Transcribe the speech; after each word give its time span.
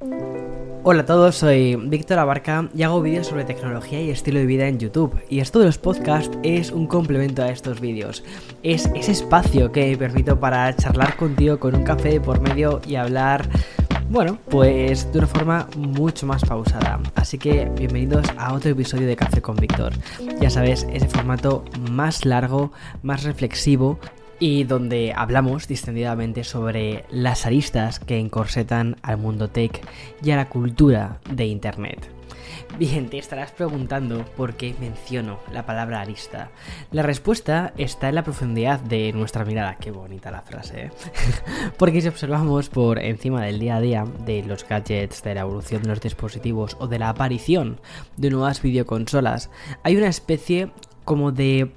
Hola 0.00 1.02
a 1.02 1.06
todos, 1.06 1.34
soy 1.34 1.74
Víctor 1.74 2.20
Abarca 2.20 2.68
y 2.72 2.84
hago 2.84 3.02
vídeos 3.02 3.26
sobre 3.26 3.44
tecnología 3.44 4.00
y 4.00 4.10
estilo 4.10 4.38
de 4.38 4.46
vida 4.46 4.68
en 4.68 4.78
YouTube. 4.78 5.12
Y 5.28 5.40
esto 5.40 5.58
de 5.58 5.66
los 5.66 5.78
podcasts 5.78 6.38
es 6.44 6.70
un 6.70 6.86
complemento 6.86 7.42
a 7.42 7.50
estos 7.50 7.80
vídeos. 7.80 8.22
Es 8.62 8.88
ese 8.94 9.10
espacio 9.10 9.72
que 9.72 9.90
me 9.90 9.96
permito 9.96 10.38
para 10.38 10.74
charlar 10.76 11.16
contigo 11.16 11.58
con 11.58 11.74
un 11.74 11.82
café 11.82 12.20
por 12.20 12.40
medio 12.40 12.80
y 12.86 12.94
hablar, 12.94 13.48
bueno, 14.08 14.38
pues 14.48 15.12
de 15.12 15.18
una 15.18 15.26
forma 15.26 15.66
mucho 15.76 16.26
más 16.26 16.44
pausada. 16.44 17.00
Así 17.16 17.36
que 17.36 17.64
bienvenidos 17.64 18.26
a 18.38 18.54
otro 18.54 18.70
episodio 18.70 19.08
de 19.08 19.16
Café 19.16 19.42
con 19.42 19.56
Víctor. 19.56 19.94
Ya 20.40 20.48
sabes, 20.48 20.86
ese 20.92 21.08
formato 21.08 21.64
más 21.90 22.24
largo, 22.24 22.70
más 23.02 23.24
reflexivo 23.24 23.98
y 24.38 24.64
donde 24.64 25.12
hablamos 25.14 25.68
distendidamente 25.68 26.44
sobre 26.44 27.04
las 27.10 27.46
aristas 27.46 28.00
que 28.00 28.18
encorsetan 28.18 28.96
al 29.02 29.18
mundo 29.18 29.48
tech 29.48 29.80
y 30.22 30.30
a 30.30 30.36
la 30.36 30.48
cultura 30.48 31.20
de 31.30 31.46
Internet. 31.46 32.18
Bien, 32.76 33.08
te 33.08 33.18
estarás 33.18 33.50
preguntando 33.50 34.24
por 34.36 34.54
qué 34.54 34.74
menciono 34.78 35.40
la 35.52 35.66
palabra 35.66 36.00
arista. 36.00 36.50
La 36.92 37.02
respuesta 37.02 37.72
está 37.76 38.08
en 38.08 38.14
la 38.14 38.22
profundidad 38.22 38.78
de 38.78 39.12
nuestra 39.12 39.44
mirada. 39.44 39.76
Qué 39.80 39.90
bonita 39.90 40.30
la 40.30 40.42
frase, 40.42 40.84
¿eh? 40.84 40.90
Porque 41.78 42.00
si 42.00 42.08
observamos 42.08 42.68
por 42.68 43.00
encima 43.00 43.42
del 43.42 43.58
día 43.58 43.76
a 43.76 43.80
día 43.80 44.04
de 44.24 44.44
los 44.44 44.66
gadgets, 44.68 45.22
de 45.24 45.34
la 45.34 45.40
evolución 45.40 45.82
de 45.82 45.88
los 45.88 46.00
dispositivos 46.00 46.76
o 46.78 46.86
de 46.86 47.00
la 47.00 47.08
aparición 47.08 47.80
de 48.16 48.30
nuevas 48.30 48.62
videoconsolas, 48.62 49.50
hay 49.82 49.96
una 49.96 50.08
especie 50.08 50.70
como 51.08 51.32
de, 51.32 51.70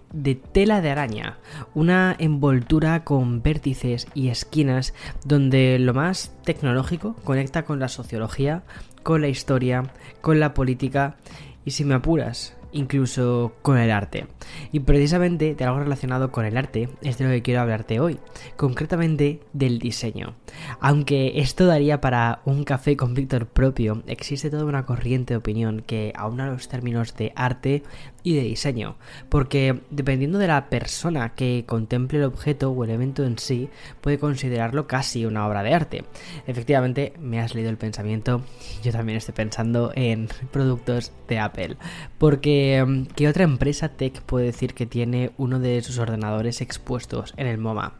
tela 0.51 0.81
de 0.81 0.89
araña, 0.89 1.37
una 1.73 2.13
envoltura 2.19 3.05
con 3.05 3.41
vértices 3.41 4.09
y 4.13 4.27
esquinas 4.27 4.93
donde 5.23 5.79
lo 5.79 5.93
más 5.93 6.35
tecnológico 6.43 7.15
conecta 7.23 7.63
con 7.63 7.79
la 7.79 7.87
sociología, 7.87 8.63
con 9.03 9.21
la 9.21 9.29
historia, 9.29 9.83
con 10.19 10.41
la 10.41 10.53
política 10.53 11.15
y 11.63 11.71
si 11.71 11.85
me 11.85 11.93
apuras, 11.95 12.57
incluso 12.71 13.53
con 13.61 13.77
el 13.77 13.91
arte. 13.91 14.27
Y 14.71 14.81
precisamente 14.81 15.55
de 15.55 15.65
algo 15.65 15.79
relacionado 15.79 16.31
con 16.31 16.45
el 16.45 16.57
arte 16.57 16.89
es 17.01 17.17
de 17.17 17.25
lo 17.25 17.31
que 17.31 17.41
quiero 17.41 17.61
hablarte 17.61 17.99
hoy, 17.99 18.19
concretamente 18.55 19.41
del 19.53 19.79
diseño. 19.79 20.35
Aunque 20.79 21.39
esto 21.39 21.65
daría 21.65 22.01
para 22.01 22.41
un 22.45 22.63
café 22.63 22.97
con 22.97 23.13
Víctor 23.13 23.47
propio, 23.47 24.03
existe 24.07 24.49
toda 24.49 24.65
una 24.65 24.85
corriente 24.85 25.33
de 25.33 25.39
opinión 25.39 25.83
que 25.85 26.13
aúna 26.15 26.47
los 26.47 26.67
términos 26.67 27.15
de 27.15 27.31
arte 27.35 27.83
y 28.23 28.35
de 28.35 28.41
diseño, 28.41 28.95
porque 29.29 29.81
dependiendo 29.89 30.37
de 30.37 30.47
la 30.47 30.69
persona 30.69 31.33
que 31.35 31.65
contemple 31.67 32.19
el 32.19 32.25
objeto 32.25 32.71
o 32.71 32.83
el 32.83 32.91
evento 32.91 33.23
en 33.23 33.37
sí, 33.39 33.69
puede 34.01 34.19
considerarlo 34.19 34.87
casi 34.87 35.25
una 35.25 35.47
obra 35.47 35.63
de 35.63 35.73
arte. 35.73 36.03
Efectivamente, 36.47 37.13
me 37.19 37.39
has 37.39 37.55
leído 37.55 37.69
el 37.69 37.77
pensamiento, 37.77 38.43
yo 38.83 38.91
también 38.91 39.17
estoy 39.17 39.33
pensando 39.33 39.91
en 39.95 40.29
productos 40.51 41.11
de 41.27 41.39
Apple, 41.39 41.77
porque 42.17 42.83
mm, 42.85 43.13
¿qué 43.15 43.27
otra 43.27 43.43
empresa 43.43 43.89
tech 43.89 44.21
puede 44.21 44.47
decir 44.47 44.73
que 44.73 44.85
tiene 44.85 45.31
uno 45.37 45.59
de 45.59 45.81
sus 45.81 45.97
ordenadores 45.97 46.61
expuestos 46.61 47.33
en 47.37 47.47
el 47.47 47.57
MoMA? 47.57 47.93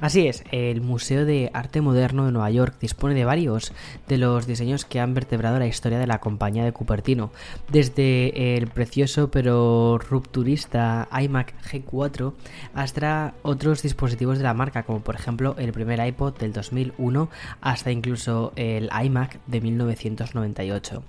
Así 0.00 0.26
es, 0.26 0.44
el 0.50 0.80
Museo 0.80 1.24
de 1.24 1.50
Arte 1.52 1.80
Moderno 1.80 2.26
de 2.26 2.32
Nueva 2.32 2.50
York 2.50 2.76
dispone 2.80 3.14
de 3.14 3.24
varios 3.24 3.72
de 4.08 4.18
los 4.18 4.46
diseños 4.46 4.84
que 4.84 5.00
han 5.00 5.14
vertebrado 5.14 5.58
la 5.58 5.66
historia 5.66 5.98
de 5.98 6.06
la 6.06 6.20
compañía 6.20 6.64
de 6.64 6.72
Cupertino, 6.72 7.30
desde 7.70 8.56
el 8.56 8.68
precioso 8.68 9.30
pero 9.30 9.67
rupturista 9.98 11.08
iMac 11.20 11.54
G4 11.62 12.34
hasta 12.74 13.34
otros 13.42 13.82
dispositivos 13.82 14.38
de 14.38 14.44
la 14.44 14.54
marca, 14.54 14.82
como 14.82 15.00
por 15.00 15.14
ejemplo 15.14 15.54
el 15.58 15.72
primer 15.72 16.04
iPod 16.06 16.38
del 16.38 16.52
2001 16.52 17.28
hasta 17.60 17.90
incluso 17.90 18.52
el 18.56 18.90
iMac 19.04 19.40
de 19.46 19.60
1998. 19.60 21.02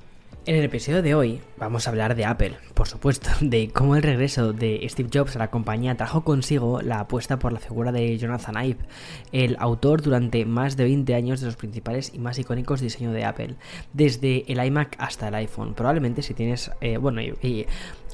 En 0.45 0.55
el 0.55 0.63
episodio 0.63 1.03
de 1.03 1.13
hoy 1.13 1.41
vamos 1.57 1.85
a 1.85 1.91
hablar 1.91 2.15
de 2.15 2.25
Apple, 2.25 2.55
por 2.73 2.87
supuesto, 2.87 3.29
de 3.41 3.69
cómo 3.69 3.95
el 3.95 4.01
regreso 4.01 4.51
de 4.51 4.83
Steve 4.89 5.09
Jobs 5.13 5.35
a 5.35 5.39
la 5.39 5.51
compañía 5.51 5.95
trajo 5.95 6.23
consigo 6.23 6.81
la 6.81 7.01
apuesta 7.01 7.37
por 7.37 7.53
la 7.53 7.59
figura 7.59 7.91
de 7.91 8.17
Jonathan 8.17 8.65
Ive, 8.65 8.79
el 9.31 9.57
autor 9.59 10.01
durante 10.01 10.45
más 10.45 10.75
de 10.75 10.85
20 10.85 11.13
años 11.13 11.41
de 11.41 11.45
los 11.45 11.55
principales 11.55 12.11
y 12.15 12.17
más 12.19 12.39
icónicos 12.39 12.81
diseños 12.81 13.13
de 13.13 13.25
Apple, 13.25 13.57
desde 13.93 14.51
el 14.51 14.65
iMac 14.65 14.95
hasta 14.97 15.27
el 15.27 15.35
iPhone. 15.35 15.75
Probablemente 15.75 16.23
si 16.23 16.33
tienes, 16.33 16.71
eh, 16.81 16.97
bueno, 16.97 17.21
y 17.21 17.67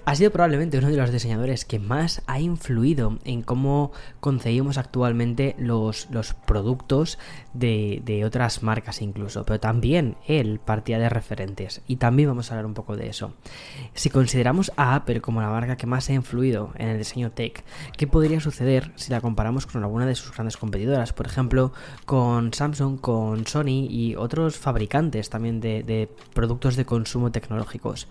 ha 0.05 0.15
sido 0.15 0.31
probablemente 0.31 0.77
uno 0.77 0.89
de 0.89 0.97
los 0.97 1.11
diseñadores 1.11 1.65
que 1.65 1.79
más 1.79 2.21
ha 2.27 2.39
influido 2.39 3.17
en 3.25 3.41
cómo 3.41 3.91
concebimos 4.19 4.77
actualmente 4.77 5.55
los, 5.57 6.09
los 6.11 6.33
productos 6.33 7.17
de, 7.53 8.01
de, 8.05 8.23
otras 8.23 8.61
marcas 8.61 9.01
incluso, 9.01 9.43
pero 9.45 9.59
también 9.59 10.15
él 10.27 10.59
partía 10.63 10.99
de 10.99 11.09
referentes 11.09 11.81
y 11.87 11.95
también 11.95 12.29
vamos 12.29 12.49
a 12.49 12.53
hablar 12.53 12.67
un 12.67 12.75
poco 12.75 12.95
de 12.95 13.07
eso. 13.07 13.33
Si 13.95 14.11
consideramos 14.11 14.71
a 14.77 14.95
Apple 14.95 15.21
como 15.21 15.41
la 15.41 15.49
marca 15.49 15.75
que 15.75 15.87
más 15.87 16.09
ha 16.09 16.13
influido 16.13 16.71
en 16.77 16.89
el 16.89 16.99
diseño 16.99 17.31
tech, 17.31 17.63
¿qué 17.97 18.05
podría 18.05 18.39
suceder 18.39 18.91
si 18.95 19.11
la 19.11 19.21
comparamos 19.21 19.65
con 19.65 19.83
alguna 19.83 20.05
de 20.05 20.15
sus 20.15 20.33
grandes 20.33 20.57
competidoras? 20.57 21.13
Por 21.13 21.25
ejemplo, 21.25 21.73
con 22.05 22.53
Samsung, 22.53 22.99
con 22.99 23.47
Sony 23.47 23.87
y 23.89 24.15
otros 24.15 24.57
fabricantes 24.57 25.31
también 25.31 25.59
de, 25.61 25.81
de 25.81 26.09
productos 26.33 26.75
de 26.75 26.85
consumo 26.85 27.31
tecnológicos. 27.31 28.07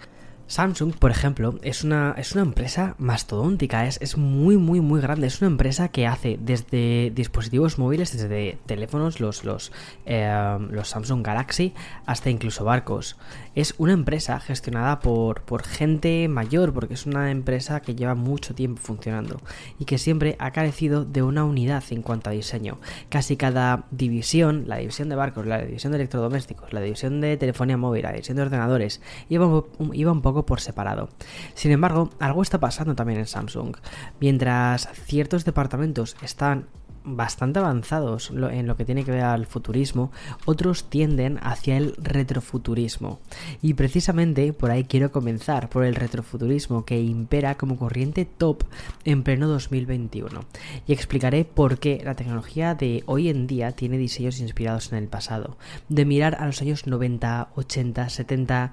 Samsung, 0.46 0.94
por 0.94 1.10
ejemplo, 1.10 1.58
es 1.62 1.84
una, 1.84 2.14
es 2.18 2.32
una 2.32 2.42
empresa 2.42 2.94
mastodóntica, 2.98 3.86
es, 3.86 3.98
es, 4.02 4.16
muy, 4.16 4.56
muy, 4.56 4.80
muy 4.80 5.00
grande. 5.00 5.26
Es 5.26 5.40
una 5.40 5.50
empresa 5.50 5.88
que 5.88 6.06
hace 6.06 6.38
desde 6.40 7.10
dispositivos 7.14 7.78
móviles, 7.78 8.12
desde 8.12 8.58
teléfonos, 8.66 9.20
los, 9.20 9.44
los, 9.44 9.72
eh, 10.06 10.58
los 10.70 10.88
Samsung 10.88 11.24
Galaxy, 11.24 11.72
hasta 12.06 12.30
incluso 12.30 12.64
barcos. 12.64 13.16
Es 13.54 13.74
una 13.78 13.92
empresa 13.92 14.38
gestionada 14.40 15.00
por, 15.00 15.42
por 15.42 15.62
gente 15.62 16.28
mayor, 16.28 16.74
porque 16.74 16.94
es 16.94 17.06
una 17.06 17.30
empresa 17.30 17.80
que 17.80 17.94
lleva 17.94 18.14
mucho 18.14 18.54
tiempo 18.54 18.80
funcionando 18.82 19.40
y 19.78 19.86
que 19.86 19.98
siempre 19.98 20.36
ha 20.38 20.50
carecido 20.50 21.04
de 21.04 21.22
una 21.22 21.44
unidad 21.44 21.84
en 21.90 22.02
cuanto 22.02 22.30
a 22.30 22.32
diseño. 22.32 22.78
Casi 23.08 23.36
cada 23.36 23.84
división, 23.90 24.64
la 24.66 24.76
división 24.76 25.08
de 25.08 25.16
barcos, 25.16 25.46
la 25.46 25.62
división 25.62 25.92
de 25.92 25.98
electrodomésticos, 25.98 26.72
la 26.72 26.80
división 26.80 27.20
de 27.20 27.36
telefonía 27.36 27.76
móvil, 27.76 28.02
la 28.02 28.12
división 28.12 28.36
de 28.36 28.42
ordenadores, 28.42 29.00
iba 29.28 29.44
iba 29.92 30.12
un 30.12 30.22
poco 30.22 30.33
por 30.42 30.60
separado. 30.60 31.08
Sin 31.54 31.70
embargo, 31.70 32.10
algo 32.18 32.42
está 32.42 32.60
pasando 32.60 32.94
también 32.94 33.20
en 33.20 33.26
Samsung. 33.26 33.76
Mientras 34.20 34.88
ciertos 35.06 35.44
departamentos 35.44 36.16
están 36.22 36.66
bastante 37.04 37.58
avanzados 37.58 38.30
en 38.30 38.66
lo 38.66 38.76
que 38.76 38.84
tiene 38.84 39.04
que 39.04 39.10
ver 39.10 39.22
al 39.22 39.46
futurismo, 39.46 40.10
otros 40.46 40.84
tienden 40.84 41.38
hacia 41.42 41.76
el 41.76 41.94
retrofuturismo. 41.98 43.20
Y 43.62 43.74
precisamente 43.74 44.52
por 44.52 44.70
ahí 44.70 44.84
quiero 44.84 45.12
comenzar, 45.12 45.68
por 45.68 45.84
el 45.84 45.94
retrofuturismo 45.94 46.84
que 46.84 47.00
impera 47.00 47.56
como 47.56 47.76
corriente 47.76 48.24
top 48.24 48.64
en 49.04 49.22
pleno 49.22 49.48
2021. 49.48 50.40
Y 50.86 50.92
explicaré 50.92 51.44
por 51.44 51.78
qué 51.78 52.00
la 52.04 52.16
tecnología 52.16 52.74
de 52.74 53.02
hoy 53.06 53.28
en 53.28 53.46
día 53.46 53.72
tiene 53.72 53.98
diseños 53.98 54.40
inspirados 54.40 54.90
en 54.92 54.98
el 54.98 55.08
pasado. 55.08 55.56
De 55.88 56.04
mirar 56.04 56.36
a 56.40 56.46
los 56.46 56.60
años 56.62 56.86
90, 56.86 57.50
80, 57.54 58.08
70, 58.08 58.72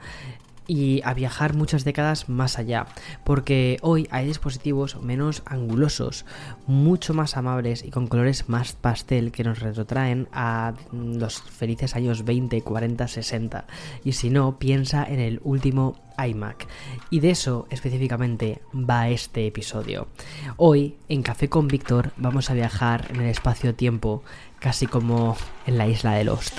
y 0.72 1.02
a 1.04 1.14
viajar 1.14 1.54
muchas 1.54 1.84
décadas 1.84 2.30
más 2.30 2.58
allá, 2.58 2.86
porque 3.26 3.78
hoy 3.82 4.08
hay 4.10 4.26
dispositivos 4.26 5.02
menos 5.02 5.44
angulosos, 5.46 6.26
mucho 6.66 7.14
más 7.14 7.36
amables 7.36 7.84
y 7.84 7.90
con 7.92 8.08
colores 8.08 8.48
más 8.48 8.72
pastel 8.72 9.34
que 9.34 9.44
nos 9.44 9.60
retrotraen 9.60 10.30
a 10.32 10.74
los 10.94 11.42
felices 11.42 11.98
años 11.98 12.24
20, 12.24 12.62
40, 12.62 13.06
60. 13.06 13.66
Y 14.06 14.14
si 14.14 14.30
no, 14.30 14.60
piensa 14.60 15.04
en 15.04 15.20
el 15.20 15.42
último 15.44 16.00
iMac. 16.18 16.66
Y 17.10 17.20
de 17.20 17.32
eso 17.32 17.68
específicamente 17.70 18.62
va 18.74 19.10
este 19.10 19.48
episodio. 19.48 20.08
Hoy, 20.56 20.96
en 21.10 21.22
Café 21.22 21.50
con 21.50 21.68
Víctor, 21.68 22.14
vamos 22.16 22.50
a 22.50 22.54
viajar 22.54 23.08
en 23.10 23.20
el 23.20 23.28
espacio-tiempo, 23.28 24.24
casi 24.60 24.88
como 24.88 25.36
en 25.66 25.78
la 25.78 25.90
isla 25.90 26.14
de 26.14 26.24
Lost. 26.24 26.58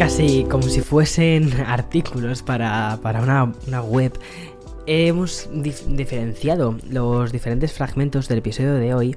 Casi 0.00 0.44
como 0.44 0.62
si 0.62 0.80
fuesen 0.80 1.52
artículos 1.66 2.42
para, 2.42 2.98
una, 3.22 3.52
una 3.66 3.82
web. 3.82 4.18
Hemos 4.86 5.46
diferenciado 5.52 6.78
los 6.88 7.32
diferentes 7.32 7.74
fragmentos 7.74 8.26
del 8.26 8.38
episodio 8.38 8.76
de 8.76 8.94
hoy 8.94 9.16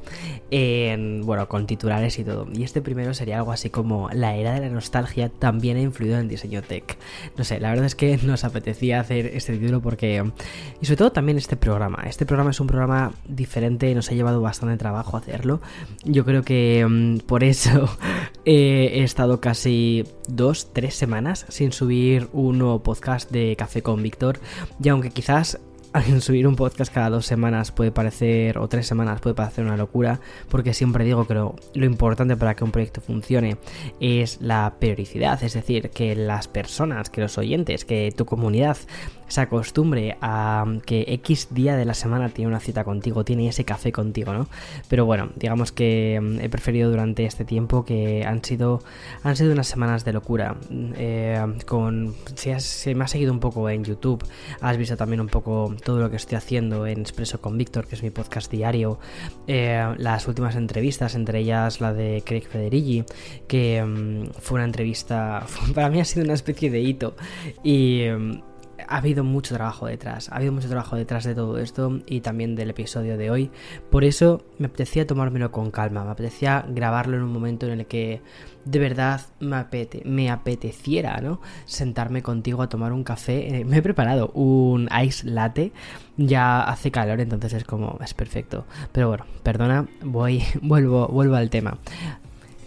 en, 0.55 1.23
bueno, 1.25 1.47
con 1.47 1.65
titulares 1.65 2.19
y 2.19 2.23
todo. 2.23 2.47
Y 2.53 2.61
este 2.61 2.79
primero 2.79 3.15
sería 3.15 3.37
algo 3.37 3.51
así 3.51 3.71
como 3.71 4.09
la 4.11 4.35
era 4.35 4.53
de 4.53 4.59
la 4.59 4.69
nostalgia 4.69 5.29
también 5.29 5.77
ha 5.77 5.81
influido 5.81 6.13
en 6.15 6.21
el 6.21 6.27
diseño 6.29 6.61
tech. 6.61 6.95
No 7.35 7.43
sé, 7.43 7.59
la 7.59 7.69
verdad 7.69 7.87
es 7.87 7.95
que 7.95 8.17
nos 8.23 8.43
apetecía 8.43 8.99
hacer 8.99 9.25
este 9.33 9.57
título 9.57 9.81
porque... 9.81 10.23
Y 10.79 10.85
sobre 10.85 10.97
todo 10.97 11.11
también 11.11 11.39
este 11.39 11.55
programa. 11.55 12.03
Este 12.05 12.27
programa 12.27 12.51
es 12.51 12.59
un 12.59 12.67
programa 12.67 13.13
diferente, 13.27 13.95
nos 13.95 14.11
ha 14.11 14.13
llevado 14.13 14.41
bastante 14.41 14.77
trabajo 14.77 15.17
hacerlo. 15.17 15.59
Yo 16.03 16.23
creo 16.23 16.43
que 16.43 16.85
mm, 16.87 17.25
por 17.25 17.43
eso 17.43 17.89
he 18.45 19.03
estado 19.03 19.41
casi 19.41 20.03
dos, 20.27 20.71
tres 20.71 20.93
semanas 20.93 21.47
sin 21.49 21.71
subir 21.71 22.27
un 22.31 22.59
nuevo 22.59 22.83
podcast 22.83 23.31
de 23.31 23.55
Café 23.55 23.81
con 23.81 24.03
Víctor. 24.03 24.39
Y 24.83 24.89
aunque 24.89 25.09
quizás 25.09 25.59
subir 26.19 26.47
un 26.47 26.55
podcast 26.55 26.93
cada 26.93 27.09
dos 27.09 27.25
semanas 27.25 27.71
puede 27.71 27.91
parecer, 27.91 28.57
o 28.57 28.67
tres 28.67 28.87
semanas 28.87 29.21
puede 29.21 29.35
parecer 29.35 29.65
una 29.65 29.77
locura, 29.77 30.19
porque 30.49 30.73
siempre 30.73 31.05
digo 31.05 31.27
que 31.27 31.35
lo, 31.35 31.55
importante 31.75 32.35
para 32.35 32.55
que 32.55 32.63
un 32.63 32.71
proyecto 32.71 33.01
funcione 33.01 33.57
es 33.99 34.41
la 34.41 34.75
periodicidad, 34.79 35.43
es 35.43 35.53
decir, 35.53 35.89
que 35.91 36.15
las 36.15 36.47
personas, 36.47 37.09
que 37.09 37.21
los 37.21 37.37
oyentes, 37.37 37.85
que 37.85 38.11
tu 38.15 38.25
comunidad 38.25 38.77
se 39.27 39.41
acostumbre 39.41 40.17
a 40.21 40.65
que 40.85 41.05
X 41.07 41.49
día 41.51 41.75
de 41.75 41.85
la 41.85 41.93
semana 41.93 42.29
tiene 42.29 42.49
una 42.49 42.59
cita 42.59 42.83
contigo, 42.83 43.23
tiene 43.23 43.47
ese 43.47 43.65
café 43.65 43.91
contigo, 43.91 44.33
¿no? 44.33 44.47
Pero 44.87 45.05
bueno, 45.05 45.29
digamos 45.35 45.71
que 45.71 46.19
mm, 46.21 46.39
he 46.41 46.49
preferido 46.49 46.89
durante 46.89 47.25
este 47.25 47.45
tiempo 47.45 47.85
que 47.85 48.25
han 48.25 48.43
sido, 48.43 48.83
han 49.23 49.35
sido 49.35 49.53
unas 49.53 49.67
semanas 49.67 50.05
de 50.05 50.13
locura. 50.13 50.57
Eh, 50.95 51.41
con, 51.65 52.15
si, 52.35 52.51
has, 52.51 52.87
me 52.95 53.03
has 53.03 53.11
seguido 53.11 53.31
un 53.31 53.39
poco 53.39 53.69
en 53.69 53.83
YouTube, 53.83 54.23
has 54.61 54.77
visto 54.77 54.97
también 54.97 55.21
un 55.21 55.27
poco 55.27 55.75
todo 55.83 55.99
lo 55.99 56.09
que 56.09 56.17
estoy 56.17 56.37
haciendo 56.37 56.85
en 56.87 57.01
Expreso 57.01 57.41
con 57.41 57.57
Víctor, 57.57 57.87
que 57.87 57.95
es 57.95 58.03
mi 58.03 58.09
podcast 58.09 58.51
diario, 58.51 58.99
eh, 59.47 59.93
las 59.97 60.27
últimas 60.27 60.55
entrevistas, 60.55 61.15
entre 61.15 61.39
ellas 61.39 61.81
la 61.81 61.93
de 61.93 62.23
Craig 62.25 62.47
Federighi, 62.47 63.03
que 63.47 63.83
mm, 63.83 64.31
fue 64.39 64.55
una 64.55 64.65
entrevista, 64.65 65.45
para 65.75 65.89
mí 65.89 65.99
ha 65.99 66.05
sido 66.05 66.25
una 66.25 66.33
especie 66.33 66.69
de 66.69 66.81
hito 66.81 67.15
y... 67.63 68.05
Mm, 68.09 68.52
ha 68.87 68.97
habido 68.97 69.23
mucho 69.23 69.55
trabajo 69.55 69.87
detrás, 69.87 70.29
ha 70.29 70.35
habido 70.35 70.51
mucho 70.51 70.67
trabajo 70.67 70.95
detrás 70.95 71.23
de 71.23 71.35
todo 71.35 71.57
esto 71.57 71.99
y 72.05 72.21
también 72.21 72.55
del 72.55 72.69
episodio 72.69 73.17
de 73.17 73.31
hoy. 73.31 73.51
Por 73.89 74.03
eso 74.03 74.43
me 74.57 74.67
apetecía 74.67 75.07
tomármelo 75.07 75.51
con 75.51 75.71
calma, 75.71 76.03
me 76.03 76.11
apetecía 76.11 76.65
grabarlo 76.67 77.17
en 77.17 77.23
un 77.23 77.31
momento 77.31 77.67
en 77.67 77.79
el 77.79 77.85
que 77.85 78.21
de 78.65 78.79
verdad 78.79 79.21
me, 79.39 79.65
me 80.05 80.29
apeteciera, 80.29 81.19
¿no? 81.21 81.41
Sentarme 81.65 82.21
contigo 82.21 82.61
a 82.61 82.69
tomar 82.69 82.93
un 82.93 83.03
café. 83.03 83.59
Eh, 83.59 83.65
me 83.65 83.77
he 83.77 83.81
preparado 83.81 84.29
un 84.29 84.89
ice 85.03 85.27
latte, 85.27 85.71
ya 86.17 86.63
hace 86.63 86.91
calor, 86.91 87.19
entonces 87.19 87.53
es 87.53 87.63
como, 87.65 87.97
es 88.03 88.13
perfecto. 88.13 88.65
Pero 88.91 89.09
bueno, 89.09 89.25
perdona, 89.43 89.87
voy, 90.03 90.43
vuelvo, 90.61 91.07
vuelvo 91.07 91.35
al 91.35 91.49
tema. 91.49 91.77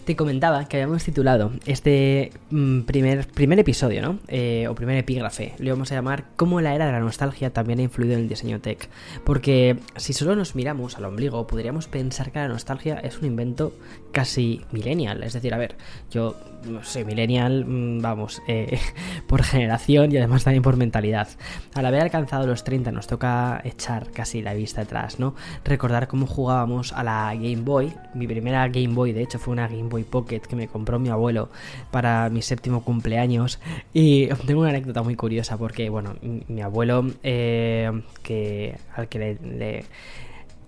Te 0.07 0.15
comentaba 0.15 0.63
que 0.69 0.77
habíamos 0.77 1.03
titulado 1.03 1.51
este 1.65 2.31
mm, 2.49 2.83
primer, 2.83 3.27
primer 3.27 3.59
episodio, 3.59 4.01
¿no? 4.01 4.19
Eh, 4.29 4.65
o 4.69 4.73
primer 4.73 4.95
epígrafe. 4.95 5.53
Le 5.57 5.69
vamos 5.69 5.91
a 5.91 5.95
llamar 5.95 6.27
Cómo 6.37 6.61
la 6.61 6.73
era 6.73 6.85
de 6.85 6.93
la 6.93 7.01
nostalgia 7.01 7.51
también 7.51 7.79
ha 7.79 7.81
influido 7.81 8.13
en 8.13 8.21
el 8.21 8.29
diseño 8.29 8.61
tech. 8.61 8.87
Porque 9.25 9.75
si 9.97 10.13
solo 10.13 10.33
nos 10.37 10.55
miramos 10.55 10.95
al 10.95 11.03
ombligo, 11.03 11.45
podríamos 11.45 11.89
pensar 11.89 12.31
que 12.31 12.39
la 12.39 12.47
nostalgia 12.47 12.95
es 12.99 13.17
un 13.19 13.25
invento 13.25 13.73
casi 14.13 14.61
millennial. 14.71 15.23
Es 15.23 15.33
decir, 15.33 15.53
a 15.53 15.57
ver, 15.57 15.75
yo 16.09 16.37
soy 16.83 17.05
millennial, 17.05 17.65
mm, 17.65 18.01
vamos, 18.01 18.41
eh, 18.47 18.79
por 19.27 19.43
generación 19.43 20.11
y 20.11 20.17
además 20.17 20.43
también 20.43 20.63
por 20.63 20.77
mentalidad. 20.77 21.27
Al 21.73 21.85
haber 21.85 22.01
alcanzado 22.01 22.47
los 22.47 22.63
30 22.63 22.91
nos 22.91 23.07
toca 23.07 23.61
echar 23.63 24.11
casi 24.11 24.41
la 24.41 24.53
vista 24.53 24.81
atrás, 24.81 25.19
¿no? 25.19 25.35
Recordar 25.63 26.07
cómo 26.07 26.27
jugábamos 26.27 26.93
a 26.93 27.03
la 27.03 27.33
Game 27.35 27.57
Boy. 27.57 27.93
Mi 28.13 28.27
primera 28.27 28.67
Game 28.67 28.93
Boy, 28.93 29.13
de 29.13 29.23
hecho, 29.23 29.39
fue 29.39 29.53
una 29.53 29.67
Game 29.67 29.89
Boy 29.89 30.03
Pocket 30.03 30.41
que 30.41 30.55
me 30.55 30.67
compró 30.67 30.99
mi 30.99 31.09
abuelo 31.09 31.49
para 31.91 32.29
mi 32.29 32.41
séptimo 32.41 32.83
cumpleaños. 32.83 33.59
Y 33.93 34.27
tengo 34.45 34.61
una 34.61 34.69
anécdota 34.69 35.03
muy 35.03 35.15
curiosa 35.15 35.57
porque, 35.57 35.89
bueno, 35.89 36.15
mi 36.47 36.61
abuelo, 36.61 37.05
eh, 37.23 37.91
que 38.23 38.77
al 38.95 39.07
que 39.07 39.37
le, 39.41 39.85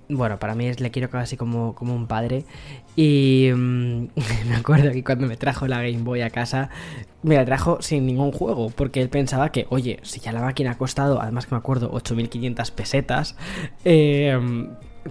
bueno, 0.09 0.39
para 0.39 0.56
mí 0.56 0.67
es, 0.67 0.79
le 0.79 0.91
quiero 0.91 1.09
casi 1.09 1.38
como, 1.38 1.75
como 1.75 1.95
un 1.95 2.07
padre. 2.07 2.44
Y 2.95 3.50
mm, 3.53 4.07
me 4.50 4.56
acuerdo 4.57 4.91
que 4.91 5.03
cuando 5.03 5.27
me 5.27 5.38
trajo 5.38 5.67
la 5.67 5.77
Game 5.77 6.03
Boy 6.03 6.21
a 6.21 6.29
casa, 6.29 6.69
me 7.21 7.35
la 7.35 7.45
trajo 7.45 7.81
sin 7.81 8.06
ningún 8.06 8.31
juego. 8.31 8.71
Porque 8.71 9.01
él 9.01 9.09
pensaba 9.09 9.51
que, 9.51 9.67
oye, 9.69 10.00
si 10.03 10.19
ya 10.19 10.31
la 10.31 10.41
máquina 10.41 10.71
ha 10.71 10.77
costado, 10.77 11.21
además 11.21 11.45
que 11.45 11.56
me 11.56 11.59
acuerdo, 11.59 11.91
8.500 11.91 12.71
pesetas, 12.71 13.35
eh, 13.85 14.38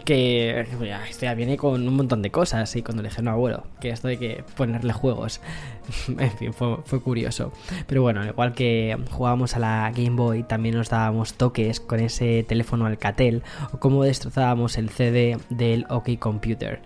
que 0.05 0.61
esto 0.61 1.27
ya 1.27 1.35
viene 1.35 1.57
con 1.57 1.87
un 1.87 1.95
montón 1.95 2.23
de 2.23 2.31
cosas 2.31 2.75
y 2.77 2.83
cuando 2.83 3.03
le 3.03 3.09
dije 3.09 3.23
no 3.23 3.31
abuelo 3.31 3.65
que 3.81 3.91
esto 3.91 4.09
de 4.09 4.19
que 4.19 4.45
ponerle 4.57 4.93
juegos 4.93 5.41
en 6.19 6.31
fin 6.33 6.53
fue, 6.53 6.77
fue, 6.85 7.01
curioso. 7.01 7.53
Pero 7.87 8.03
bueno 8.03 8.25
igual 8.27 8.53
que 8.53 8.97
jugábamos 9.11 9.57
a 9.57 9.59
la 9.59 9.93
Game 9.95 10.17
Boy 10.17 10.43
también 10.43 10.77
nos 10.77 10.91
dábamos 10.91 11.35
toques 11.35 11.81
con 11.81 12.01
ese 12.01 12.45
teléfono 12.47 12.87
Alcatel 12.87 13.43
o 13.73 13.79
cómo 13.79 14.05
destrozábamos 14.05 14.77
el 14.77 14.91
CD 14.91 15.39
del 15.51 15.87
OK 15.89 16.19
Computer 16.19 16.81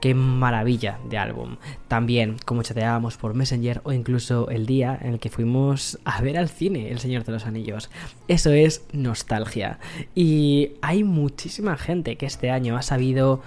Qué 0.00 0.14
maravilla 0.14 0.98
de 1.08 1.18
álbum. 1.18 1.56
También 1.88 2.36
como 2.44 2.62
chateábamos 2.62 3.16
por 3.16 3.34
Messenger 3.34 3.80
o 3.84 3.92
incluso 3.92 4.48
el 4.48 4.66
día 4.66 4.98
en 5.00 5.14
el 5.14 5.18
que 5.18 5.28
fuimos 5.28 5.98
a 6.04 6.20
ver 6.20 6.38
al 6.38 6.48
cine 6.48 6.90
El 6.90 7.00
Señor 7.00 7.24
de 7.24 7.32
los 7.32 7.46
Anillos. 7.46 7.90
Eso 8.28 8.52
es 8.52 8.84
nostalgia. 8.92 9.78
Y 10.14 10.72
hay 10.82 11.02
muchísima 11.02 11.76
gente 11.76 12.16
que 12.16 12.26
este 12.26 12.50
año 12.50 12.76
ha 12.76 12.82
sabido 12.82 13.42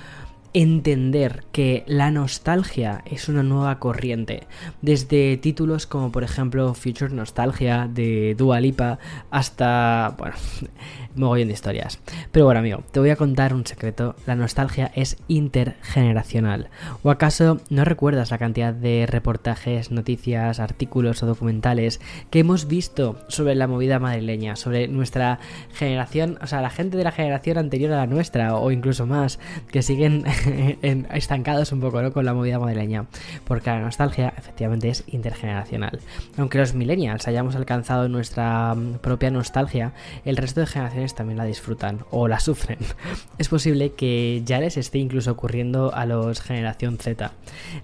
entender 0.53 1.43
que 1.51 1.83
la 1.87 2.11
nostalgia 2.11 3.03
es 3.05 3.29
una 3.29 3.43
nueva 3.43 3.79
corriente, 3.79 4.43
desde 4.81 5.37
títulos 5.37 5.87
como 5.87 6.11
por 6.11 6.23
ejemplo 6.23 6.73
Future 6.73 7.13
Nostalgia 7.13 7.89
de 7.91 8.35
Dua 8.37 8.59
Lipa 8.59 8.99
hasta, 9.29 10.15
bueno, 10.17 10.35
mogollón 11.15 11.47
de 11.47 11.53
historias. 11.53 11.99
Pero 12.31 12.45
bueno, 12.45 12.59
amigo, 12.59 12.83
te 12.91 12.99
voy 12.99 13.09
a 13.09 13.15
contar 13.15 13.53
un 13.53 13.65
secreto, 13.65 14.15
la 14.25 14.35
nostalgia 14.35 14.91
es 14.95 15.17
intergeneracional. 15.27 16.69
¿O 17.03 17.11
acaso 17.11 17.61
no 17.69 17.85
recuerdas 17.85 18.31
la 18.31 18.37
cantidad 18.37 18.73
de 18.73 19.05
reportajes, 19.07 19.91
noticias, 19.91 20.59
artículos 20.59 21.23
o 21.23 21.27
documentales 21.27 22.01
que 22.29 22.39
hemos 22.39 22.67
visto 22.67 23.19
sobre 23.27 23.55
la 23.55 23.67
movida 23.67 23.99
madrileña, 23.99 24.55
sobre 24.55 24.87
nuestra 24.87 25.39
generación, 25.73 26.37
o 26.41 26.47
sea, 26.47 26.61
la 26.61 26.69
gente 26.69 26.97
de 26.97 27.03
la 27.03 27.11
generación 27.11 27.57
anterior 27.57 27.93
a 27.93 27.97
la 27.97 28.07
nuestra 28.07 28.55
o 28.55 28.71
incluso 28.71 29.05
más, 29.05 29.39
que 29.71 29.81
siguen 29.81 30.25
estancados 31.13 31.71
un 31.71 31.81
poco 31.81 32.01
¿no? 32.01 32.11
con 32.11 32.25
la 32.25 32.33
movida 32.33 32.59
madrileña, 32.59 33.05
porque 33.45 33.69
la 33.69 33.79
nostalgia 33.79 34.33
efectivamente 34.37 34.89
es 34.89 35.03
intergeneracional. 35.07 35.99
Aunque 36.37 36.57
los 36.57 36.73
millennials 36.73 37.27
hayamos 37.27 37.55
alcanzado 37.55 38.07
nuestra 38.07 38.75
mm, 38.75 38.99
propia 38.99 39.31
nostalgia, 39.31 39.93
el 40.25 40.37
resto 40.37 40.59
de 40.59 40.67
generaciones 40.67 41.15
también 41.15 41.37
la 41.37 41.45
disfrutan 41.45 41.99
o 42.11 42.27
la 42.27 42.39
sufren. 42.39 42.79
Es 43.37 43.49
posible 43.49 43.93
que 43.93 44.43
ya 44.45 44.59
les 44.59 44.77
esté 44.77 44.99
incluso 44.99 45.31
ocurriendo 45.31 45.93
a 45.93 46.05
los 46.05 46.41
generación 46.41 46.97
Z, 46.97 47.31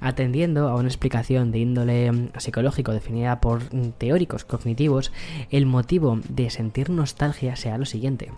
atendiendo 0.02 0.68
a 0.70 0.76
una 0.76 0.88
explicación 0.88 1.52
de 1.52 1.60
índole 1.60 2.12
mm, 2.12 2.30
psicológico 2.38 2.94
definida 2.94 3.42
por 3.42 3.64
mm, 3.74 3.92
teóricos 3.98 4.46
cognitivos, 4.46 5.12
el 5.50 5.66
motivo 5.66 6.20
de 6.30 6.50
sentir 6.50 6.90
nostalgia 6.90 7.56
sea 7.56 7.78
lo 7.78 7.86
siguiente. 7.86 8.32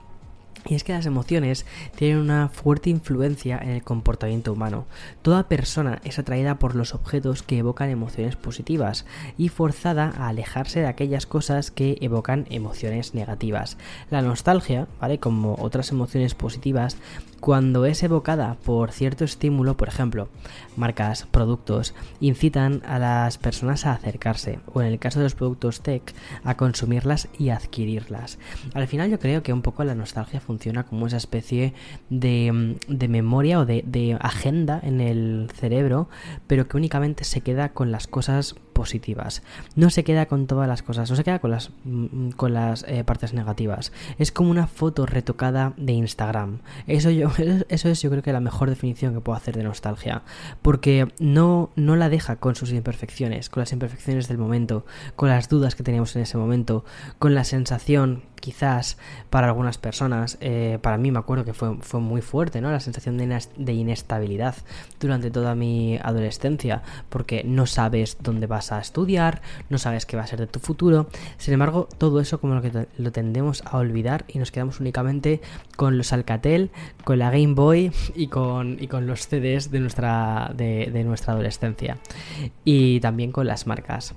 Y 0.65 0.75
es 0.75 0.83
que 0.83 0.93
las 0.93 1.05
emociones 1.05 1.65
tienen 1.95 2.17
una 2.17 2.49
fuerte 2.49 2.89
influencia 2.89 3.57
en 3.57 3.69
el 3.69 3.83
comportamiento 3.83 4.53
humano. 4.53 4.85
Toda 5.21 5.47
persona 5.47 6.01
es 6.03 6.19
atraída 6.19 6.59
por 6.59 6.75
los 6.75 6.93
objetos 6.93 7.43
que 7.43 7.57
evocan 7.57 7.89
emociones 7.89 8.35
positivas 8.35 9.05
y 9.37 9.49
forzada 9.49 10.13
a 10.17 10.27
alejarse 10.27 10.81
de 10.81 10.87
aquellas 10.87 11.25
cosas 11.25 11.71
que 11.71 11.97
evocan 12.01 12.45
emociones 12.49 13.13
negativas. 13.13 13.77
La 14.09 14.21
nostalgia, 14.21 14.87
¿vale? 14.99 15.19
Como 15.19 15.55
otras 15.59 15.91
emociones 15.91 16.35
positivas, 16.35 16.97
cuando 17.39 17.85
es 17.85 18.03
evocada 18.03 18.57
por 18.65 18.91
cierto 18.91 19.23
estímulo, 19.23 19.77
por 19.77 19.87
ejemplo, 19.87 20.27
marcas, 20.75 21.25
productos, 21.31 21.93
incitan 22.19 22.83
a 22.85 22.99
las 22.99 23.37
personas 23.37 23.85
a 23.85 23.93
acercarse, 23.93 24.59
o 24.73 24.81
en 24.81 24.87
el 24.87 24.99
caso 24.99 25.19
de 25.19 25.23
los 25.23 25.35
productos 25.35 25.81
tech, 25.81 26.13
a 26.43 26.57
consumirlas 26.57 27.29
y 27.37 27.49
adquirirlas. 27.49 28.39
Al 28.73 28.87
final 28.87 29.09
yo 29.09 29.19
creo 29.19 29.41
que 29.41 29.53
un 29.53 29.61
poco 29.61 29.83
la 29.83 29.95
nostalgia 29.95 30.41
funciona 30.49 30.83
como 30.83 31.05
esa 31.05 31.17
especie 31.17 31.75
de, 32.09 32.51
memoria 33.07 33.59
o 33.59 33.67
de, 33.67 33.83
de 33.85 34.17
agenda 34.19 34.79
en 34.81 34.99
el 34.99 35.47
cerebro, 35.53 36.09
pero 36.47 36.67
que 36.67 36.75
únicamente 36.75 37.23
se 37.23 37.41
queda 37.41 37.69
con 37.69 37.91
las 37.91 38.07
cosas 38.07 38.55
positivas. 38.73 39.43
No 39.75 39.89
se 39.89 40.03
queda 40.03 40.25
con 40.25 40.47
todas 40.47 40.67
las 40.67 40.83
cosas, 40.83 41.09
no 41.09 41.15
se 41.15 41.23
queda 41.23 41.39
con 41.39 41.51
las, 41.51 41.71
mm, 41.83 42.29
con 42.31 42.53
las 42.53 42.83
eh, 42.87 43.03
partes 43.03 43.33
negativas. 43.33 43.91
Es 44.17 44.31
como 44.31 44.51
una 44.51 44.67
foto 44.67 45.05
retocada 45.05 45.73
de 45.77 45.93
Instagram. 45.93 46.59
Eso, 46.87 47.09
yo, 47.09 47.29
eso 47.69 47.89
es 47.89 48.01
yo 48.01 48.09
creo 48.09 48.23
que 48.23 48.33
la 48.33 48.39
mejor 48.39 48.69
definición 48.69 49.13
que 49.13 49.21
puedo 49.21 49.37
hacer 49.37 49.55
de 49.55 49.63
nostalgia. 49.63 50.23
Porque 50.61 51.11
no, 51.19 51.69
no 51.75 51.95
la 51.95 52.09
deja 52.09 52.37
con 52.37 52.55
sus 52.55 52.71
imperfecciones, 52.71 53.49
con 53.49 53.61
las 53.61 53.71
imperfecciones 53.71 54.27
del 54.27 54.37
momento, 54.37 54.85
con 55.15 55.29
las 55.29 55.49
dudas 55.49 55.75
que 55.75 55.83
teníamos 55.83 56.15
en 56.15 56.23
ese 56.23 56.37
momento, 56.37 56.85
con 57.19 57.35
la 57.35 57.43
sensación 57.43 58.23
quizás 58.39 58.97
para 59.29 59.47
algunas 59.47 59.77
personas, 59.77 60.37
eh, 60.41 60.79
para 60.81 60.97
mí 60.97 61.11
me 61.11 61.19
acuerdo 61.19 61.45
que 61.45 61.53
fue, 61.53 61.77
fue 61.81 61.99
muy 61.99 62.21
fuerte, 62.21 62.61
¿no? 62.61 62.71
La 62.71 62.79
sensación 62.79 63.17
de, 63.17 63.73
inestabilidad 63.73 64.55
durante 64.99 65.31
toda 65.31 65.55
mi 65.55 65.99
adolescencia, 66.01 66.81
porque 67.09 67.43
no 67.43 67.65
sabes 67.65 68.17
dónde 68.21 68.47
vas 68.47 68.68
a 68.71 68.79
estudiar, 68.79 69.41
no 69.69 69.77
sabes 69.77 70.05
qué 70.05 70.17
va 70.17 70.23
a 70.23 70.27
ser 70.27 70.39
de 70.39 70.47
tu 70.47 70.59
futuro. 70.59 71.07
Sin 71.37 71.53
embargo, 71.53 71.87
todo 71.97 72.19
eso 72.19 72.39
como 72.39 72.61
lo 72.97 73.11
tendemos 73.11 73.63
a 73.65 73.77
olvidar 73.77 74.25
y 74.27 74.39
nos 74.39 74.51
quedamos 74.51 74.79
únicamente 74.79 75.41
con 75.75 75.97
los 75.97 76.13
Alcatel, 76.13 76.71
con 77.03 77.19
la 77.19 77.31
Game 77.31 77.53
Boy 77.53 77.91
y 78.15 78.27
con, 78.27 78.77
y 78.79 78.87
con 78.87 79.07
los 79.07 79.27
CDs 79.27 79.71
de 79.71 79.79
nuestra, 79.79 80.51
de, 80.55 80.89
de 80.91 81.03
nuestra 81.03 81.33
adolescencia. 81.33 81.97
Y 82.63 82.99
también 82.99 83.31
con 83.31 83.47
las 83.47 83.67
marcas. 83.67 84.13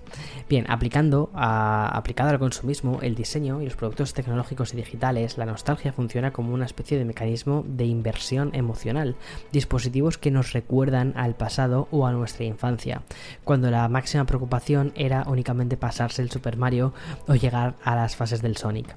Bien, 0.48 0.66
aplicando 0.68 1.30
a, 1.34 1.96
aplicado 1.96 2.30
al 2.30 2.38
consumismo, 2.38 2.98
el 3.02 3.14
diseño 3.14 3.62
y 3.62 3.64
los 3.64 3.76
productos 3.76 4.12
tecnológicos 4.14 4.74
y 4.74 4.76
digitales, 4.76 5.38
la 5.38 5.46
nostalgia 5.46 5.92
funciona 5.92 6.32
como 6.32 6.52
una 6.52 6.66
especie 6.66 6.98
de 6.98 7.04
mecanismo 7.04 7.64
de 7.66 7.84
inversión 7.84 8.50
emocional, 8.54 9.16
dispositivos 9.52 10.18
que 10.18 10.30
nos 10.30 10.52
recuerdan 10.52 11.12
al 11.16 11.34
pasado 11.34 11.88
o 11.90 12.06
a 12.06 12.12
nuestra 12.12 12.44
infancia, 12.44 13.02
cuando 13.44 13.70
la 13.70 13.88
máxima 13.88 14.26
preocupación 14.32 14.92
era 14.96 15.24
únicamente 15.28 15.76
pasarse 15.76 16.22
el 16.22 16.30
Super 16.30 16.56
Mario 16.56 16.94
o 17.28 17.34
llegar 17.34 17.74
a 17.84 17.94
las 17.94 18.16
fases 18.16 18.40
del 18.40 18.56
Sonic. 18.56 18.96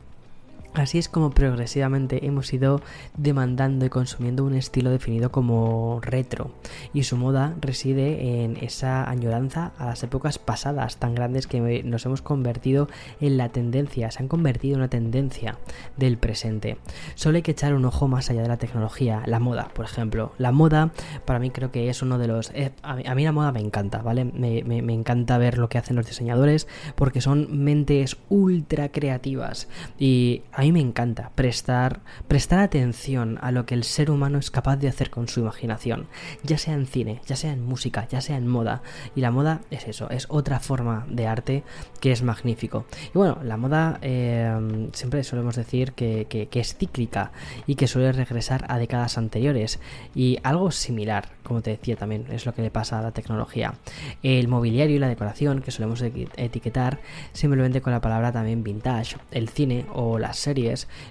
Así 0.76 0.98
es 0.98 1.08
como 1.08 1.30
progresivamente 1.30 2.26
hemos 2.26 2.54
ido 2.54 2.82
demandando 3.16 3.86
y 3.86 3.90
consumiendo 3.90 4.44
un 4.44 4.56
estilo 4.56 4.90
definido 4.90 5.32
como 5.32 6.02
retro, 6.02 6.52
y 6.94 7.04
su 7.04 7.16
moda 7.16 7.56
reside 7.62 8.44
en 8.44 8.58
esa 8.58 9.10
añoranza 9.10 9.72
a 9.78 9.86
las 9.86 10.04
épocas 10.04 10.38
pasadas 10.38 10.98
tan 10.98 11.16
grandes 11.16 11.48
que 11.48 11.82
nos 11.86 12.06
hemos 12.06 12.22
convertido 12.22 12.90
en 13.22 13.38
la 13.38 13.50
tendencia, 13.50 14.12
se 14.12 14.22
han 14.22 14.28
convertido 14.28 14.74
en 14.74 14.82
una 14.82 14.90
tendencia 14.90 15.58
del 15.96 16.18
presente. 16.18 16.78
Solo 17.16 17.38
hay 17.38 17.42
que 17.42 17.52
echar 17.52 17.74
un 17.74 17.86
ojo 17.86 18.10
más 18.10 18.30
allá 18.30 18.42
de 18.42 18.50
la 18.50 18.58
tecnología, 18.58 19.24
la 19.28 19.40
moda, 19.40 19.70
por 19.74 19.86
ejemplo. 19.86 20.34
La 20.38 20.52
moda 20.52 20.92
para 21.24 21.40
mí 21.40 21.52
creo 21.52 21.72
que 21.72 21.90
es 21.90 22.02
uno 22.02 22.18
de 22.18 22.28
los... 22.28 22.52
Eh, 22.54 22.72
a, 22.84 23.16
mí, 23.16 23.24
la 23.24 23.32
moda 23.32 23.54
me 23.54 23.62
encanta, 23.62 24.02
¿vale? 24.02 24.26
Me, 24.26 24.60
encanta 24.94 25.38
ver 25.38 25.58
lo 25.58 25.70
que 25.70 25.78
hacen 25.78 25.96
los 25.96 26.06
diseñadores 26.06 26.68
porque 26.96 27.22
son 27.22 27.64
mentes 27.64 28.18
ultra 28.28 28.90
creativas 28.90 29.70
y 29.98 30.42
mí 30.66 30.72
me 30.72 30.80
encanta 30.80 31.32
prestar, 31.36 32.00
prestar 32.28 32.60
atención 32.60 33.38
a 33.42 33.52
lo 33.52 33.68
que 33.68 33.76
el 33.76 33.84
ser 33.84 34.10
humano 34.10 34.40
es 34.40 34.50
capaz 34.50 34.78
de 34.78 34.88
hacer 34.88 35.12
con 35.12 35.28
su 35.28 35.40
imaginación, 35.42 36.08
ya 36.42 36.58
sea 36.58 36.74
en 36.74 36.88
cine, 36.88 37.22
ya 37.28 37.36
sea 37.36 37.52
en 37.52 37.64
música, 37.64 38.08
ya 38.10 38.20
sea 38.20 38.38
en 38.38 38.48
moda. 38.48 38.82
Y 39.16 39.22
la 39.22 39.30
moda 39.30 39.62
es 39.70 39.88
eso, 39.88 40.10
es 40.10 40.26
otra 40.28 40.60
forma 40.60 41.06
de 41.08 41.28
arte 41.28 41.64
que 42.00 42.12
es 42.12 42.24
magnífico. 42.24 42.86
Y 43.14 43.18
bueno, 43.18 43.38
la 43.44 43.58
moda 43.58 44.00
eh, 44.02 44.90
siempre 44.94 45.24
solemos 45.24 45.56
decir 45.56 45.94
que, 45.94 46.26
que 46.28 46.60
es 46.60 46.76
cíclica 46.76 47.32
y 47.68 47.76
que 47.76 47.88
suele 47.88 48.12
regresar 48.12 48.66
a 48.68 48.80
décadas 48.80 49.20
anteriores. 49.20 49.80
Y 50.16 50.40
algo 50.42 50.72
similar, 50.72 51.30
como 51.44 51.62
te 51.62 51.72
decía 51.72 51.96
también, 51.96 52.26
es 52.32 52.48
lo 52.48 52.56
que 52.56 52.64
le 52.64 52.72
pasa 52.72 52.98
a 52.98 53.04
la 53.04 53.12
tecnología. 53.12 53.76
El 54.24 54.48
mobiliario 54.48 54.96
y 54.96 55.00
la 55.00 55.10
decoración, 55.10 55.62
que 55.62 55.70
solemos 55.70 56.02
etiquetar 56.02 57.00
simplemente 57.34 57.82
con 57.82 57.94
la 57.94 58.02
palabra 58.02 58.32
también 58.32 58.64
vintage, 58.64 59.18
el 59.30 59.50
cine 59.50 59.86
o 59.94 60.18
las 60.18 60.38
series 60.38 60.55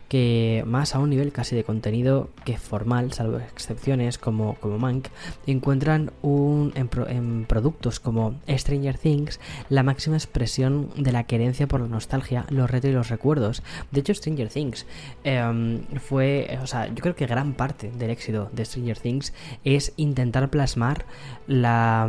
que 0.09 0.65
más 0.67 0.95
a 0.95 0.99
un 0.99 1.11
nivel 1.11 1.33
casi 1.33 1.55
de 1.55 1.65
contenido 1.65 2.31
que 2.45 2.59
formal, 2.59 3.13
salvo 3.13 3.39
excepciones 3.39 4.19
como, 4.19 4.55
como 4.55 4.79
Mank, 4.79 5.09
encuentran 5.47 6.13
un, 6.23 6.73
en, 6.75 7.45
productos 7.47 8.01
como 8.01 8.35
Stranger 8.49 8.99
Things 8.99 9.41
la 9.69 9.83
máxima 9.83 10.17
expresión 10.17 10.91
de 10.97 11.13
la 11.13 11.25
querencia 11.25 11.67
por 11.67 11.81
la 11.81 11.89
nostalgia, 11.89 12.47
los 12.51 12.71
retos 12.71 12.91
y 12.91 12.95
los 12.95 13.09
recuerdos. 13.09 13.63
De 13.91 14.01
hecho, 14.01 14.15
Stranger 14.15 14.49
Things 14.49 14.87
em, 15.25 15.83
fue, 16.01 16.59
o 16.63 16.67
sea, 16.67 16.87
yo 16.89 17.03
creo 17.03 17.15
que 17.15 17.27
gran 17.27 17.55
parte 17.55 17.91
del 17.91 18.11
éxito 18.11 18.51
de 18.53 18.65
Stranger 18.65 18.99
Things 18.99 19.33
es 19.65 19.93
intentar 19.97 20.51
plasmar 20.51 21.07
la, 21.47 22.09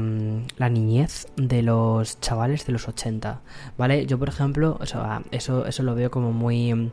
la 0.57 0.69
niñez 0.69 1.27
de 1.35 1.61
los 1.61 2.19
chavales 2.21 2.65
de 2.65 2.73
los 2.73 2.87
80, 2.87 3.41
¿vale? 3.77 4.05
Yo, 4.05 4.17
por 4.17 4.29
ejemplo, 4.29 4.77
o 4.79 4.85
sea, 4.85 5.21
eso, 5.31 5.65
eso 5.65 5.83
lo 5.83 5.95
veo 5.95 6.11
como 6.11 6.31
muy 6.31 6.91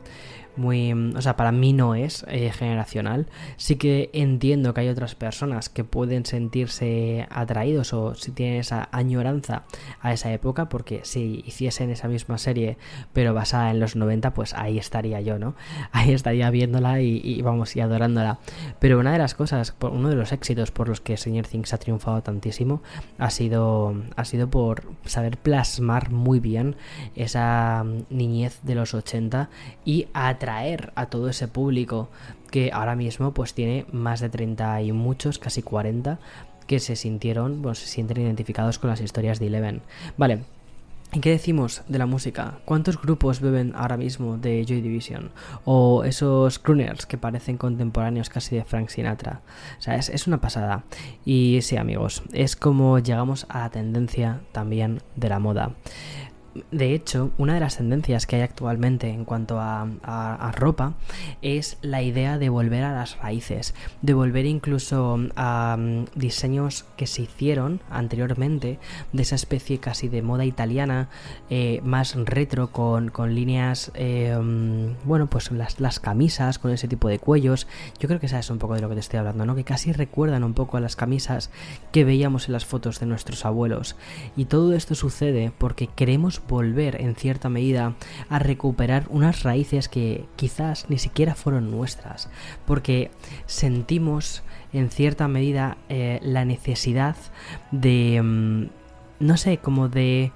muy, 0.55 0.93
o 0.93 1.21
sea, 1.21 1.35
para 1.35 1.51
mí 1.51 1.73
no 1.73 1.95
es 1.95 2.25
eh, 2.27 2.51
generacional. 2.51 3.27
Sí 3.57 3.75
que 3.75 4.09
entiendo 4.13 4.73
que 4.73 4.81
hay 4.81 4.89
otras 4.89 5.15
personas 5.15 5.69
que 5.69 5.83
pueden 5.83 6.25
sentirse 6.25 7.27
atraídos 7.29 7.93
o 7.93 8.15
si 8.15 8.31
tienen 8.31 8.59
esa 8.59 8.89
añoranza 8.91 9.63
a 10.01 10.13
esa 10.13 10.31
época, 10.31 10.69
porque 10.69 11.01
si 11.03 11.43
hiciesen 11.45 11.89
esa 11.89 12.07
misma 12.07 12.37
serie, 12.37 12.77
pero 13.13 13.33
basada 13.33 13.71
en 13.71 13.79
los 13.79 13.95
90, 13.95 14.33
pues 14.33 14.53
ahí 14.53 14.77
estaría 14.77 15.21
yo, 15.21 15.39
¿no? 15.39 15.55
Ahí 15.91 16.11
estaría 16.11 16.49
viéndola 16.49 17.01
y, 17.01 17.41
vamos, 17.41 17.75
y 17.75 17.81
adorándola. 17.81 18.39
Pero 18.79 18.99
una 18.99 19.11
de 19.13 19.19
las 19.19 19.35
cosas, 19.35 19.75
uno 19.81 20.09
de 20.09 20.15
los 20.15 20.31
éxitos 20.31 20.71
por 20.71 20.89
los 20.89 21.01
que 21.01 21.17
Señor 21.17 21.47
Things 21.47 21.73
ha 21.73 21.77
triunfado 21.77 22.21
tantísimo, 22.21 22.81
ha 23.17 23.29
sido, 23.29 23.95
ha 24.15 24.25
sido 24.25 24.49
por 24.49 24.83
saber 25.05 25.37
plasmar 25.37 26.11
muy 26.11 26.39
bien 26.39 26.75
esa 27.15 27.85
niñez 28.09 28.59
de 28.63 28.75
los 28.75 28.93
80 28.93 29.49
y 29.85 30.07
a 30.13 30.37
atraer 30.43 30.91
a 30.95 31.05
todo 31.05 31.29
ese 31.29 31.47
público 31.47 32.09
que 32.51 32.71
ahora 32.73 32.95
mismo 32.95 33.33
pues 33.33 33.53
tiene 33.53 33.85
más 33.91 34.19
de 34.19 34.29
30 34.29 34.81
y 34.81 34.91
muchos, 34.91 35.39
casi 35.39 35.61
40, 35.61 36.19
que 36.67 36.79
se 36.79 36.95
sintieron, 36.95 37.61
bueno, 37.61 37.75
se 37.75 37.87
sienten 37.87 38.21
identificados 38.21 38.77
con 38.77 38.89
las 38.89 38.99
historias 38.99 39.39
de 39.39 39.47
Eleven. 39.47 39.81
Vale, 40.17 40.43
¿Y 41.15 41.19
qué 41.19 41.29
decimos 41.29 41.83
de 41.87 41.99
la 41.99 42.07
música? 42.07 42.57
¿Cuántos 42.65 42.99
grupos 42.99 43.39
beben 43.39 43.73
ahora 43.75 43.97
mismo 43.97 44.39
de 44.39 44.65
Joy 44.65 44.81
Division? 44.81 45.29
O 45.63 46.03
esos 46.03 46.57
crooners 46.57 47.05
que 47.05 47.19
parecen 47.19 47.59
contemporáneos 47.59 48.29
casi 48.29 48.55
de 48.55 48.65
Frank 48.65 48.89
Sinatra. 48.89 49.41
O 49.77 49.81
sea, 49.81 49.95
es, 49.95 50.09
es, 50.09 50.25
una 50.25 50.41
pasada. 50.41 50.85
Y 51.23 51.59
sí, 51.61 51.77
amigos, 51.77 52.23
es 52.33 52.55
como 52.55 52.97
llegamos 52.97 53.45
a 53.49 53.59
la 53.59 53.69
tendencia 53.69 54.41
también 54.53 55.03
de 55.15 55.29
la 55.29 55.37
moda. 55.37 55.75
De 56.71 56.93
hecho, 56.93 57.31
una 57.37 57.55
de 57.55 57.59
las 57.59 57.77
tendencias 57.77 58.27
que 58.27 58.35
hay 58.35 58.41
actualmente 58.43 59.09
en 59.09 59.25
cuanto 59.25 59.59
a, 59.59 60.51
ropa 60.55 60.93
es 61.41 61.77
la 61.81 62.03
idea 62.03 62.37
de 62.37 62.49
volver 62.49 62.83
a 62.83 62.93
las 62.93 63.17
raíces, 63.17 63.73
de 64.01 64.13
volver 64.13 64.45
incluso 64.45 65.19
a 65.35 65.75
mm, 65.79 66.05
diseños 66.15 66.85
que 66.95 67.07
se 67.07 67.23
hicieron 67.23 67.81
anteriormente, 67.89 68.79
de 69.13 69.21
esa 69.23 69.35
especie 69.35 69.79
casi 69.79 70.09
de 70.09 70.21
moda 70.21 70.45
italiana, 70.45 71.09
eh, 71.49 71.81
más 71.83 72.15
retro, 72.15 72.71
con, 72.71 73.11
líneas, 73.33 73.91
eh, 73.95 74.37
mm, 74.39 75.07
bueno, 75.07 75.27
pues 75.27 75.51
las, 75.51 75.79
las, 75.79 75.99
camisas, 75.99 76.59
con 76.59 76.71
ese 76.71 76.87
tipo 76.87 77.07
de 77.07 77.17
cuellos. 77.17 77.67
Yo 77.99 78.07
creo 78.07 78.19
que 78.19 78.27
sabes 78.27 78.49
un 78.49 78.59
poco 78.59 78.75
de 78.75 78.81
lo 78.81 78.89
que 78.89 78.95
te 78.95 78.99
estoy 78.99 79.19
hablando, 79.19 79.45
¿no? 79.45 79.55
Que 79.55 79.63
casi 79.63 79.91
recuerdan 79.91 80.43
un 80.43 80.53
poco 80.53 80.77
a 80.77 80.79
las 80.79 80.95
camisas 80.95 81.49
que 81.91 82.03
veíamos 82.03 82.47
en 82.47 82.53
las 82.53 82.65
fotos 82.65 82.99
de 82.99 83.07
nuestros 83.07 83.45
abuelos. 83.45 83.95
Y 84.37 84.45
todo 84.45 84.73
esto 84.73 84.93
sucede 84.93 85.51
porque 85.57 85.87
queremos 85.87 86.42
volver 86.47 87.01
en 87.01 87.15
cierta 87.15 87.49
medida 87.49 87.95
a 88.29 88.39
recuperar 88.39 89.05
unas 89.09 89.43
raíces 89.43 89.89
que 89.89 90.25
quizás 90.35 90.89
ni 90.89 90.97
siquiera 90.97 91.35
fueron 91.35 91.71
nuestras, 91.71 92.29
porque 92.65 93.11
sentimos 93.45 94.43
en 94.71 94.89
cierta 94.89 95.27
medida 95.27 95.77
eh, 95.89 96.19
la 96.21 96.45
necesidad 96.45 97.15
de, 97.71 98.21
mm, 98.21 98.65
no 99.19 99.37
sé, 99.37 99.57
como 99.57 99.89
de 99.89 100.31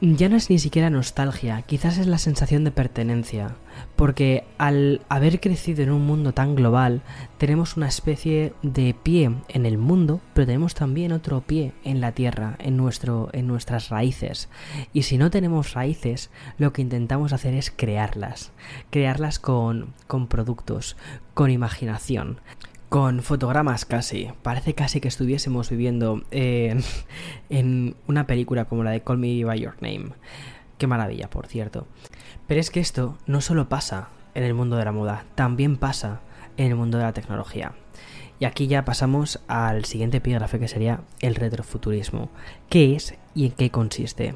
ya 0.00 0.28
no 0.28 0.36
es 0.36 0.50
ni 0.50 0.58
siquiera 0.58 0.90
nostalgia, 0.90 1.62
quizás 1.62 1.98
es 1.98 2.06
la 2.06 2.18
sensación 2.18 2.64
de 2.64 2.70
pertenencia, 2.70 3.56
porque 3.96 4.44
al 4.58 5.02
haber 5.08 5.40
crecido 5.40 5.82
en 5.82 5.90
un 5.90 6.06
mundo 6.06 6.32
tan 6.32 6.54
global, 6.54 7.02
tenemos 7.38 7.76
una 7.76 7.88
especie 7.88 8.52
de 8.62 8.94
pie 8.94 9.34
en 9.48 9.66
el 9.66 9.78
mundo, 9.78 10.20
pero 10.34 10.46
tenemos 10.46 10.74
también 10.74 11.12
otro 11.12 11.40
pie 11.40 11.72
en 11.84 12.00
la 12.00 12.12
tierra, 12.12 12.56
en, 12.58 12.76
nuestro, 12.76 13.28
en 13.32 13.46
nuestras 13.46 13.88
raíces. 13.88 14.48
Y 14.92 15.02
si 15.02 15.18
no 15.18 15.30
tenemos 15.30 15.74
raíces, 15.74 16.30
lo 16.58 16.72
que 16.72 16.82
intentamos 16.82 17.32
hacer 17.32 17.54
es 17.54 17.70
crearlas, 17.70 18.52
crearlas 18.90 19.38
con, 19.38 19.94
con 20.06 20.26
productos, 20.26 20.96
con 21.34 21.50
imaginación 21.50 22.40
con 22.94 23.22
fotogramas 23.22 23.84
casi. 23.84 24.30
Parece 24.42 24.74
casi 24.74 25.00
que 25.00 25.08
estuviésemos 25.08 25.68
viviendo 25.68 26.22
en, 26.30 26.80
en, 27.50 27.96
una 28.06 28.24
película 28.28 28.66
como 28.66 28.84
la 28.84 28.92
de 28.92 29.02
Call 29.02 29.18
Me 29.18 29.44
By 29.44 29.58
Your 29.58 29.74
Name. 29.80 30.10
Qué 30.78 30.86
maravilla, 30.86 31.28
por 31.28 31.48
cierto. 31.48 31.88
Pero 32.46 32.60
es 32.60 32.70
que 32.70 32.80
esto 32.80 33.16
no 33.26 33.40
solo 33.40 33.68
pasa 33.68 34.08
en 34.34 34.44
el 34.44 34.54
mundo 34.54 34.76
de 34.76 34.84
la 34.84 34.92
moda, 34.92 35.24
también 35.34 35.76
pasa 35.76 36.20
en 36.56 36.66
el 36.66 36.76
mundo 36.76 36.98
de 36.98 37.04
la 37.04 37.12
tecnología. 37.12 37.72
Y 38.38 38.44
aquí 38.44 38.66
ya 38.66 38.84
pasamos 38.84 39.40
al 39.46 39.84
siguiente 39.84 40.18
epígrafe 40.18 40.58
que 40.58 40.68
sería 40.68 41.00
el 41.20 41.36
retrofuturismo. 41.36 42.30
¿Qué 42.68 42.96
es 42.96 43.14
y 43.34 43.46
en 43.46 43.52
qué 43.52 43.70
consiste. 43.70 44.34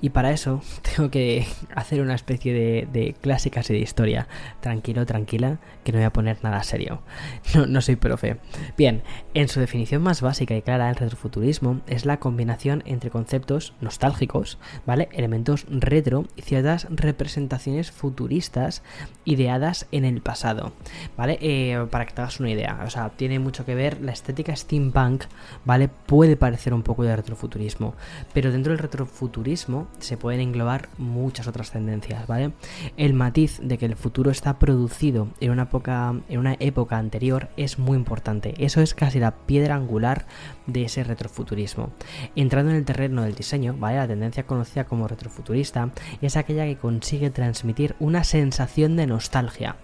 Y 0.00 0.10
para 0.10 0.30
eso 0.30 0.62
tengo 0.96 1.10
que 1.10 1.46
hacer 1.74 2.00
una 2.00 2.14
especie 2.14 2.52
de, 2.52 2.88
de 2.92 3.14
clásicas 3.20 3.68
de 3.68 3.78
historia. 3.78 4.28
Tranquilo, 4.60 5.06
tranquila, 5.06 5.58
que 5.84 5.92
no 5.92 5.98
voy 5.98 6.06
a 6.06 6.12
poner 6.12 6.38
nada 6.42 6.62
serio. 6.62 7.02
No, 7.54 7.66
no 7.66 7.80
soy 7.80 7.96
profe. 7.96 8.36
Bien, 8.76 9.02
en 9.32 9.48
su 9.48 9.58
definición 9.58 10.02
más 10.02 10.20
básica 10.20 10.54
y 10.54 10.60
clara, 10.60 10.90
el 10.90 10.96
retrofuturismo 10.96 11.80
es 11.86 12.04
la 12.04 12.18
combinación 12.18 12.82
entre 12.84 13.10
conceptos 13.10 13.72
nostálgicos, 13.80 14.58
¿vale? 14.86 15.08
Elementos 15.12 15.66
retro 15.70 16.26
y 16.36 16.42
ciertas 16.42 16.86
representaciones 16.90 17.90
futuristas 17.90 18.82
ideadas 19.24 19.86
en 19.92 20.04
el 20.04 20.20
pasado, 20.20 20.72
¿vale? 21.16 21.38
Eh, 21.40 21.86
para 21.90 22.06
que 22.06 22.12
te 22.12 22.20
hagas 22.20 22.40
una 22.40 22.50
idea, 22.50 22.80
o 22.84 22.90
sea, 22.90 23.10
tiene 23.10 23.38
mucho 23.38 23.64
que 23.64 23.74
ver 23.74 24.00
la 24.00 24.12
estética 24.12 24.54
steampunk, 24.54 25.24
¿vale? 25.64 25.88
Puede 25.88 26.36
parecer 26.36 26.74
un 26.74 26.82
poco 26.82 27.04
de 27.04 27.16
retrofuturismo, 27.16 27.94
dentro 28.40 28.72
del 28.72 28.78
retrofuturismo 28.78 29.88
se 29.98 30.16
pueden 30.16 30.40
englobar 30.40 30.88
muchas 30.96 31.46
otras 31.48 31.70
tendencias, 31.70 32.26
¿vale? 32.26 32.52
El 32.96 33.14
matiz 33.14 33.60
de 33.62 33.78
que 33.78 33.86
el 33.86 33.96
futuro 33.96 34.30
está 34.30 34.58
producido 34.58 35.28
en 35.40 35.50
una 35.50 35.64
época, 35.64 36.14
en 36.28 36.38
una 36.38 36.56
época 36.60 36.98
anterior 36.98 37.48
es 37.56 37.78
muy 37.78 37.96
importante. 37.96 38.54
Eso 38.58 38.80
es 38.80 38.94
casi 38.94 39.18
la 39.18 39.32
piedra 39.32 39.74
angular 39.74 40.26
de 40.66 40.84
ese 40.84 41.04
retrofuturismo. 41.04 41.90
Entrando 42.36 42.70
en 42.70 42.76
el 42.76 42.84
terreno 42.84 43.22
del 43.22 43.34
diseño, 43.34 43.74
¿vale? 43.76 43.96
La 43.96 44.08
tendencia 44.08 44.46
conocida 44.46 44.84
como 44.84 45.08
retrofuturista 45.08 45.90
es 46.22 46.36
aquella 46.36 46.64
que 46.64 46.76
consigue 46.76 47.30
transmitir 47.30 47.96
una 47.98 48.24
sensación 48.24 48.96
de 48.96 49.06
nostalgia 49.06 49.76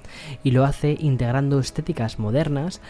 y 0.43 0.53
lo 0.53 0.65
hace 0.65 0.97
integrando 1.01 1.59
estéticas 1.59 2.19
modernas 2.19 2.81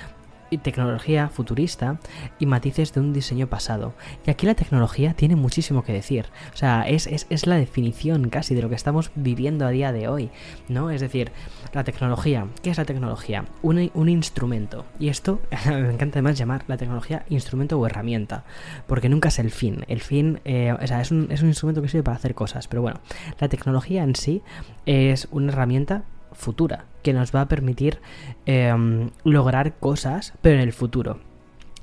tecnología 0.58 1.28
futurista 1.28 1.99
y 2.38 2.46
matices 2.46 2.92
de 2.92 3.00
un 3.00 3.12
diseño 3.12 3.46
pasado. 3.46 3.94
Y 4.26 4.30
aquí 4.30 4.46
la 4.46 4.54
tecnología 4.54 5.14
tiene 5.14 5.37
muchísimo 5.37 5.82
que 5.82 5.92
decir. 5.92 6.26
O 6.52 6.56
sea, 6.56 6.82
es, 6.88 7.06
es, 7.06 7.46
la 7.46 7.56
definición 7.56 8.28
casi 8.28 8.54
de 8.54 8.62
lo 8.62 8.68
que 8.68 8.75
estamos 8.75 9.11
viviendo 9.14 9.66
a 9.66 9.70
día 9.70 9.92
de 9.92 10.08
hoy. 10.08 10.30
¿No? 10.68 10.90
Es 10.90 11.00
decir, 11.00 11.32
la 11.73 11.84
tecnología. 11.84 12.46
¿Qué 12.62 12.70
es 12.70 12.78
la 12.78 12.84
tecnología? 12.84 13.44
Un, 13.62 13.90
un 13.94 14.08
instrumento. 14.08 14.84
Y 14.99 15.08
esto 15.08 15.40
me 15.66 15.92
encanta 15.92 16.18
además 16.18 16.38
llamar 16.38 16.64
la 16.68 16.76
tecnología 16.76 17.25
instrumento 17.28 17.78
o 17.78 17.87
herramienta. 17.87 18.44
Porque 18.87 19.08
nunca 19.08 19.28
es 19.28 19.38
el 19.38 19.50
fin. 19.50 19.84
El 19.88 20.00
fin, 20.00 20.40
eh, 20.44 20.73
o 20.73 20.87
sea, 20.87 21.00
es 21.00 21.11
un, 21.11 21.28
es 21.30 21.42
un 21.42 21.49
instrumento 21.49 21.82
que 21.82 21.88
sirve 21.88 22.04
para 22.04 22.16
hacer 22.16 22.34
cosas. 22.34 22.68
Pero 22.68 22.82
bueno, 22.82 23.00
la 23.38 23.49
tecnología 23.49 24.02
en 24.02 24.14
sí 24.14 24.42
es 24.87 25.28
una 25.30 25.52
herramienta 25.52 26.04
futura, 26.34 26.86
que 27.02 27.12
nos 27.12 27.34
va 27.34 27.42
a 27.42 27.48
permitir 27.48 28.00
em, 28.46 29.10
lograr 29.24 29.74
cosas, 29.78 30.34
pero 30.42 30.56
en 30.56 30.62
el 30.62 30.72
futuro. 30.72 31.20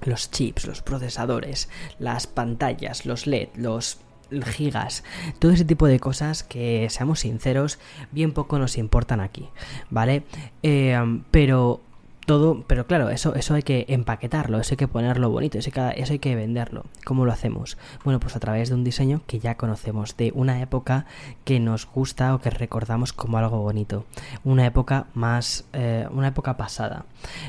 Los 0.03 0.31
chips, 0.31 0.65
los 0.65 0.81
procesadores, 0.81 1.69
las 1.99 2.27
pantallas, 2.27 3.05
los 3.05 3.27
LED, 3.27 3.49
los 3.55 3.99
gigas, 4.45 5.03
todo 5.39 5.51
ese 5.51 5.65
tipo 5.65 5.87
de 5.87 5.99
cosas 5.99 6.43
que, 6.43 6.87
seamos 6.89 7.19
sinceros, 7.19 7.79
bien 8.11 8.31
poco 8.31 8.57
nos 8.59 8.77
importan 8.77 9.19
aquí, 9.19 9.49
¿vale? 9.89 10.23
Em, 10.63 11.23
pero 11.31 11.81
todo, 12.25 12.63
pero 12.67 12.85
claro, 12.85 13.09
eso, 13.09 13.35
eso 13.35 13.55
hay 13.55 13.63
que 13.63 13.85
empaquetarlo, 13.89 14.59
eso 14.59 14.73
hay 14.73 14.77
que 14.77 14.87
ponerlo 14.87 15.29
bonito, 15.29 15.57
eso 15.57 15.69
hay 15.69 15.93
que, 15.93 16.01
eso 16.01 16.13
hay 16.13 16.19
que 16.19 16.35
venderlo. 16.35 16.85
¿Cómo 17.03 17.25
lo 17.25 17.31
hacemos? 17.31 17.77
Bueno, 18.03 18.19
pues 18.19 18.35
a 18.35 18.39
través 18.39 18.69
de 18.69 18.75
un 18.75 18.83
diseño 18.83 19.21
que 19.27 19.39
ya 19.39 19.55
conocemos, 19.55 20.15
de 20.17 20.31
una 20.35 20.61
época 20.61 21.05
que 21.45 21.59
nos 21.59 21.87
gusta 21.87 22.35
o 22.35 22.39
que 22.39 22.49
recordamos 22.49 23.13
como 23.13 23.37
algo 23.37 23.59
bonito, 23.59 24.05
una 24.43 24.65
época 24.65 25.07
más, 25.13 25.65
eh, 25.73 26.07
una 26.11 26.27
época 26.27 26.57
pasada. 26.57 27.05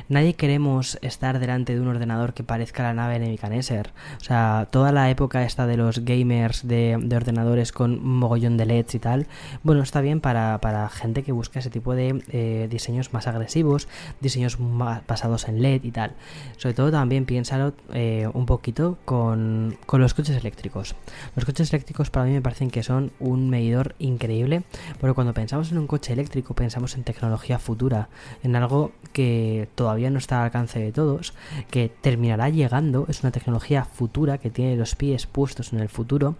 Nadie 0.08 0.34
queremos 0.34 0.98
estar 1.02 1.38
delante 1.38 1.74
de 1.74 1.80
un 1.80 1.88
ordenador 1.88 2.34
que 2.34 2.42
parezca 2.42 2.82
la 2.82 2.94
nave 2.94 3.18
de 3.18 3.26
Nebuchadnezzar. 3.26 3.92
O 4.20 4.24
sea, 4.24 4.68
toda 4.70 4.92
la 4.92 5.10
época 5.10 5.44
esta 5.44 5.66
de 5.66 5.76
los 5.76 6.04
gamers 6.04 6.66
de, 6.66 6.96
ordenadores 7.14 7.72
con 7.72 7.92
un 7.92 8.18
mogollón 8.18 8.56
de 8.56 8.66
LEDs 8.66 8.94
y 8.94 8.98
tal, 8.98 9.26
bueno, 9.62 9.82
está 9.82 10.00
bien 10.00 10.20
para, 10.20 10.58
para 10.60 10.88
gente 10.88 11.22
que 11.22 11.32
busca 11.32 11.58
ese 11.58 11.70
tipo 11.70 11.94
de 11.94 12.22
eh, 12.28 12.68
diseños 12.70 13.12
más 13.12 13.26
agresivos, 13.26 13.88
diseños 14.20 14.58
basados 15.06 15.48
en 15.48 15.62
LED 15.62 15.84
y 15.84 15.90
tal. 15.90 16.12
Sobre 16.56 16.74
todo 16.74 16.90
también 16.90 17.24
piénsalo 17.24 17.74
eh, 17.92 18.28
un 18.32 18.46
poquito 18.46 18.98
con, 19.04 19.76
con, 19.86 20.00
los 20.00 20.14
coches 20.14 20.36
eléctricos. 20.36 20.94
Los 21.36 21.44
coches 21.44 21.72
eléctricos 21.72 22.10
para 22.10 22.26
mí 22.26 22.32
me 22.32 22.42
parecen 22.42 22.70
que 22.70 22.82
son 22.82 23.12
un 23.20 23.50
medidor 23.50 23.94
increíble, 23.98 24.62
porque 25.00 25.14
cuando 25.14 25.34
pensamos 25.34 25.70
en 25.72 25.78
un 25.78 25.86
coche 25.86 26.12
eléctrico 26.12 26.54
pensamos 26.54 26.94
en 26.96 27.04
tecnología 27.04 27.58
futura, 27.58 28.08
en 28.42 28.56
algo 28.56 28.92
que 29.12 29.68
todavía 29.74 30.10
no 30.10 30.18
está 30.18 30.38
al 30.38 30.44
alcance 30.46 30.78
de 30.78 30.92
todos, 30.92 31.34
que 31.70 31.90
terminará 32.00 32.48
llegando, 32.48 33.06
es 33.08 33.22
una 33.22 33.32
tecnología 33.32 33.84
futura 33.84 34.38
que 34.38 34.50
tiene 34.50 34.76
los 34.76 34.94
pies 34.94 35.26
puestos 35.26 35.72
en 35.72 35.80
el 35.80 35.88
futuro 35.88 36.36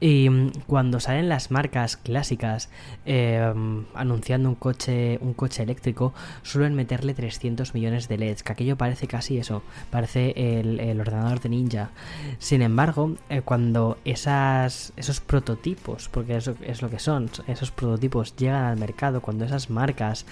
y 0.00 0.30
mm, 0.30 0.52
cuando 0.66 0.98
salen 0.98 1.28
las 1.28 1.50
marcas 1.50 1.96
clásicas 1.96 2.70
eh, 3.04 3.52
anunciando 3.94 4.48
un 4.48 4.54
coche, 4.54 5.18
un 5.20 5.34
coche 5.34 5.62
eléctrico, 5.62 6.14
suelen 6.42 6.74
meterle 6.74 7.14
300 7.14 7.74
millones 7.74 8.08
de 8.08 8.18
LEDs, 8.18 8.42
que 8.42 8.52
aquello 8.52 8.76
parece 8.76 9.06
casi 9.06 9.38
eso, 9.38 9.62
parece 9.90 10.32
el, 10.60 11.00
ordenador 11.00 11.40
de 11.40 11.50
Ninja. 11.50 11.90
Sin 12.38 12.62
embargo, 12.62 13.16
eh, 13.28 13.42
cuando 13.42 13.98
esos 14.04 15.20
prototipos, 15.26 16.08
porque 16.08 16.36
eso 16.36 16.54
es 16.62 16.82
lo 16.82 16.90
que 16.90 16.98
son, 16.98 17.30
esos 17.46 17.70
prototipos 17.70 18.34
llegan 18.36 18.64
al 18.64 18.78
mercado, 18.78 19.20
cuando 19.20 19.44
esas 19.44 19.68
marcas 19.68 20.24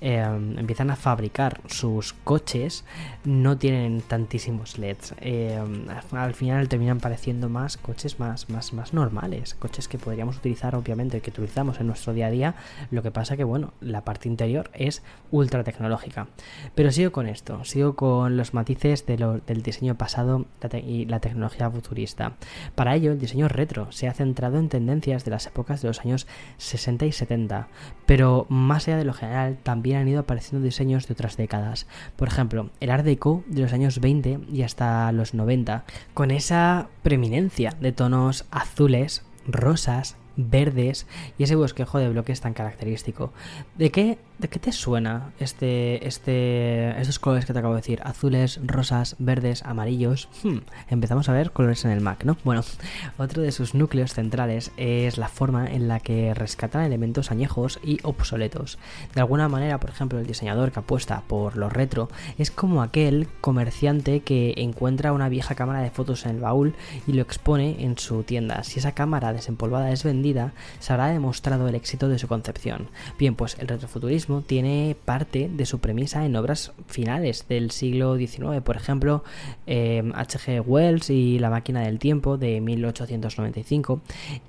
eh, 0.00 0.20
empiezan 0.56 0.90
a 0.90 0.96
fabricar 0.96 1.60
sus 1.66 2.12
coches, 2.12 2.84
no 3.24 3.56
tienen 3.56 4.00
tantísimos 4.00 4.78
LEDs. 4.78 5.14
al 6.12 6.34
final 6.34 6.68
terminan 6.68 6.98
pareciendo 6.98 7.48
más 7.48 7.76
coches 7.76 8.18
más, 8.18 8.50
más, 8.50 8.72
más 8.72 8.92
normales 8.92 9.11
coches 9.58 9.88
que 9.88 9.98
podríamos 9.98 10.36
utilizar 10.36 10.74
obviamente, 10.74 11.20
que 11.20 11.30
utilizamos 11.30 11.80
en 11.80 11.86
nuestro 11.86 12.12
día 12.12 12.26
a 12.26 12.30
día, 12.30 12.54
lo 12.90 13.02
que 13.02 13.10
pasa 13.10 13.36
que 13.36 13.44
bueno, 13.44 13.72
la 13.80 14.04
parte 14.04 14.28
interior 14.28 14.70
es 14.74 15.02
ultra 15.30 15.64
tecnológica. 15.64 16.28
Pero 16.74 16.90
sigo 16.90 17.12
con 17.12 17.26
esto, 17.26 17.64
sigo 17.64 17.94
con 17.94 18.36
los 18.36 18.54
matices 18.54 19.06
del 19.06 19.62
diseño 19.62 19.96
pasado 19.96 20.46
y 20.84 21.06
la 21.06 21.20
tecnología 21.20 21.70
futurista. 21.70 22.34
Para 22.74 22.94
ello, 22.94 23.12
el 23.12 23.18
diseño 23.18 23.48
retro 23.48 23.90
se 23.92 24.08
ha 24.08 24.14
centrado 24.14 24.58
en 24.58 24.68
tendencias 24.68 25.24
de 25.24 25.30
las 25.30 25.46
épocas 25.46 25.82
de 25.82 25.88
los 25.88 26.00
años 26.00 26.26
60 26.58 27.06
y 27.06 27.12
70, 27.12 27.68
pero 28.06 28.46
más 28.48 28.88
allá 28.88 28.96
de 28.96 29.04
lo 29.04 29.12
general, 29.12 29.58
también 29.62 29.98
han 29.98 30.08
ido 30.08 30.20
apareciendo 30.20 30.64
diseños 30.64 31.06
de 31.06 31.14
otras 31.14 31.36
décadas. 31.36 31.86
Por 32.16 32.28
ejemplo, 32.28 32.70
el 32.80 32.90
Art 32.90 33.04
Deco 33.04 33.44
de 33.46 33.62
los 33.62 33.72
años 33.72 34.00
20 34.00 34.40
y 34.52 34.62
hasta 34.62 35.10
los 35.12 35.34
90, 35.34 35.84
con 36.14 36.30
esa 36.30 36.88
preeminencia 37.02 37.76
de 37.80 37.92
tonos 37.92 38.46
azules 38.50 39.01
rosas, 39.46 40.16
verdes 40.36 41.06
y 41.38 41.44
ese 41.44 41.56
bosquejo 41.56 41.98
de 41.98 42.08
bloques 42.08 42.40
tan 42.40 42.54
característico. 42.54 43.32
¿De 43.76 43.90
qué 43.90 44.18
¿De 44.42 44.48
qué 44.48 44.58
te 44.58 44.72
suena 44.72 45.30
este, 45.38 46.04
este, 46.08 47.00
estos 47.00 47.20
colores 47.20 47.44
que 47.44 47.52
te 47.52 47.60
acabo 47.60 47.74
de 47.74 47.80
decir? 47.80 48.00
Azules, 48.02 48.58
rosas, 48.64 49.14
verdes, 49.20 49.62
amarillos. 49.62 50.28
Hmm, 50.42 50.58
empezamos 50.88 51.28
a 51.28 51.32
ver 51.32 51.52
colores 51.52 51.84
en 51.84 51.92
el 51.92 52.00
Mac, 52.00 52.24
¿no? 52.24 52.36
Bueno, 52.42 52.64
otro 53.18 53.42
de 53.42 53.52
sus 53.52 53.76
núcleos 53.76 54.14
centrales 54.14 54.72
es 54.76 55.16
la 55.16 55.28
forma 55.28 55.68
en 55.68 55.86
la 55.86 56.00
que 56.00 56.34
rescatan 56.34 56.82
elementos 56.82 57.30
añejos 57.30 57.78
y 57.84 58.00
obsoletos. 58.02 58.80
De 59.14 59.20
alguna 59.20 59.48
manera, 59.48 59.78
por 59.78 59.90
ejemplo, 59.90 60.18
el 60.18 60.26
diseñador 60.26 60.72
que 60.72 60.80
apuesta 60.80 61.22
por 61.28 61.56
lo 61.56 61.68
retro 61.68 62.08
es 62.36 62.50
como 62.50 62.82
aquel 62.82 63.28
comerciante 63.40 64.22
que 64.22 64.54
encuentra 64.56 65.12
una 65.12 65.28
vieja 65.28 65.54
cámara 65.54 65.82
de 65.82 65.90
fotos 65.90 66.26
en 66.26 66.32
el 66.32 66.40
baúl 66.40 66.74
y 67.06 67.12
lo 67.12 67.22
expone 67.22 67.84
en 67.84 67.96
su 67.96 68.24
tienda. 68.24 68.64
Si 68.64 68.80
esa 68.80 68.90
cámara 68.90 69.32
desempolvada 69.32 69.92
es 69.92 70.02
vendida, 70.02 70.21
se 70.78 70.92
habrá 70.92 71.08
demostrado 71.08 71.68
el 71.68 71.74
éxito 71.74 72.08
de 72.08 72.18
su 72.18 72.28
concepción. 72.28 72.88
Bien, 73.18 73.34
pues 73.34 73.56
el 73.58 73.68
retrofuturismo 73.68 74.42
tiene 74.42 74.96
parte 75.04 75.50
de 75.52 75.66
su 75.66 75.80
premisa 75.80 76.24
en 76.24 76.36
obras 76.36 76.72
finales 76.86 77.46
del 77.48 77.70
siglo 77.70 78.16
XIX, 78.16 78.62
por 78.64 78.76
ejemplo, 78.76 79.24
H.G. 79.66 80.48
Em, 80.48 80.64
Wells 80.66 81.10
y 81.10 81.38
La 81.38 81.50
máquina 81.50 81.80
del 81.80 81.98
tiempo 81.98 82.36
de 82.36 82.60
1895, 82.60 84.00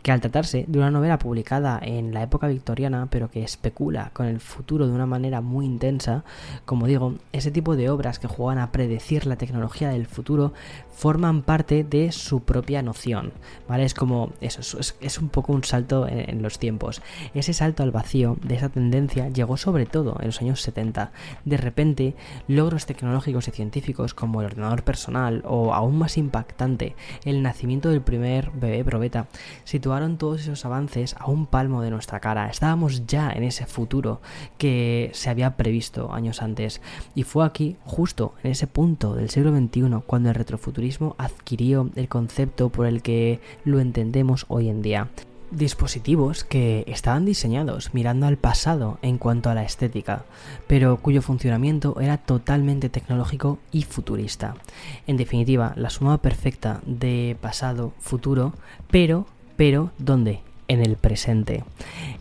que 0.02 0.12
al 0.12 0.22
tratarse 0.22 0.66
de 0.68 0.78
una 0.78 0.92
novela 0.92 1.20
publicada 1.20 1.80
en 1.82 2.14
la 2.14 2.24
época 2.24 2.48
victoriana, 2.48 3.08
pero 3.10 3.30
que 3.30 3.44
especula 3.44 4.12
con 4.14 4.28
el 4.28 4.40
futuro 4.40 4.88
de 4.88 4.94
una 4.94 5.06
manera 5.06 5.42
muy 5.42 5.66
intensa, 5.66 6.24
como 6.66 6.88
digo, 6.88 7.16
ese 7.32 7.52
tipo 7.52 7.76
de 7.76 7.90
obras 7.90 8.20
que 8.20 8.28
juegan 8.28 8.60
a 8.60 8.72
predecir 8.72 9.26
la 9.26 9.36
tecnología 9.36 9.90
del 9.90 10.08
futuro 10.08 10.54
forman 10.92 11.42
parte 11.42 11.84
de 11.84 12.12
su 12.12 12.42
propia 12.42 12.82
noción, 12.82 13.34
¿vale? 13.68 13.84
Es 13.84 13.94
como 13.94 14.32
eso, 14.42 14.80
es, 14.80 15.18
un 15.18 15.30
poco 15.30 15.54
un 15.54 15.63
salto 15.66 16.08
en, 16.08 16.30
en 16.30 16.42
los 16.42 16.60
tiempos. 16.60 17.02
Ese 17.34 17.54
salto 17.54 17.84
al 17.84 17.92
vacío 17.92 18.38
de 18.42 18.56
esa 18.56 18.70
tendencia 18.70 19.30
llegó 19.30 19.58
sobre 19.58 19.86
todo 19.86 20.18
en 20.20 20.28
los 20.28 20.42
años 20.42 20.62
70. 20.62 21.12
De 21.46 21.58
repente, 21.58 22.16
logros 22.48 22.86
tecnológicos 22.86 23.48
y 23.48 23.52
científicos 23.52 24.14
como 24.14 24.42
el 24.42 24.48
ordenador 24.48 24.84
personal 24.84 25.44
o 25.46 25.74
aún 25.74 25.98
más 25.98 26.18
impactante, 26.18 26.96
el 27.26 27.42
nacimiento 27.42 27.90
del 27.90 28.02
primer 28.02 28.52
bebé 28.52 28.84
probeta, 28.84 29.28
situaron 29.64 30.18
todos 30.18 30.42
esos 30.42 30.66
avances 30.66 31.16
a 31.20 31.30
un 31.30 31.46
palmo 31.46 31.82
de 31.82 31.92
nuestra 31.92 32.20
cara. 32.20 32.50
Estábamos 32.50 33.06
ya 33.08 33.32
en 33.32 33.44
ese 33.44 33.66
futuro 33.66 34.22
que 34.58 35.10
se 35.14 35.30
había 35.30 35.56
previsto 35.58 36.14
años 36.14 36.42
antes. 36.42 36.82
Y 37.16 37.24
fue 37.24 37.46
aquí, 37.46 37.78
justo 37.84 38.34
en 38.44 38.52
ese 38.52 38.68
punto 38.68 39.16
del 39.16 39.30
siglo 39.30 39.56
XXI, 39.56 40.02
cuando 40.06 40.30
el 40.30 40.36
retrofuturismo 40.36 41.16
adquirió 41.18 41.90
el 41.96 42.08
concepto 42.08 42.70
por 42.70 42.86
el 42.86 43.02
que 43.02 43.40
lo 43.66 43.80
entendemos 43.80 44.46
hoy 44.48 44.70
en 44.70 44.82
día 44.82 45.10
dispositivos 45.54 46.44
que 46.44 46.84
estaban 46.88 47.26
diseñados 47.26 47.94
mirando 47.94 48.28
al 48.28 48.38
pasado 48.38 48.98
en 49.02 49.18
cuanto 49.18 49.50
a 49.50 49.56
la 49.56 49.64
estética, 49.64 50.26
pero 50.68 50.98
cuyo 50.98 51.22
funcionamiento 51.22 52.00
era 52.02 52.18
totalmente 52.18 52.90
tecnológico 52.90 53.60
y 53.72 53.84
futurista. 53.84 54.56
En 55.08 55.18
definitiva, 55.18 55.74
la 55.76 55.90
suma 55.90 56.22
perfecta 56.22 56.82
de 56.86 57.38
pasado, 57.42 57.94
futuro, 58.00 58.54
pero, 58.90 59.26
pero, 59.56 59.92
¿dónde? 59.98 60.42
en 60.68 60.82
el 60.82 60.96
presente. 60.96 61.64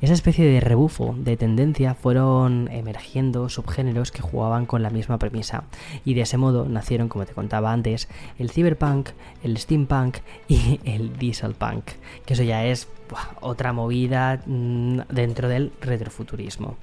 Esa 0.01 0.15
especie 0.15 0.47
de 0.47 0.61
rebufo 0.61 1.15
de 1.17 1.37
tendencia 1.37 1.95
fueron 1.95 2.69
emergiendo 2.71 3.49
subgéneros 3.49 4.11
que 4.11 4.23
jugaban 4.23 4.67
con 4.67 4.83
la 4.83 4.91
misma 4.91 5.19
premisa 5.19 5.65
y 6.05 6.15
de 6.15 6.23
ese 6.23 6.39
modo 6.39 6.69
nacieron, 6.69 7.09
como 7.09 7.25
te 7.25 7.35
contaba 7.35 7.73
antes, 7.73 8.09
el 8.39 8.51
cyberpunk, 8.51 9.11
el 9.43 9.57
steampunk 9.57 10.19
y 10.49 10.81
el 10.85 11.17
dieselpunk, 11.19 11.85
que 12.27 12.35
eso 12.35 12.43
ya 12.43 12.65
es 12.67 12.89
otra 13.41 13.73
movida 13.73 14.41
mm, 14.47 15.01
dentro 15.11 15.49
del 15.49 15.73
retrofuturismo. 15.81 16.77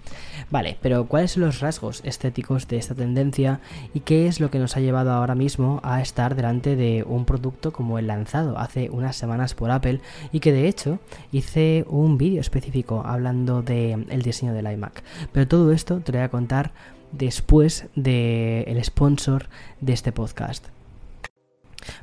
Vale, 0.49 0.77
pero 0.81 1.05
¿cuáles 1.05 1.31
son 1.31 1.43
los 1.43 1.59
rasgos 1.59 2.01
estéticos 2.03 2.67
de 2.67 2.77
esta 2.77 2.95
tendencia 2.95 3.59
y 3.93 4.01
qué 4.01 4.27
es 4.27 4.39
lo 4.39 4.49
que 4.49 4.59
nos 4.59 4.77
ha 4.77 4.79
llevado 4.79 5.11
ahora 5.11 5.35
mismo 5.35 5.79
a 5.83 6.01
estar 6.01 6.35
delante 6.35 6.75
de 6.75 7.03
un 7.07 7.25
producto 7.25 7.71
como 7.71 7.99
el 7.99 8.07
lanzado 8.07 8.57
hace 8.57 8.89
unas 8.89 9.15
semanas 9.15 9.53
por 9.53 9.71
Apple 9.71 10.01
y 10.31 10.39
que 10.39 10.53
de 10.53 10.67
hecho 10.67 10.99
hice 11.31 11.85
un 11.87 12.17
vídeo 12.17 12.41
específico 12.41 13.03
hablando 13.05 13.61
del 13.61 14.07
el 14.09 14.21
diseño 14.21 14.53
del 14.53 14.71
iMac. 14.71 15.03
Pero 15.31 15.47
todo 15.47 15.71
esto 15.71 15.99
te 15.99 16.11
lo 16.11 16.19
voy 16.19 16.25
a 16.25 16.29
contar 16.29 16.71
después 17.11 17.87
del 17.95 18.83
sponsor 18.83 19.47
de 19.81 19.93
este 19.93 20.11
podcast. 20.11 20.67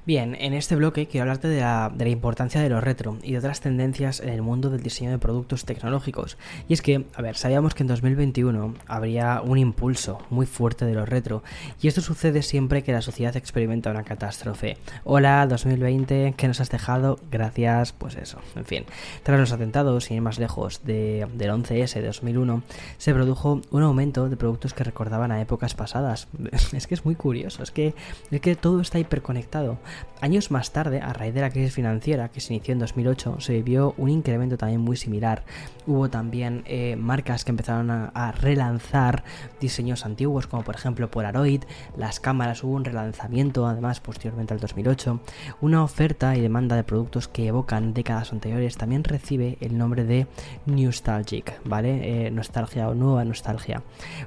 Bien, 0.05 0.37
en 0.39 0.55
este 0.55 0.77
bloque 0.77 1.07
quiero 1.07 1.23
hablarte 1.23 1.49
de 1.49 1.61
la, 1.61 1.93
importancia 2.07 2.61
de 2.61 2.69
lo 2.69 2.81
retro 2.81 3.19
y 3.23 3.33
de 3.33 3.39
otras 3.39 3.61
tendencias 3.61 4.21
en 4.21 4.29
el 4.29 4.43
mundo 4.43 4.71
del 4.71 4.83
diseño 4.83 5.11
de 5.11 5.19
productos 5.19 5.65
tecnológicos. 5.65 6.39
Y 6.69 6.75
es 6.75 6.83
que, 6.83 7.07
a 7.15 7.23
ver, 7.23 7.37
sabíamos 7.37 7.75
que 7.75 7.83
en 7.83 7.89
2021 7.89 8.75
habría 8.87 9.41
un 9.43 9.59
impulso 9.59 10.19
muy 10.31 10.47
fuerte 10.47 10.85
de 10.85 10.95
lo 10.95 11.07
retro 11.07 11.43
y 11.81 11.89
esto 11.89 12.01
sucede 12.01 12.43
siempre 12.43 12.83
que 12.83 12.93
la 12.93 13.03
sociedad 13.03 13.37
experimenta 13.37 13.91
una 13.91 14.05
catástrofe. 14.05 14.77
Hola, 15.05 15.47
2020, 15.47 16.35
¿qué 16.37 16.49
nos 16.49 16.61
has 16.61 16.71
dejado? 16.71 17.19
Gracias, 17.31 17.93
pues 17.93 18.17
eso, 18.17 18.39
en 18.55 18.65
fin. 18.65 18.85
Tras 19.23 19.39
los 19.39 19.53
atentados, 19.53 20.05
sin 20.05 20.17
ir 20.17 20.23
más 20.23 20.39
lejos, 20.39 20.83
de, 20.85 21.27
del 21.35 21.51
11S 21.51 21.95
de 21.95 22.07
2001, 22.07 22.63
se 22.99 23.15
produjo 23.15 23.61
un 23.71 23.83
aumento 23.83 24.29
de 24.29 24.37
productos 24.37 24.75
que 24.75 24.85
recordaban 24.85 25.33
a 25.33 25.41
épocas 25.41 25.75
pasadas. 25.75 26.29
Es 26.77 26.87
que 26.87 26.95
es 26.95 27.05
muy 27.05 27.15
curioso, 27.15 27.63
es 27.63 27.71
que, 27.71 27.95
es 28.31 28.41
que 28.41 28.55
todo 28.57 28.81
está 28.81 28.99
hiperconectado 28.99 29.76
Años 30.21 30.51
más 30.51 30.71
tarde, 30.73 31.01
a 31.03 31.13
raíz 31.13 31.35
de 31.35 31.43
la 31.43 31.51
crisis 31.51 31.75
financiera 31.75 32.31
que 32.31 32.41
se 32.41 32.55
inició 32.55 32.73
en 32.73 32.79
2008, 32.79 33.37
se 33.41 33.53
vivió 33.53 33.95
un 33.99 34.09
incremento 34.09 34.57
también 34.57 34.81
muy 34.81 34.97
similar. 34.97 35.45
Hubo 35.87 36.09
también 36.09 36.63
eh, 36.65 36.97
marcas 36.97 37.45
que 37.45 37.51
empezaron 37.51 37.91
a, 37.91 38.33
relanzar 38.33 39.25
diseños 39.61 40.05
antiguos, 40.07 40.47
como 40.47 40.63
por 40.63 40.75
ejemplo 40.75 41.11
Polaroid, 41.11 41.65
las 41.97 42.19
cámaras, 42.19 42.65
hubo 42.65 42.75
un 42.75 42.85
relanzamiento 42.85 43.67
además 43.67 44.01
posteriormente 44.01 44.55
al 44.55 44.61
2008. 44.61 45.21
Una 45.61 45.85
oferta 45.85 46.35
y 46.35 46.41
demanda 46.41 46.77
de 46.77 46.85
productos 46.85 47.29
que 47.29 47.49
evocan 47.49 47.93
décadas 47.93 48.33
anteriores 48.33 48.77
también 48.77 49.05
recibe 49.05 49.59
el 49.61 49.77
nombre 49.77 50.05
de 50.05 50.27
nostalgic, 50.65 51.61
¿vale? 51.65 52.27
Eh, 52.27 52.31
nostalgia 52.31 52.89
o 52.89 52.95
nueva 52.95 53.25
nostalgia. 53.25 53.83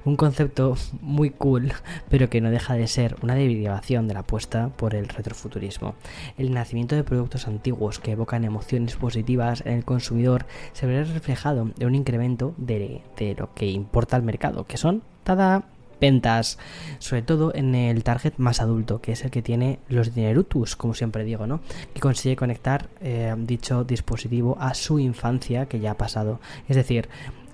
Un 0.06 0.16
concepto 0.16 0.76
muy 1.02 1.32
cool, 1.32 1.74
pero 2.10 2.30
que 2.30 2.42
no 2.42 2.52
deja 2.52 2.76
de 2.76 2.88
ser 2.88 3.16
una 3.22 3.36
derivación 3.36 4.08
de 4.08 4.14
la 4.14 4.22
apuesta 4.22 4.70
por 4.70 4.96
el 4.96 5.08
retrofuturismo. 5.40 5.96
El 6.38 6.54
nacimiento 6.54 6.96
de 6.96 7.04
productos 7.04 7.48
antiguos 7.48 8.00
que 8.00 8.12
evocan 8.12 8.44
emociones 8.44 8.96
positivas 8.96 9.64
en 9.66 9.74
el 9.74 9.86
consumidor 9.86 10.46
se 10.74 10.86
verá 10.86 11.04
reflejado 11.04 11.72
en 11.80 11.88
un 11.88 11.96
incremento 11.96 12.54
de, 12.58 13.02
lo 13.38 13.54
que 13.54 13.68
importa 13.68 14.16
al 14.16 14.24
mercado, 14.24 14.66
que 14.66 14.78
son 14.78 15.02
tada 15.24 15.64
ventas, 16.02 16.58
sobre 17.00 17.24
todo 17.24 17.54
en 17.54 17.76
el 17.76 18.04
target 18.04 18.36
más 18.38 18.62
adulto, 18.62 19.02
que 19.02 19.12
es 19.12 19.26
el 19.26 19.32
que 19.32 19.42
tiene 19.42 19.80
los 19.90 20.16
dinerutus, 20.16 20.78
como 20.78 20.94
siempre 20.94 21.26
digo, 21.26 21.46
¿no? 21.46 21.60
Que 21.94 22.00
consigue 22.00 22.38
conectar 22.38 22.88
eh, 23.02 23.36
dicho 23.38 23.84
dispositivo 23.84 24.58
a 24.62 24.76
su 24.76 25.00
infancia 25.00 25.66
que 25.66 25.82
ya 25.82 25.92
ha 25.92 25.98
pasado. 25.98 26.40
Es 26.70 26.78
decir, 26.78 27.10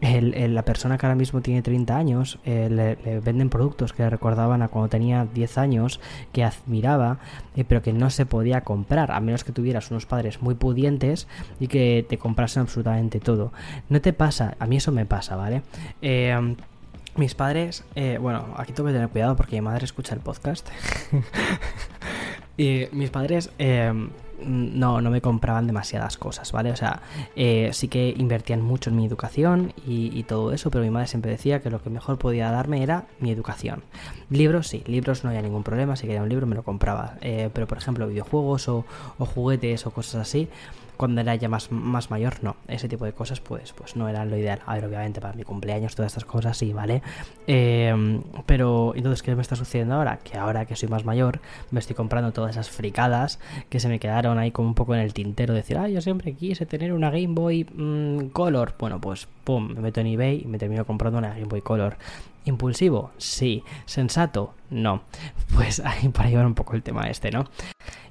la 0.05 0.65
persona 0.65 0.97
que 0.97 1.05
ahora 1.05 1.15
mismo 1.15 1.41
tiene 1.41 1.61
30 1.61 1.97
años 1.97 2.39
eh, 2.45 2.69
le, 2.69 3.19
venden 3.19 3.49
productos 3.49 3.93
que 3.93 4.03
le 4.03 4.09
recordaban 4.09 4.61
a 4.61 4.67
cuando 4.67 4.89
tenía 4.89 5.25
10 5.25 5.57
años, 5.57 5.99
que 6.31 6.43
admiraba, 6.43 7.19
eh, 7.55 7.63
pero 7.63 7.81
que 7.81 7.93
no 7.93 8.09
se 8.09 8.25
podía 8.25 8.61
comprar, 8.61 9.11
a 9.11 9.19
menos 9.19 9.43
que 9.43 9.51
tuvieras 9.51 9.91
unos 9.91 10.05
padres 10.05 10.41
muy 10.41 10.55
pudientes 10.55 11.27
y 11.59 11.67
que 11.67 12.05
te 12.07 12.17
comprasen 12.17 12.61
absolutamente 12.61 13.19
todo. 13.19 13.51
No 13.89 14.01
te 14.01 14.13
pasa, 14.13 14.55
a 14.59 14.67
mí 14.67 14.77
eso 14.77 14.91
me 14.91 15.05
pasa, 15.05 15.35
¿vale? 15.35 15.63
Eh, 16.01 16.55
mis 17.15 17.33
padres, 17.33 17.85
bueno, 18.19 18.45
aquí 18.57 18.73
tengo 18.73 18.87
que 18.87 18.93
tener 18.93 19.07
cuidado 19.07 19.37
porque 19.37 19.55
mi 19.55 19.61
madre 19.61 19.85
escucha 19.85 20.13
el 20.13 20.19
podcast. 20.19 20.67
y 22.57 22.87
mis 22.91 23.09
padres 23.09 23.51
no, 24.43 25.01
no 25.01 25.09
me 25.09 25.21
compraban 25.21 25.67
demasiadas 25.67 26.17
cosas, 26.17 26.51
¿vale? 26.51 26.71
O 26.71 26.75
sea, 26.75 27.01
eh, 27.35 27.69
sí 27.73 27.87
que 27.87 28.13
invertían 28.17 28.61
mucho 28.61 28.89
en 28.89 28.95
mi 28.95 29.05
educación 29.05 29.73
y, 29.85 30.23
todo 30.23 30.53
eso, 30.53 30.71
pero 30.71 30.83
mi 30.83 30.89
madre 30.89 31.07
siempre 31.07 31.31
decía 31.31 31.61
que 31.61 31.69
lo 31.69 31.81
que 31.81 31.89
mejor 31.89 32.17
podía 32.17 32.49
darme 32.49 32.81
era 32.81 33.05
mi 33.19 33.31
educación. 33.31 33.83
Libros, 34.29 34.67
sí, 34.67 34.83
libros 34.87 35.23
no 35.23 35.29
había 35.29 35.43
ningún 35.43 35.63
problema, 35.63 35.95
si 35.95 36.07
quería 36.07 36.23
un 36.23 36.29
libro 36.29 36.47
me 36.47 36.55
lo 36.55 36.63
compraba. 36.63 37.17
Eh, 37.21 37.49
pero, 37.53 37.67
por 37.67 37.77
ejemplo, 37.77 38.07
videojuegos 38.07 38.67
o, 38.67 38.85
o 39.19 39.25
juguetes 39.25 39.85
o 39.85 39.91
cosas 39.91 40.21
así, 40.21 40.49
cuando 40.95 41.21
era 41.21 41.35
ya 41.35 41.49
más, 41.49 41.71
más 41.71 42.09
mayor, 42.11 42.43
no. 42.43 42.55
Ese 42.67 42.87
tipo 42.87 43.05
de 43.05 43.13
cosas, 43.13 43.39
pues, 43.39 43.73
pues 43.73 43.95
no 43.95 44.07
eran 44.09 44.29
lo 44.29 44.37
ideal. 44.37 44.61
A 44.65 44.75
ver, 44.75 44.85
obviamente 44.85 45.21
para 45.21 45.33
mi 45.33 45.43
cumpleaños, 45.43 45.95
todas 45.95 46.11
estas 46.11 46.25
cosas, 46.25 46.57
sí, 46.57 46.73
¿vale? 46.73 47.01
Em, 47.47 48.21
pero, 48.45 48.93
entonces, 48.95 49.23
¿qué 49.23 49.35
me 49.35 49.41
está 49.41 49.55
sucediendo 49.55 49.95
ahora? 49.95 50.19
Que 50.23 50.37
ahora 50.37 50.65
que 50.65 50.75
soy 50.75 50.89
más 50.89 51.05
mayor, 51.05 51.39
me 51.71 51.79
estoy 51.79 51.95
comprando 51.95 52.31
todas 52.31 52.51
esas 52.51 52.69
fricadas 52.69 53.39
que 53.69 53.79
se 53.79 53.89
me 53.89 53.99
quedaron 53.99 54.37
ahí 54.37 54.51
como 54.51 54.67
un 54.67 54.75
poco 54.75 54.93
en 54.95 55.01
el 55.01 55.13
tintero. 55.13 55.53
decir, 55.53 55.77
ah, 55.77 55.87
yo 55.87 56.01
siempre 56.01 56.33
quise 56.33 56.65
tener 56.65 56.93
una 56.93 57.09
Game 57.09 57.29
Boy 57.29 57.65
mm, 57.65 58.27
Color. 58.29 58.75
Bueno, 58.79 58.99
pues, 59.01 59.27
pum, 59.43 59.73
me 59.73 59.81
meto 59.81 60.01
en 60.01 60.07
eBay 60.07 60.41
y 60.43 60.47
me 60.47 60.57
termino 60.57 60.85
comprando 60.85 61.19
una 61.19 61.29
Game 61.29 61.45
Boy 61.45 61.61
Color. 61.61 61.97
¿Impulsivo? 62.45 63.11
Sí. 63.17 63.63
¿Sensato? 63.85 64.53
No. 64.69 65.01
Pues 65.55 65.79
ahí 65.85 66.09
para 66.09 66.29
llevar 66.29 66.45
un 66.45 66.53
poco 66.53 66.75
el 66.75 66.83
tema 66.83 67.03
este, 67.03 67.31
¿no? 67.31 67.45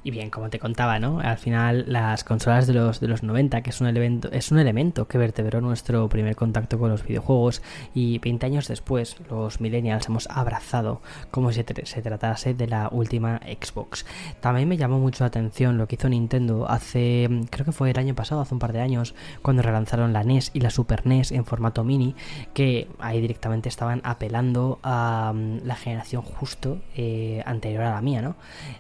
Y 0.02 0.10
bien, 0.10 0.28
como 0.28 0.50
te 0.50 0.58
contaba, 0.58 0.98
¿no? 0.98 1.20
Al 1.20 1.38
final 1.38 1.86
las 1.88 2.24
consolas 2.24 2.66
de 2.66 2.74
los, 2.74 3.00
de 3.00 3.08
los 3.08 3.22
90, 3.22 3.62
que 3.62 3.70
es 3.70 3.80
un, 3.80 3.86
elemento, 3.86 4.30
es 4.32 4.52
un 4.52 4.58
elemento 4.58 5.08
que 5.08 5.16
vertebró 5.16 5.62
nuestro 5.62 6.06
primer 6.10 6.36
contacto 6.36 6.78
con 6.78 6.90
los 6.90 7.06
videojuegos 7.06 7.62
y 7.94 8.18
20 8.18 8.44
años 8.44 8.68
después 8.68 9.16
los 9.30 9.62
millennials 9.62 10.06
hemos 10.06 10.28
abrazado 10.28 11.00
como 11.30 11.52
si 11.52 11.64
se 11.84 12.02
tratase 12.02 12.52
de 12.52 12.66
la 12.66 12.90
última 12.92 13.40
Xbox. 13.44 14.04
También 14.40 14.68
me 14.68 14.76
llamó 14.76 14.98
mucho 14.98 15.24
la 15.24 15.28
atención 15.28 15.78
lo 15.78 15.88
que 15.88 15.94
hizo 15.94 16.10
Nintendo 16.10 16.68
hace, 16.68 17.28
creo 17.48 17.64
que 17.64 17.72
fue 17.72 17.90
el 17.90 17.98
año 17.98 18.14
pasado, 18.14 18.42
hace 18.42 18.52
un 18.52 18.60
par 18.60 18.74
de 18.74 18.82
años, 18.82 19.14
cuando 19.40 19.62
relanzaron 19.62 20.12
la 20.12 20.22
NES 20.22 20.50
y 20.52 20.60
la 20.60 20.68
Super 20.68 21.06
NES 21.06 21.32
en 21.32 21.46
formato 21.46 21.82
mini, 21.82 22.14
que 22.52 22.88
ahí 22.98 23.22
directamente 23.22 23.70
estaban 23.70 24.02
apelando 24.04 24.80
a 24.82 25.32
mm, 25.34 25.60
la 25.64 25.76
generación 25.76 26.22
eh, 26.96 27.42
anterior 27.46 27.82
a 27.82 27.94
la 27.94 28.00
mía, 28.00 28.22
¿no? 28.22 28.36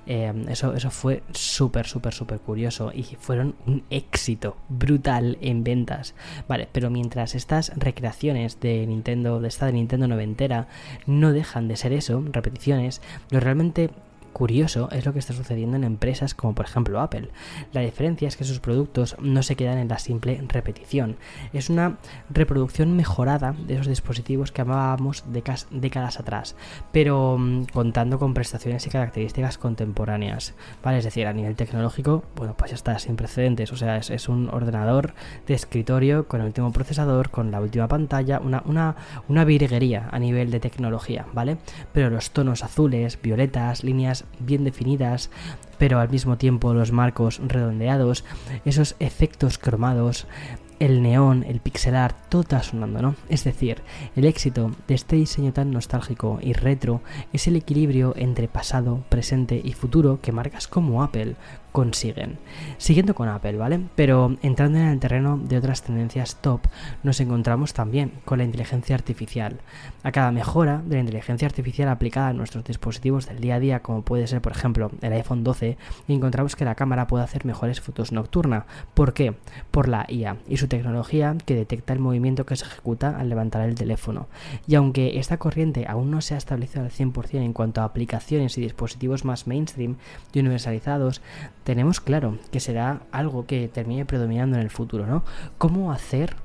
Eh, 0.06 0.32
eso, 0.48 0.74
eso 0.74 0.90
fue 0.90 1.22
súper, 1.32 1.86
súper, 1.86 2.12
súper 2.12 2.38
curioso 2.40 2.92
y 2.94 3.02
fueron 3.02 3.54
un 3.66 3.84
éxito 3.90 4.56
brutal 4.68 5.38
en 5.40 5.64
ventas. 5.64 6.14
Vale, 6.48 6.68
pero 6.72 6.90
mientras 6.90 7.34
estas 7.34 7.72
recreaciones 7.76 8.60
de 8.60 8.86
Nintendo, 8.86 9.40
de 9.40 9.48
esta 9.48 9.66
de 9.66 9.72
Nintendo 9.72 10.08
noventera, 10.08 10.68
no 11.06 11.32
dejan 11.32 11.68
de 11.68 11.76
ser 11.76 11.92
eso, 11.92 12.22
repeticiones, 12.32 13.00
lo 13.30 13.40
realmente 13.40 13.90
curioso 14.34 14.90
es 14.92 15.06
lo 15.06 15.14
que 15.14 15.20
está 15.20 15.32
sucediendo 15.32 15.78
en 15.78 15.84
empresas 15.84 16.34
como 16.34 16.54
por 16.54 16.66
ejemplo 16.66 17.00
Apple. 17.00 17.30
La 17.72 17.80
diferencia 17.80 18.28
es 18.28 18.36
que 18.36 18.44
sus 18.44 18.60
productos 18.60 19.16
no 19.20 19.42
se 19.42 19.56
quedan 19.56 19.78
en 19.78 19.88
la 19.88 19.98
simple 19.98 20.44
repetición. 20.48 21.16
Es 21.54 21.70
una 21.70 21.96
reproducción 22.28 22.94
mejorada 22.94 23.54
de 23.66 23.74
esos 23.74 23.86
dispositivos 23.86 24.52
que 24.52 24.60
amábamos 24.60 25.24
décadas 25.70 26.20
atrás, 26.20 26.56
pero 26.92 27.38
mm, 27.38 27.66
contando 27.72 28.18
con 28.18 28.34
prestaciones 28.34 28.86
y 28.86 28.90
características 28.90 29.56
contemporáneas. 29.56 30.54
¿vale? 30.82 30.98
Es 30.98 31.04
decir, 31.04 31.26
a 31.26 31.32
nivel 31.32 31.56
tecnológico, 31.56 32.24
bueno, 32.36 32.54
pues 32.56 32.72
ya 32.72 32.76
está 32.76 32.98
sin 32.98 33.16
precedentes. 33.16 33.72
O 33.72 33.76
sea, 33.76 33.96
es, 33.96 34.28
un 34.28 34.48
ordenador 34.48 35.14
de 35.46 35.54
escritorio 35.54 36.26
con 36.26 36.40
el 36.40 36.48
último 36.48 36.72
procesador, 36.72 37.30
con 37.30 37.50
la 37.50 37.60
última 37.60 37.88
pantalla, 37.88 38.40
una, 38.40 38.62
una, 38.66 38.96
una 39.28 39.44
virguería 39.44 40.08
a 40.10 40.18
nivel 40.18 40.50
de 40.50 40.60
tecnología, 40.60 41.26
¿vale? 41.32 41.58
Pero 41.92 42.10
los 42.10 42.30
tonos 42.30 42.64
azules, 42.64 43.18
violetas, 43.22 43.84
líneas 43.84 44.23
bien 44.38 44.64
definidas, 44.64 45.30
pero 45.78 46.00
al 46.00 46.08
mismo 46.08 46.36
tiempo 46.36 46.74
los 46.74 46.92
marcos 46.92 47.40
redondeados, 47.46 48.24
esos 48.64 48.96
efectos 49.00 49.58
cromados, 49.58 50.26
el 50.80 51.02
neón, 51.02 51.44
el 51.44 51.60
pixel 51.60 51.94
art, 51.94 52.16
todo 52.28 52.42
está 52.42 52.62
sonando, 52.62 53.00
¿no? 53.00 53.14
Es 53.28 53.44
decir, 53.44 53.82
el 54.16 54.24
éxito 54.24 54.70
de 54.88 54.94
este 54.94 55.16
diseño 55.16 55.52
tan 55.52 55.70
nostálgico 55.70 56.38
y 56.42 56.52
retro 56.52 57.00
es 57.32 57.46
el 57.46 57.56
equilibrio 57.56 58.14
entre 58.16 58.48
pasado, 58.48 59.04
presente 59.08 59.60
y 59.62 59.72
futuro 59.72 60.20
que 60.20 60.32
marcas 60.32 60.68
como 60.68 61.02
Apple 61.02 61.36
consiguen. 61.74 62.38
Siguiendo 62.78 63.16
con 63.16 63.28
Apple, 63.28 63.56
¿vale? 63.56 63.80
Pero 63.96 64.36
entrando 64.42 64.78
en 64.78 64.86
el 64.86 65.00
terreno 65.00 65.38
de 65.38 65.58
otras 65.58 65.82
tendencias 65.82 66.36
top, 66.36 66.60
nos 67.02 67.18
encontramos 67.18 67.74
también 67.74 68.12
con 68.24 68.38
la 68.38 68.44
inteligencia 68.44 68.94
artificial. 68.94 69.58
A 70.04 70.12
cada 70.12 70.30
mejora 70.30 70.82
de 70.86 70.94
la 70.94 71.00
inteligencia 71.00 71.48
artificial 71.48 71.88
aplicada 71.88 72.28
a 72.28 72.32
nuestros 72.32 72.62
dispositivos 72.62 73.26
del 73.26 73.40
día 73.40 73.56
a 73.56 73.58
día, 73.58 73.80
como 73.80 74.02
puede 74.02 74.28
ser 74.28 74.40
por 74.40 74.52
ejemplo 74.52 74.92
el 75.02 75.14
iPhone 75.14 75.42
12, 75.42 75.76
encontramos 76.06 76.54
que 76.54 76.64
la 76.64 76.76
cámara 76.76 77.08
puede 77.08 77.24
hacer 77.24 77.44
mejores 77.44 77.80
fotos 77.80 78.12
nocturna. 78.12 78.66
¿Por 78.94 79.12
qué? 79.12 79.34
Por 79.72 79.88
la 79.88 80.06
IA 80.08 80.36
y 80.46 80.58
su 80.58 80.68
tecnología 80.68 81.36
que 81.44 81.56
detecta 81.56 81.92
el 81.92 81.98
movimiento 81.98 82.46
que 82.46 82.54
se 82.54 82.66
ejecuta 82.66 83.18
al 83.18 83.28
levantar 83.28 83.68
el 83.68 83.74
teléfono. 83.74 84.28
Y 84.68 84.76
aunque 84.76 85.18
esta 85.18 85.38
corriente 85.38 85.86
aún 85.88 86.12
no 86.12 86.20
se 86.20 86.36
ha 86.36 86.38
establecido 86.38 86.84
al 86.84 86.92
100% 86.92 87.42
en 87.42 87.52
cuanto 87.52 87.80
a 87.80 87.84
aplicaciones 87.84 88.56
y 88.58 88.60
dispositivos 88.60 89.24
más 89.24 89.48
mainstream 89.48 89.96
y 90.32 90.38
universalizados, 90.38 91.20
tenemos 91.64 92.00
claro 92.00 92.38
que 92.52 92.60
será 92.60 93.00
algo 93.10 93.46
que 93.46 93.68
termine 93.68 94.04
predominando 94.04 94.56
en 94.56 94.62
el 94.62 94.70
futuro, 94.70 95.06
¿no? 95.06 95.24
¿Cómo 95.58 95.92
hacer 95.92 96.36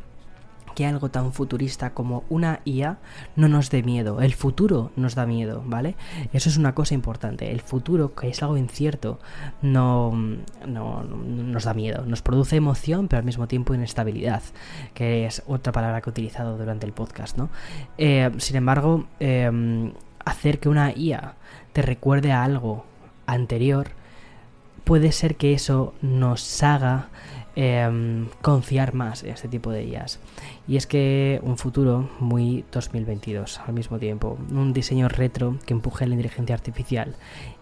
que 0.75 0.85
algo 0.85 1.09
tan 1.09 1.33
futurista 1.33 1.89
como 1.89 2.23
una 2.29 2.61
IA 2.63 2.99
no 3.35 3.49
nos 3.49 3.69
dé 3.69 3.83
miedo. 3.83 4.21
El 4.21 4.33
futuro 4.33 4.91
nos 4.95 5.13
da 5.13 5.25
miedo, 5.25 5.61
¿vale? 5.65 5.95
Eso 6.31 6.47
es 6.47 6.55
una 6.55 6.73
cosa 6.73 6.93
importante. 6.93 7.51
El 7.51 7.59
futuro, 7.59 8.15
que 8.15 8.29
es 8.29 8.41
algo 8.41 8.55
incierto, 8.55 9.19
no, 9.61 10.13
no, 10.65 11.03
nos 11.03 11.65
da 11.65 11.73
miedo. 11.73 12.05
Nos 12.05 12.21
produce 12.21 12.55
emoción, 12.55 13.09
pero 13.09 13.19
al 13.19 13.25
mismo 13.25 13.45
tiempo 13.47 13.73
inestabilidad, 13.73 14.41
que 14.93 15.25
es 15.25 15.43
otra 15.47 15.73
palabra 15.73 15.99
que 15.99 16.09
he 16.09 16.11
utilizado 16.11 16.57
durante 16.57 16.85
el 16.85 16.93
podcast, 16.93 17.37
¿no? 17.37 17.49
Eh, 17.97 18.31
sin 18.37 18.55
embargo, 18.55 19.05
em, 19.19 19.91
hacer 20.23 20.59
que 20.59 20.69
una 20.69 20.93
IA 20.95 21.35
te 21.73 21.81
recuerde 21.81 22.31
a 22.31 22.43
algo 22.43 22.85
anterior 23.25 23.98
puede 24.89 25.11
ser 25.11 25.35
que 25.35 25.53
eso 25.53 25.93
nos 26.01 26.63
haga 26.63 27.09
em, 27.55 28.25
confiar 28.41 28.95
más 28.95 29.21
en 29.21 29.29
este 29.29 29.47
tipo 29.47 29.69
de 29.69 29.83
IAs. 29.83 30.19
Y 30.67 30.77
es 30.77 30.87
que 30.87 31.39
un 31.43 31.59
futuro 31.59 32.09
muy 32.19 32.65
2022 32.71 33.61
al 33.67 33.75
mismo 33.75 33.99
tiempo, 33.99 34.39
un 34.49 34.73
diseño 34.73 35.07
retro 35.07 35.59
que 35.67 35.73
empuje 35.73 36.07
la 36.07 36.15
inteligencia 36.15 36.55
artificial. 36.55 37.15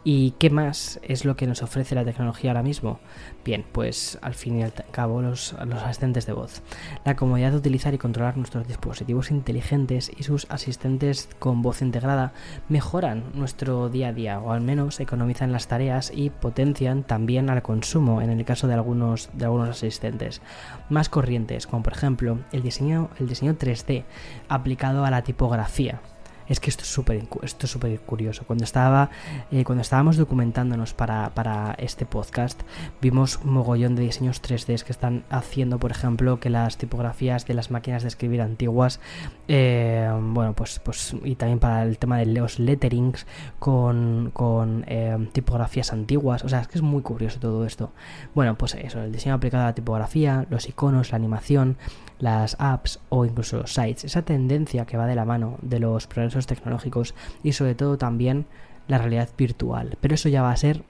¿Y 0.10 0.32
qué 0.40 0.50
más 0.50 1.02
es 1.04 1.26
lo 1.26 1.36
que 1.36 1.48
nos 1.48 1.62
ofrece 1.64 1.94
la 1.94 2.06
tecnología 2.06 2.52
ahora 2.52 2.64
mismo? 2.64 3.02
Bien, 3.44 3.66
pues 3.70 4.18
al 4.22 4.36
fin 4.36 4.58
y 4.58 4.64
al 4.64 4.72
cabo 4.90 5.22
los, 5.22 5.52
asistentes 5.52 6.26
de 6.26 6.32
voz. 6.32 6.62
La 7.04 7.18
comodidad 7.18 7.52
de 7.52 7.58
utilizar 7.58 7.94
y 7.94 7.98
controlar 7.98 8.38
nuestros 8.38 8.66
dispositivos 8.70 9.32
inteligentes 9.32 10.10
y 10.18 10.24
sus 10.24 10.48
asistentes 10.50 11.28
con 11.40 11.62
voz 11.62 11.82
integrada 11.82 12.32
mejoran 12.70 13.26
nuestro 13.34 13.90
día 13.90 14.08
a 14.08 14.14
día 14.14 14.40
o 14.40 14.54
al 14.54 14.62
menos 14.62 15.02
economizan 15.02 15.52
las 15.52 15.68
tareas 15.68 16.10
y 16.16 16.30
potencian 16.30 17.04
también 17.04 17.50
al 17.50 17.62
consumo 17.62 18.22
en 18.22 18.30
el 18.30 18.46
caso 18.46 18.70
de 18.70 18.76
algunos, 18.76 19.30
de 19.34 19.44
algunos 19.44 19.68
asistentes. 19.68 20.42
Más 20.90 21.10
corrientes, 21.10 21.68
como 21.68 21.84
por 21.84 21.92
ejemplo 21.92 22.40
el 22.54 22.64
diseño 22.64 23.10
el 23.20 23.28
diseño 23.28 23.58
3D 23.58 24.06
aplicado 24.48 25.04
a 25.04 25.12
la 25.12 25.24
tipografía. 25.24 26.00
Es 26.50 26.60
que 26.60 26.70
esto 26.70 26.84
es 26.84 26.90
súper 26.90 27.28
esto 27.44 27.66
es 27.66 28.00
curioso. 28.02 28.44
Cuando 28.46 28.64
estaba 28.64 29.10
eh, 29.52 29.64
cuando 29.64 29.82
estábamos 29.82 30.18
documentándonos 30.18 30.94
para, 30.94 31.30
para, 31.34 31.76
este 31.78 32.06
podcast, 32.06 32.62
vimos 33.02 33.40
un 33.44 33.54
mogollón 33.54 33.96
de 33.96 34.04
diseños 34.04 34.42
3D 34.42 34.84
que 34.84 34.92
están 34.92 35.24
haciendo, 35.30 35.80
por 35.80 35.92
ejemplo, 35.92 36.40
que 36.40 36.50
las 36.50 36.78
tipografías 36.78 37.46
de 37.46 37.54
las 37.54 37.72
máquinas 37.72 38.04
de 38.04 38.10
escribir 38.10 38.42
antiguas, 38.42 39.00
eh, 39.48 40.10
bueno, 40.20 40.54
pues, 40.54 40.80
pues, 40.80 41.16
y 41.24 41.36
también 41.36 41.60
para 41.60 41.84
el 41.84 41.98
tema 41.98 42.18
de 42.18 42.26
los 42.26 42.60
letterings 42.60 43.26
con, 43.60 44.32
con 44.34 44.84
eh, 44.88 45.30
tipografías 45.32 45.94
antiguas. 45.94 46.44
O 46.44 46.50
sea, 46.50 46.62
es 46.62 46.68
que 46.68 46.78
es 46.78 46.82
muy 46.82 47.02
curioso 47.02 47.40
todo 47.40 47.66
esto. 47.66 47.92
Bueno, 48.36 48.58
pues 48.58 48.76
eso, 48.76 49.02
el 49.02 49.12
diseño 49.12 49.36
aplicado 49.36 49.64
a 49.64 49.68
la 49.68 49.76
tipografía, 49.76 50.46
los 50.50 50.68
iconos, 50.68 51.12
la 51.12 51.18
animación, 51.18 51.78
las 52.20 52.56
apps 52.60 53.00
o 53.10 53.26
incluso 53.26 53.58
los 53.58 53.74
sites. 53.74 54.04
Esa 54.04 54.22
tendencia 54.22 54.86
que 54.86 54.98
va 54.98 55.06
de 55.06 55.16
la 55.16 55.26
mano 55.26 55.58
de 55.62 55.80
los 55.80 56.08
progresos 56.08 56.48
tecnológicos 56.48 57.14
y 57.44 57.54
sobre 57.54 57.76
todo 57.76 57.98
también 57.98 58.46
la 58.88 58.98
realidad 58.98 59.30
virtual. 59.38 59.98
Pero 60.02 60.16
eso 60.16 60.30
ya 60.30 60.42
va 60.42 60.52
a 60.52 60.58
ser 60.58 60.84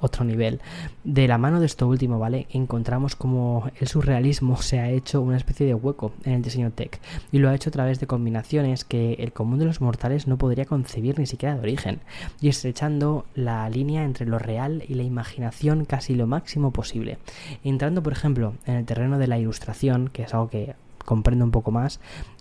otro 0.00 0.24
nivel. 0.24 0.60
De 1.04 1.28
la 1.28 1.38
mano 1.38 1.60
de 1.60 1.66
esto 1.66 1.86
último, 1.88 2.18
¿vale? 2.18 2.46
Encontramos 2.50 3.16
como 3.16 3.70
el 3.80 3.88
surrealismo 3.88 4.56
se 4.62 4.80
ha 4.80 4.90
hecho 4.90 5.20
una 5.20 5.36
especie 5.36 5.66
de 5.66 5.74
hueco 5.74 6.12
en 6.24 6.34
el 6.34 6.42
diseño 6.42 6.70
tech 6.70 7.00
y 7.32 7.38
lo 7.38 7.48
ha 7.48 7.54
hecho 7.54 7.70
a 7.70 7.72
través 7.72 8.00
de 8.00 8.06
combinaciones 8.06 8.84
que 8.84 9.14
el 9.14 9.32
común 9.32 9.58
de 9.58 9.64
los 9.64 9.80
mortales 9.80 10.26
no 10.26 10.38
podría 10.38 10.64
concebir 10.64 11.18
ni 11.18 11.26
siquiera 11.26 11.54
de 11.54 11.60
origen 11.60 12.00
y 12.40 12.48
estrechando 12.48 13.26
la 13.34 13.68
línea 13.70 14.04
entre 14.04 14.26
lo 14.26 14.38
real 14.38 14.84
y 14.88 14.94
la 14.94 15.02
imaginación 15.02 15.84
casi 15.84 16.14
lo 16.14 16.26
máximo 16.26 16.70
posible. 16.70 17.18
Entrando, 17.64 18.02
por 18.02 18.12
ejemplo, 18.12 18.54
en 18.66 18.76
el 18.76 18.84
terreno 18.84 19.18
de 19.18 19.26
la 19.26 19.38
ilustración, 19.38 20.08
que 20.08 20.22
es 20.22 20.34
algo 20.34 20.48
que 20.48 20.74
comprendo 21.06 21.44
un 21.44 21.52
poco 21.52 21.70
más, 21.70 22.00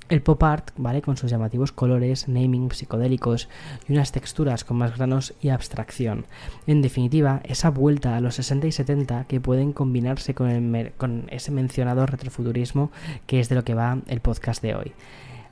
el 0.09 0.21
pop 0.21 0.41
art, 0.43 0.71
¿vale? 0.77 1.01
Con 1.01 1.17
sus 1.17 1.31
llamativos 1.31 1.71
colores, 1.71 2.27
naming 2.27 2.71
psicodélicos 2.71 3.49
y 3.87 3.93
unas 3.93 4.11
texturas 4.11 4.63
con 4.63 4.77
más 4.77 4.95
granos 4.97 5.33
y 5.41 5.49
abstracción. 5.49 6.25
En 6.67 6.81
definitiva, 6.81 7.41
esa 7.43 7.69
vuelta 7.69 8.15
a 8.15 8.21
los 8.21 8.35
60 8.35 8.67
y 8.67 8.71
70 8.71 9.25
que 9.25 9.41
pueden 9.41 9.73
combinarse 9.73 10.33
con, 10.33 10.49
el, 10.49 10.91
con 10.93 11.27
ese 11.29 11.51
mencionado 11.51 12.05
retrofuturismo 12.05 12.91
que 13.25 13.39
es 13.39 13.49
de 13.49 13.55
lo 13.55 13.63
que 13.63 13.73
va 13.73 13.99
el 14.07 14.21
podcast 14.21 14.61
de 14.61 14.75
hoy. 14.75 14.91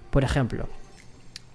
Por 0.09 0.23
ejemplo, 0.23 0.67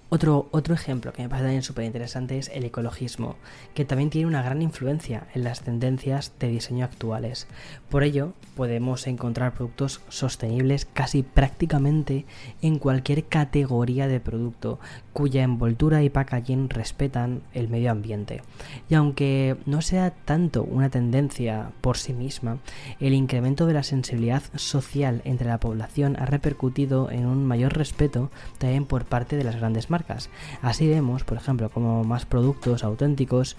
otro, 0.09 0.47
otro 0.51 0.73
ejemplo 0.73 1.13
que 1.13 1.21
me 1.21 1.29
parece 1.29 1.45
también 1.45 1.63
súper 1.63 1.85
interesante 1.85 2.37
es 2.37 2.49
el 2.49 2.65
ecologismo, 2.65 3.35
que 3.75 3.85
también 3.85 4.09
tiene 4.09 4.27
una 4.27 4.41
gran 4.41 4.61
influencia 4.61 5.27
en 5.35 5.43
las 5.43 5.61
tendencias 5.61 6.33
de 6.39 6.47
diseño 6.47 6.83
actuales. 6.83 7.47
Por 7.89 8.03
ello, 8.03 8.33
podemos 8.55 9.05
encontrar 9.05 9.53
productos 9.53 10.01
sostenibles 10.09 10.85
casi 10.85 11.21
prácticamente 11.21 12.25
en 12.61 12.79
cualquier 12.79 13.25
categoría 13.25 14.07
de 14.07 14.19
producto, 14.19 14.79
cuya 15.19 15.43
envoltura 15.43 16.01
y 16.01 16.09
packaging 16.09 16.69
respetan 16.69 17.41
el 17.53 17.67
medio 17.67 17.91
ambiente. 17.91 18.41
Y 18.89 18.95
aunque 18.95 19.57
no 19.65 19.81
sea 19.81 20.11
tanto 20.11 20.63
una 20.63 20.89
tendencia 20.89 21.71
por 21.81 21.97
sí 21.97 22.13
misma, 22.13 22.59
el 23.01 23.13
incremento 23.13 23.65
de 23.65 23.73
la 23.73 23.83
sensibilidad 23.83 24.43
social 24.55 25.21
entre 25.25 25.49
la 25.49 25.59
población 25.59 26.15
ha 26.17 26.25
repercutido 26.25 27.11
en 27.11 27.25
un 27.25 27.45
mayor 27.45 27.77
respeto 27.77 28.31
también 28.59 28.85
por 28.85 29.03
parte 29.03 29.35
de 29.35 29.43
las 29.43 29.57
grandes 29.57 29.89
marcas 29.89 30.29
Así 30.61 30.87
vemos, 30.87 31.25
por 31.25 31.35
ejemplo, 31.35 31.69
como 31.69 32.05
más 32.05 32.25
productos 32.25 32.85
auténticos 32.85 33.57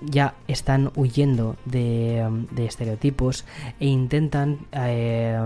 ya 0.00 0.34
están 0.46 0.92
huyendo 0.94 1.56
de, 1.64 2.46
estereotipos 2.56 3.44
e 3.80 3.86
intentan 3.86 4.60
eh, 4.70 5.40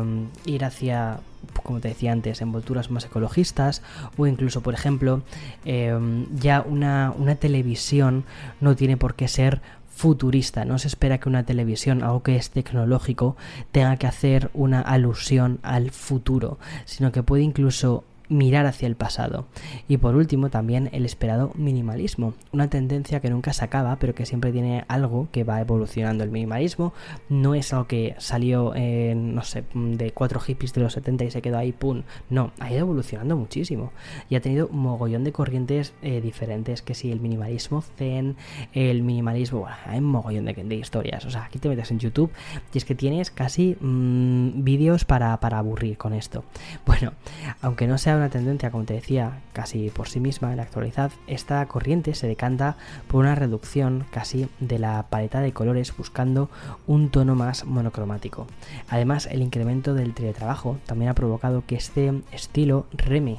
ir 0.45 0.65
hacia 0.67 1.21
como 1.63 1.81
te 1.81 1.89
decía 1.89 2.13
antes, 2.13 2.41
envolturas 2.41 2.91
más 2.91 3.05
ecologistas 3.05 3.83
o 4.17 4.27
incluso, 4.27 4.63
por 4.63 4.75
ejemplo, 4.75 5.23
eh, 5.65 5.97
ya 6.35 6.63
una, 6.63 7.13
una 7.17 7.37
televisión 7.37 8.25
no 8.61 8.77
tiene 8.77 8.97
por 8.97 9.15
qué 9.15 9.29
ser 9.29 9.61
futurista. 9.95 10.65
No 10.65 10.79
se 10.79 10.89
espera 10.89 11.19
que 11.19 11.29
una 11.29 11.45
televisión, 11.45 12.03
algo 12.03 12.23
que 12.23 12.37
es 12.37 12.51
tecnológico, 12.51 13.37
tenga 13.73 13.97
que 13.97 14.07
hacer 14.07 14.51
una 14.53 14.81
alusión 14.81 15.61
al 15.63 15.91
futuro, 15.91 16.59
sino 16.85 17.13
que 17.13 17.23
puede 17.23 17.43
incluso 17.43 18.05
mirar 18.29 18.67
hacia 18.67 18.87
el 18.87 18.97
pasado. 18.97 19.47
Y 19.89 19.99
por 19.99 20.17
último, 20.17 20.51
también 20.51 20.89
el 20.93 21.05
esperado 21.05 21.53
minimalismo, 21.55 22.35
una 22.53 22.69
tendencia 22.69 23.21
que 23.21 23.31
nunca 23.31 23.53
se 23.53 23.65
acaba, 23.65 23.97
pero 23.97 24.15
que 24.15 24.27
siempre 24.27 24.53
tiene 24.53 24.85
algo 24.89 25.29
que 25.31 25.45
va 25.45 25.61
evolucionando. 25.61 26.25
El 26.25 26.31
minimalismo 26.31 26.93
no 27.29 27.55
es 27.55 27.73
algo 27.73 27.87
que 27.87 28.15
salió, 28.19 28.73
no 28.75 29.43
sé, 29.45 29.65
de 29.75 30.13
cuatro 30.13 30.41
hippies 30.41 30.73
de 30.73 30.81
los 30.81 30.95
70 30.95 31.25
y 31.25 31.31
se 31.31 31.43
quedó 31.43 31.59
ahí, 31.59 31.73
pum. 31.73 32.03
No, 32.31 32.53
ha 32.61 32.71
ido 32.71 32.81
evolucionando 32.81 33.37
muchísimo 33.37 33.93
y 34.29 34.37
ha 34.37 34.41
tenido 34.41 34.69
un 34.69 34.79
mogollón 34.79 35.25
de 35.25 35.33
corrientes 35.33 35.95
eh, 36.03 36.21
diferentes, 36.21 36.83
que 36.83 36.95
si 36.95 37.11
el 37.11 37.21
minimalismo 37.21 37.83
zen, 37.83 38.37
el 38.73 39.03
minimalismo, 39.03 39.61
bueno, 39.61 39.77
hay 39.87 39.99
un 39.99 40.07
mogollón 40.07 40.45
de, 40.47 40.75
historias. 40.75 41.25
O 41.25 41.31
sea, 41.31 41.45
aquí 41.45 41.59
te 41.59 41.69
metes 41.69 41.91
en 41.91 41.99
YouTube 41.99 42.31
y 42.73 42.79
es 42.79 42.85
que 42.85 42.95
tienes 42.95 43.31
casi 43.31 43.77
mm, 43.81 44.65
vídeos 44.65 45.05
para, 45.05 45.39
para 45.41 45.59
aburrir 45.59 45.97
con 45.97 46.15
esto. 46.15 46.45
Bueno, 46.87 47.13
aunque 47.61 47.87
no 47.87 47.99
sea 47.99 48.14
una 48.17 48.31
tendencia, 48.31 48.71
como 48.71 48.85
te 48.85 48.95
decía, 48.95 49.41
casi 49.53 49.91
por 49.91 50.09
sí 50.09 50.21
misma 50.21 50.51
en 50.51 50.59
la 50.59 50.65
actualidad, 50.65 51.13
esta 51.27 51.65
corriente 51.67 52.15
se 52.15 52.27
decanta 52.27 52.77
por 53.09 53.25
una 53.25 53.35
reducción 53.35 54.07
casi 54.11 54.49
de 54.61 54.79
la 54.79 55.07
paleta 55.09 55.41
de 55.41 55.53
colores 55.53 55.97
buscando 55.97 56.51
un 56.87 57.11
tono 57.11 57.35
más 57.35 57.65
monocromático. 57.65 58.47
Además, 58.89 59.27
el 59.27 59.43
incremento 59.43 59.95
del 59.95 60.15
teletrabajo 60.15 60.79
también 60.87 61.11
ha 61.11 61.15
provocado 61.15 61.65
que 61.67 61.77
este 61.77 62.23
estilo 62.33 62.87
reme 62.93 63.37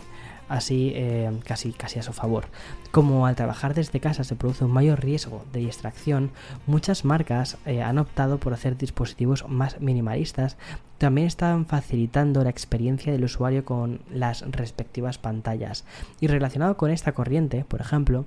así 0.50 0.92
eh, 0.96 1.32
casi, 1.46 1.72
casi 1.72 2.00
a 2.00 2.04
su 2.04 2.14
favor. 2.14 2.46
Como 2.92 3.26
al 3.26 3.36
trabajar 3.36 3.74
desde 3.74 4.00
casa 4.00 4.24
se 4.24 4.36
produce 4.36 4.66
un 4.66 4.72
mayor 4.72 5.02
riesgo 5.02 5.44
de 5.52 5.60
distracción, 5.62 6.32
muchas 6.68 7.06
marcas 7.06 7.58
eh, 7.66 7.82
han 7.82 7.98
optado 7.98 8.38
por 8.38 8.54
hacer 8.54 8.78
dispositivos 8.78 9.48
más 9.50 9.82
minimalistas. 9.82 10.58
También 10.98 11.28
están 11.28 11.66
facilitando 11.66 12.44
la 12.44 12.50
experiencia 12.50 13.12
del 13.12 13.26
usuario 13.26 13.66
con 13.66 14.00
las 14.10 14.50
respectivas 14.50 15.18
pantallas. 15.18 15.84
Y 16.22 16.28
relacionado 16.28 16.78
con 16.78 16.90
esta 16.90 17.12
corriente, 17.12 17.66
por 17.68 17.82
ejemplo, 17.82 18.26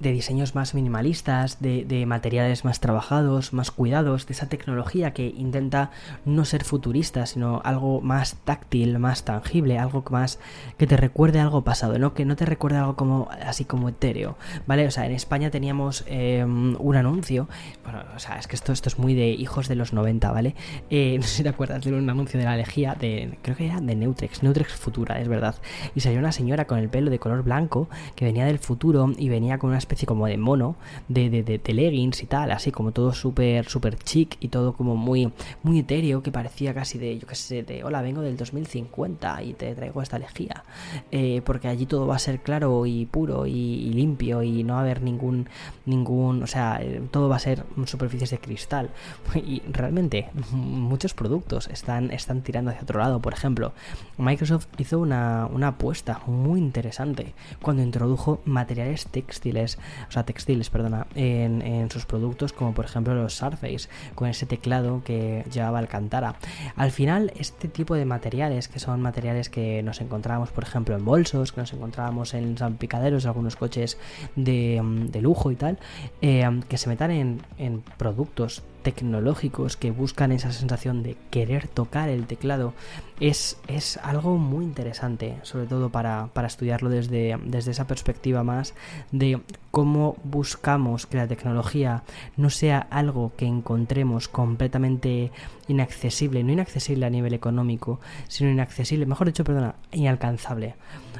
de 0.00 0.12
diseños 0.12 0.54
más 0.54 0.74
minimalistas, 0.74 1.60
de, 1.60 2.04
materiales 2.06 2.64
más 2.64 2.80
trabajados, 2.80 3.52
más 3.52 3.70
cuidados, 3.70 4.26
de 4.26 4.32
esa 4.32 4.48
tecnología 4.48 5.12
que 5.12 5.26
intenta 5.36 5.90
no 6.24 6.44
ser 6.44 6.64
futurista, 6.64 7.26
sino 7.26 7.60
algo 7.64 8.00
más 8.00 8.36
táctil, 8.44 8.98
más 8.98 9.24
tangible, 9.24 9.78
algo 9.78 10.04
más 10.10 10.38
que 10.76 10.86
te 10.86 10.96
recuerde 10.96 11.40
algo 11.40 11.62
pasado, 11.64 11.98
¿no? 11.98 12.14
Que 12.14 12.24
no 12.24 12.36
te 12.36 12.46
recuerde 12.46 12.78
algo 12.78 12.96
como 12.96 13.28
así 13.42 13.64
como 13.64 13.88
etéreo, 13.88 14.36
¿vale? 14.66 14.86
O 14.86 14.90
sea, 14.90 15.06
en 15.06 15.12
España 15.12 15.50
teníamos 15.50 16.04
em, 16.06 16.76
un 16.78 16.96
anuncio, 16.96 17.48
bueno, 17.82 18.02
o 18.14 18.18
sea, 18.18 18.38
es 18.38 18.46
que 18.46 18.56
esto, 18.56 18.72
esto 18.72 18.88
es 18.88 18.98
muy 18.98 19.14
de 19.14 19.30
hijos 19.30 19.68
de 19.68 19.74
los 19.74 19.92
90, 19.92 20.30
¿vale? 20.30 20.54
Eh, 20.90 21.16
no 21.20 21.24
sé 21.24 21.38
si 21.38 21.42
te 21.42 21.48
acuerdas 21.48 21.82
de 21.82 21.92
un 21.92 22.08
anuncio 22.08 22.38
de 22.38 22.44
la 22.44 22.56
lejía 22.56 22.94
de, 22.94 23.38
creo 23.42 23.56
que 23.56 23.66
era 23.66 23.80
de 23.80 23.96
Neutrex, 23.96 24.42
Neutrex 24.42 24.72
Futura, 24.74 25.20
es 25.20 25.28
verdad, 25.28 25.56
y 25.94 26.00
salió 26.00 26.18
una 26.20 26.32
señora 26.32 26.66
con 26.66 26.78
el 26.78 26.88
pelo 26.88 27.10
de 27.10 27.18
color 27.18 27.42
blanco 27.42 27.88
que 28.14 28.24
venía 28.24 28.46
del 28.46 28.58
futuro 28.58 29.12
y 29.16 29.28
venía 29.28 29.58
con 29.58 29.70
unas 29.70 29.86
especie 29.88 30.06
como 30.06 30.26
de 30.26 30.36
mono, 30.36 30.76
de, 31.08 31.30
de, 31.30 31.72
leggings 31.72 32.22
y 32.22 32.26
tal, 32.26 32.50
así 32.50 32.70
como 32.70 32.92
todo 32.92 33.12
súper, 33.14 33.68
súper 33.68 33.96
chic 33.96 34.36
y 34.40 34.48
todo 34.48 34.74
como 34.74 34.96
muy, 34.96 35.32
muy 35.62 35.78
etéreo, 35.78 36.22
que 36.22 36.30
parecía 36.30 36.74
casi 36.74 36.98
de, 36.98 37.18
yo 37.18 37.26
qué 37.26 37.34
sé, 37.34 37.62
de, 37.62 37.84
hola, 37.84 38.02
vengo 38.02 38.20
del 38.20 38.36
2050 38.36 39.42
y 39.42 39.54
te 39.54 39.74
traigo 39.74 40.02
esta 40.02 40.18
lejía, 40.18 40.64
eh, 41.10 41.40
porque 41.44 41.68
allí 41.68 41.86
todo 41.86 42.06
va 42.06 42.16
a 42.16 42.18
ser 42.18 42.40
claro 42.40 42.84
y 42.84 43.06
puro 43.06 43.46
y, 43.46 43.88
limpio 43.88 44.42
y 44.42 44.62
no 44.62 44.74
va 44.74 44.80
a 44.80 44.82
haber 44.82 45.02
ningún, 45.02 45.48
ningún, 45.86 46.42
o 46.42 46.46
sea, 46.46 46.78
eh, 46.82 47.00
todo 47.10 47.28
va 47.28 47.36
a 47.36 47.40
ser 47.40 47.64
superficies 47.86 48.30
de 48.30 48.38
cristal. 48.38 48.90
Y 49.48 49.62
realmente 49.70 50.28
muchos 50.52 51.14
productos 51.14 51.68
están, 51.68 52.10
están 52.10 52.42
tirando 52.42 52.70
hacia 52.70 52.82
otro 52.82 52.98
lado. 52.98 53.20
Por 53.20 53.32
ejemplo, 53.32 53.72
Microsoft 54.18 54.66
hizo 54.76 54.98
una, 54.98 55.46
una 55.46 55.68
apuesta 55.68 56.20
muy 56.26 56.58
interesante 56.58 57.34
cuando 57.62 57.82
introdujo 57.82 58.40
materiales 58.44 59.06
textiles 59.06 59.77
o 60.08 60.12
sea, 60.12 60.24
textiles, 60.24 60.70
perdona, 60.70 61.06
en, 61.14 61.88
sus 61.90 62.06
productos, 62.06 62.52
como 62.52 62.74
por 62.74 62.84
ejemplo 62.84 63.14
los 63.14 63.34
Surface, 63.34 63.88
con 64.14 64.28
ese 64.28 64.46
teclado 64.46 65.02
que 65.04 65.44
llevaba 65.52 65.78
Alcantara. 65.78 66.36
Al 66.76 66.90
final, 66.90 67.32
este 67.36 67.68
tipo 67.68 67.94
de 67.94 68.04
materiales, 68.04 68.68
que 68.68 68.78
son 68.78 69.00
materiales 69.00 69.48
que 69.48 69.82
nos 69.82 70.00
encontrábamos, 70.00 70.50
por 70.50 70.64
ejemplo, 70.64 70.94
en 70.96 71.04
bolsos, 71.04 71.52
que 71.52 71.60
nos 71.60 71.72
encontrábamos 71.72 72.34
en 72.34 72.58
salpicaderos 72.58 73.22
de 73.22 73.28
algunos 73.28 73.56
coches 73.56 73.98
de, 74.36 74.80
lujo 75.20 75.50
y 75.50 75.56
tal, 75.56 75.78
eh, 76.20 76.48
que 76.68 76.78
se 76.78 76.88
metan 76.88 77.10
en, 77.10 77.42
en 77.58 77.82
productos 77.96 78.62
tecnológicos 78.82 79.76
que 79.76 79.90
buscan 79.90 80.32
esa 80.32 80.52
sensación 80.52 81.02
de 81.02 81.16
querer 81.30 81.68
tocar 81.68 82.08
el 82.08 82.26
teclado 82.26 82.74
es, 83.20 83.58
es 83.66 83.96
algo 83.98 84.38
muy 84.38 84.64
interesante, 84.64 85.38
sobre 85.42 85.66
todo 85.66 85.90
para, 85.90 86.30
estudiarlo 86.46 86.88
desde, 86.88 87.36
desde 87.44 87.72
esa 87.72 87.86
perspectiva 87.86 88.44
más 88.44 88.74
de 89.10 89.40
cómo 89.70 90.16
buscamos 90.24 91.06
que 91.06 91.16
la 91.16 91.26
tecnología 91.26 92.04
no 92.36 92.50
sea 92.50 92.78
algo 92.78 93.32
que 93.36 93.46
encontremos 93.46 94.28
completamente 94.28 95.32
inaccesible, 95.66 96.44
no 96.44 96.52
inaccesible 96.52 97.06
a 97.06 97.10
nivel 97.10 97.34
económico, 97.34 98.00
sino 98.28 98.50
inaccesible, 98.50 99.06
mejor 99.06 99.26
dicho, 99.26 99.44
perdona, 99.44 99.74
inalcanzable. 99.92 100.74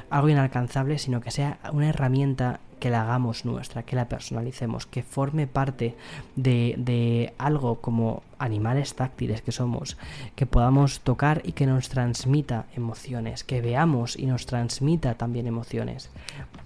Algo 0.09 0.29
inalcanzable, 0.29 0.97
sino 0.97 1.21
que 1.21 1.31
sea 1.31 1.59
una 1.71 1.89
herramienta 1.89 2.59
que 2.79 2.89
la 2.89 3.03
hagamos 3.03 3.45
nuestra, 3.45 3.83
que 3.83 3.95
la 3.95 4.09
personalicemos, 4.09 4.85
que 4.85 5.03
forme 5.03 5.47
parte 5.47 5.95
de, 6.35 6.75
de 6.77 7.33
algo 7.37 7.81
como 7.81 8.23
animales 8.39 8.95
táctiles 8.95 9.41
que 9.41 9.51
somos, 9.51 9.97
que 10.35 10.45
podamos 10.45 11.01
tocar 11.01 11.41
y 11.45 11.51
que 11.51 11.65
nos 11.65 11.89
transmita 11.89 12.65
emociones, 12.75 13.43
que 13.43 13.61
veamos 13.61 14.17
y 14.17 14.25
nos 14.25 14.45
transmita 14.45 15.15
también 15.15 15.45
emociones. 15.45 16.09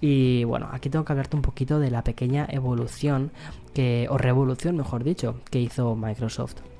Y 0.00 0.44
bueno, 0.44 0.68
aquí 0.72 0.88
tengo 0.88 1.04
que 1.04 1.12
hablarte 1.12 1.36
un 1.36 1.42
poquito 1.42 1.78
de 1.78 1.90
la 1.90 2.04
pequeña 2.04 2.46
evolución 2.48 3.32
que, 3.74 4.06
o 4.10 4.18
revolución, 4.18 4.76
mejor 4.76 5.04
dicho, 5.04 5.40
que 5.50 5.60
hizo 5.60 5.96
Microsoft. 5.96 6.73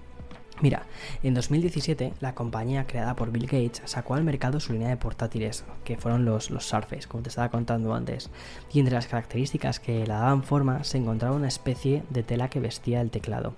Mira, 0.60 0.84
en 1.22 1.34
2017 1.34 2.12
la 2.20 2.34
compañía 2.34 2.86
creada 2.86 3.16
por 3.16 3.32
Bill 3.32 3.46
Gates 3.46 3.82
sacó 3.86 4.14
al 4.14 4.22
mercado 4.22 4.60
su 4.60 4.72
línea 4.72 4.88
de 4.88 4.96
portátiles, 4.96 5.64
que 5.82 5.96
fueron 5.96 6.24
los, 6.24 6.50
los 6.50 6.64
Surface, 6.64 7.08
como 7.08 7.22
te 7.22 7.28
estaba 7.28 7.48
contando 7.48 7.92
antes. 7.92 8.30
Y 8.72 8.78
entre 8.78 8.94
las 8.94 9.08
características 9.08 9.80
que 9.80 10.06
la 10.06 10.20
daban 10.20 10.44
forma 10.44 10.84
se 10.84 10.98
encontraba 10.98 11.34
una 11.34 11.48
especie 11.48 12.04
de 12.10 12.22
tela 12.22 12.50
que 12.50 12.60
vestía 12.60 13.00
el 13.00 13.10
teclado. 13.10 13.54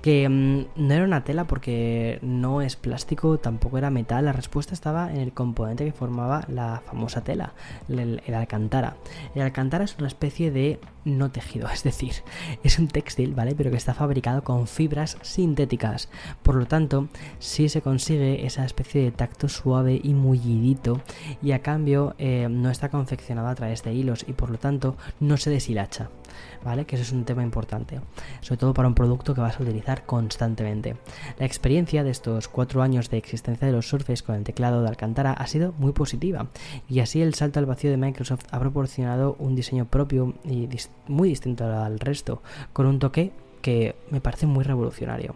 Que 0.00 0.28
mm, 0.28 0.66
no 0.76 0.94
era 0.94 1.04
una 1.04 1.22
tela 1.24 1.46
porque 1.46 2.18
no 2.22 2.62
es 2.62 2.76
plástico, 2.76 3.38
tampoco 3.38 3.78
era 3.78 3.90
metal, 3.90 4.24
la 4.24 4.32
respuesta 4.32 4.72
estaba 4.72 5.12
en 5.12 5.18
el 5.20 5.32
componente 5.32 5.84
que 5.84 5.92
formaba 5.92 6.44
la 6.48 6.82
famosa 6.86 7.22
tela, 7.22 7.52
el, 7.88 8.22
el 8.26 8.34
alcantara. 8.34 8.96
El 9.34 9.42
alcantara 9.42 9.84
es 9.84 9.96
una 9.98 10.08
especie 10.08 10.50
de 10.50 10.80
no 11.04 11.30
tejido, 11.30 11.68
es 11.72 11.82
decir, 11.82 12.12
es 12.62 12.78
un 12.78 12.88
textil, 12.88 13.34
¿vale? 13.34 13.54
Pero 13.54 13.70
que 13.70 13.76
está 13.76 13.94
fabricado 13.94 14.42
con 14.42 14.66
fibras 14.66 15.18
sintéticas 15.22 16.08
por 16.42 16.54
lo 16.54 16.66
tanto, 16.66 17.08
sí 17.38 17.68
se 17.68 17.82
consigue 17.82 18.46
esa 18.46 18.64
especie 18.64 19.02
de 19.02 19.10
tacto 19.10 19.48
suave 19.48 20.00
y 20.02 20.14
mullidito 20.14 21.00
y 21.42 21.52
a 21.52 21.60
cambio 21.60 22.14
eh, 22.18 22.48
no 22.50 22.70
está 22.70 22.88
confeccionado 22.88 23.48
a 23.48 23.54
través 23.54 23.82
de 23.82 23.92
hilos 23.92 24.24
y 24.26 24.32
por 24.32 24.50
lo 24.50 24.58
tanto 24.58 24.96
no 25.20 25.36
se 25.36 25.50
deshilacha. 25.50 26.10
¿Vale? 26.64 26.84
Que 26.86 26.96
eso 26.96 27.04
es 27.04 27.12
un 27.12 27.24
tema 27.24 27.42
importante, 27.42 28.00
sobre 28.40 28.58
todo 28.58 28.74
para 28.74 28.88
un 28.88 28.94
producto 28.94 29.34
que 29.34 29.40
vas 29.40 29.58
a 29.58 29.62
utilizar 29.62 30.04
constantemente. 30.06 30.96
La 31.38 31.46
experiencia 31.46 32.04
de 32.04 32.10
estos 32.10 32.48
cuatro 32.48 32.82
años 32.82 33.10
de 33.10 33.18
existencia 33.18 33.66
de 33.66 33.72
los 33.72 33.88
Surface 33.88 34.22
con 34.22 34.34
el 34.34 34.44
teclado 34.44 34.82
de 34.82 34.88
Alcantara 34.88 35.32
ha 35.32 35.46
sido 35.46 35.72
muy 35.78 35.92
positiva 35.92 36.48
y 36.88 37.00
así 37.00 37.22
el 37.22 37.34
salto 37.34 37.58
al 37.58 37.66
vacío 37.66 37.90
de 37.90 37.96
Microsoft 37.96 38.44
ha 38.50 38.58
proporcionado 38.58 39.36
un 39.38 39.54
diseño 39.54 39.86
propio 39.86 40.34
y 40.44 40.68
muy 41.06 41.28
distinto 41.28 41.64
al 41.64 42.00
resto, 42.00 42.42
con 42.72 42.86
un 42.86 42.98
toque 42.98 43.32
me 44.10 44.20
parece 44.20 44.46
muy 44.46 44.64
revolucionario. 44.64 45.34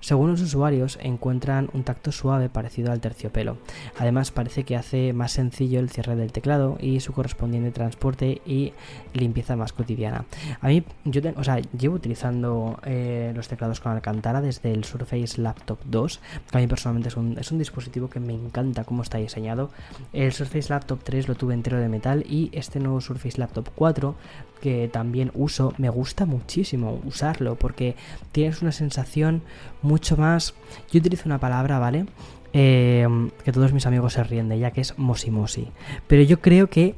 Según 0.00 0.30
los 0.30 0.40
usuarios, 0.40 0.98
encuentran 1.00 1.70
un 1.72 1.84
tacto 1.84 2.12
suave 2.12 2.48
parecido 2.48 2.92
al 2.92 3.00
terciopelo. 3.00 3.56
Además, 3.98 4.30
parece 4.30 4.64
que 4.64 4.76
hace 4.76 5.12
más 5.12 5.32
sencillo 5.32 5.78
el 5.78 5.90
cierre 5.90 6.16
del 6.16 6.32
teclado 6.32 6.76
y 6.80 7.00
su 7.00 7.12
correspondiente 7.12 7.70
transporte 7.70 8.42
y 8.44 8.72
limpieza 9.14 9.56
más 9.56 9.72
cotidiana. 9.72 10.24
A 10.60 10.68
mí, 10.68 10.84
yo 11.04 11.20
o 11.36 11.44
sea, 11.44 11.60
llevo 11.78 11.94
utilizando 11.96 12.80
eh, 12.84 13.32
los 13.34 13.48
teclados 13.48 13.80
con 13.80 13.92
Alcantara 13.92 14.40
desde 14.40 14.72
el 14.72 14.84
Surface 14.84 15.40
Laptop 15.40 15.78
2, 15.84 16.20
que 16.50 16.58
a 16.58 16.60
mí 16.60 16.66
personalmente 16.66 17.08
es 17.08 17.16
un, 17.16 17.38
es 17.38 17.52
un 17.52 17.58
dispositivo 17.58 18.10
que 18.10 18.20
me 18.20 18.34
encanta 18.34 18.84
cómo 18.84 19.02
está 19.02 19.18
diseñado. 19.18 19.70
El 20.12 20.32
Surface 20.32 20.70
Laptop 20.70 21.00
3 21.02 21.28
lo 21.28 21.34
tuve 21.34 21.54
entero 21.54 21.78
de 21.78 21.88
metal 21.88 22.24
y 22.28 22.50
este 22.52 22.80
nuevo 22.80 23.00
Surface 23.00 23.38
Laptop 23.38 23.68
4 23.74 24.14
que 24.62 24.88
también 24.88 25.32
uso, 25.34 25.74
me 25.76 25.90
gusta 25.90 26.24
muchísimo 26.24 27.00
usarlo 27.04 27.56
porque 27.56 27.96
tienes 28.30 28.62
una 28.62 28.72
sensación 28.72 29.42
mucho 29.82 30.16
más... 30.16 30.54
Yo 30.90 31.00
utilizo 31.00 31.24
una 31.26 31.38
palabra, 31.38 31.80
¿vale? 31.80 32.06
Eh, 32.52 33.06
que 33.44 33.50
todos 33.52 33.72
mis 33.72 33.86
amigos 33.86 34.12
se 34.12 34.22
ríen 34.22 34.48
de 34.48 34.54
ella, 34.54 34.70
que 34.70 34.80
es 34.80 34.96
mosimosi. 34.98 35.68
Pero 36.06 36.22
yo 36.22 36.40
creo 36.40 36.70
que 36.70 36.94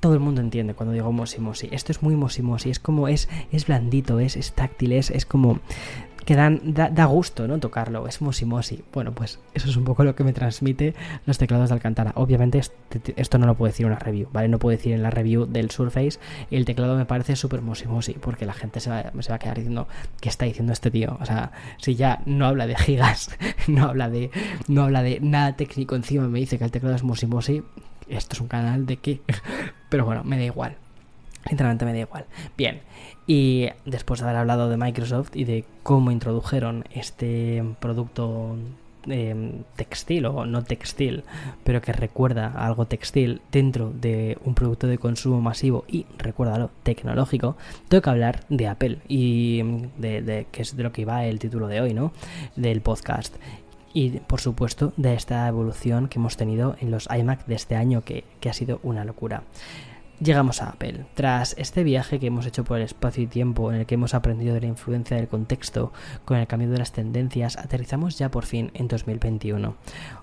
todo 0.00 0.14
el 0.14 0.20
mundo 0.20 0.40
entiende 0.40 0.74
cuando 0.74 0.92
digo 0.92 1.12
mosimosi. 1.12 1.68
Esto 1.72 1.92
es 1.92 2.02
muy 2.02 2.16
mosimosi, 2.16 2.70
es 2.70 2.78
como 2.78 3.08
es, 3.08 3.28
es 3.52 3.66
blandito, 3.66 4.20
es, 4.20 4.36
es 4.36 4.52
táctil, 4.52 4.92
es, 4.92 5.10
es 5.10 5.26
como 5.26 5.60
que 6.28 6.36
dan, 6.36 6.60
da, 6.74 7.06
gusto, 7.06 7.48
¿no? 7.48 7.58
Tocarlo, 7.58 8.06
es 8.06 8.20
mosimosi. 8.20 8.84
Bueno, 8.92 9.12
pues 9.12 9.40
eso 9.54 9.70
es 9.70 9.76
un 9.78 9.84
poco 9.84 10.04
lo 10.04 10.14
que 10.14 10.24
me 10.24 10.34
transmite 10.34 10.94
los 11.24 11.38
teclados 11.38 11.70
de 11.70 11.76
Alcantara. 11.76 12.12
Obviamente 12.16 12.60
esto 13.16 13.38
no 13.38 13.46
lo 13.46 13.54
puedo 13.54 13.72
decir 13.72 13.86
en 13.86 13.92
una 13.92 13.98
review, 13.98 14.28
¿vale? 14.30 14.48
No 14.48 14.58
puedo 14.58 14.76
decir 14.76 14.92
en 14.92 15.02
la 15.02 15.08
review 15.08 15.46
del 15.46 15.70
Surface 15.70 16.18
el 16.50 16.66
teclado 16.66 16.98
me 16.98 17.06
parece 17.06 17.34
súper 17.34 17.62
mosimosi, 17.62 18.12
porque 18.12 18.44
la 18.44 18.52
gente 18.52 18.80
se 18.80 18.90
va, 18.90 19.10
se 19.18 19.30
va 19.30 19.36
a 19.36 19.38
quedar 19.38 19.56
diciendo, 19.56 19.88
¿qué 20.20 20.28
está 20.28 20.44
diciendo 20.44 20.74
este 20.74 20.90
tío? 20.90 21.16
O 21.18 21.24
sea, 21.24 21.50
si 21.78 21.94
ya 21.94 22.20
no 22.26 22.44
habla 22.44 22.66
de 22.66 22.76
gigas, 22.76 23.30
no 23.66 23.86
habla 23.86 24.10
de, 24.10 24.30
no 24.66 24.82
habla 24.82 25.02
de 25.02 25.20
nada 25.20 25.56
técnico 25.56 25.96
encima, 25.96 26.28
me 26.28 26.40
dice 26.40 26.58
que 26.58 26.64
el 26.64 26.70
teclado 26.70 26.94
es 26.94 27.04
mosimosi, 27.04 27.62
esto 28.08 28.34
es 28.34 28.40
un 28.40 28.48
canal 28.48 28.86
de 28.86 28.96
qué. 28.96 29.20
Pero 29.88 30.04
bueno, 30.04 30.24
me 30.24 30.36
da 30.36 30.44
igual. 30.44 30.76
Sinceramente 31.46 31.84
me 31.84 31.92
da 31.92 32.00
igual. 32.00 32.26
Bien, 32.56 32.80
y 33.26 33.68
después 33.84 34.20
de 34.20 34.26
haber 34.26 34.36
hablado 34.36 34.68
de 34.68 34.76
Microsoft 34.76 35.34
y 35.34 35.44
de 35.44 35.64
cómo 35.82 36.10
introdujeron 36.10 36.84
este 36.92 37.64
producto 37.80 38.56
em, 39.06 39.62
textil 39.76 40.26
o 40.26 40.44
no 40.44 40.64
textil, 40.64 41.24
pero 41.64 41.80
que 41.80 41.92
recuerda 41.92 42.52
algo 42.56 42.86
textil 42.86 43.40
dentro 43.52 43.90
de 43.90 44.36
un 44.44 44.54
producto 44.54 44.86
de 44.86 44.98
consumo 44.98 45.40
masivo 45.40 45.84
y, 45.88 46.06
recuérdalo, 46.18 46.70
tecnológico, 46.82 47.56
tengo 47.88 48.02
que 48.02 48.10
hablar 48.10 48.44
de 48.48 48.66
Apple 48.66 48.98
y 49.08 49.62
de, 49.96 50.22
de 50.22 50.46
que 50.50 50.62
es 50.62 50.76
de 50.76 50.82
lo 50.82 50.92
que 50.92 51.02
iba 51.02 51.24
el 51.24 51.38
título 51.38 51.68
de 51.68 51.80
hoy, 51.80 51.94
¿no? 51.94 52.12
Del 52.56 52.80
podcast 52.80 53.36
y 53.92 54.10
por 54.20 54.40
supuesto 54.40 54.92
de 54.96 55.14
esta 55.14 55.46
evolución 55.48 56.08
que 56.08 56.18
hemos 56.18 56.36
tenido 56.36 56.76
en 56.80 56.90
los 56.90 57.08
iMac 57.10 57.46
de 57.46 57.54
este 57.54 57.76
año 57.76 58.02
que, 58.02 58.24
que 58.40 58.50
ha 58.50 58.52
sido 58.52 58.80
una 58.82 59.04
locura. 59.04 59.42
Llegamos 60.20 60.62
a 60.62 60.70
Apple. 60.70 61.06
Tras 61.14 61.54
este 61.58 61.84
viaje 61.84 62.18
que 62.18 62.26
hemos 62.26 62.44
hecho 62.44 62.64
por 62.64 62.78
el 62.78 62.82
espacio 62.82 63.22
y 63.22 63.28
tiempo, 63.28 63.70
en 63.70 63.78
el 63.78 63.86
que 63.86 63.94
hemos 63.94 64.14
aprendido 64.14 64.52
de 64.52 64.62
la 64.62 64.66
influencia 64.66 65.16
del 65.16 65.28
contexto 65.28 65.92
con 66.24 66.38
el 66.38 66.48
cambio 66.48 66.68
de 66.70 66.78
las 66.78 66.90
tendencias, 66.90 67.56
aterrizamos 67.56 68.18
ya 68.18 68.28
por 68.28 68.44
fin 68.44 68.72
en 68.74 68.88
2021. 68.88 69.76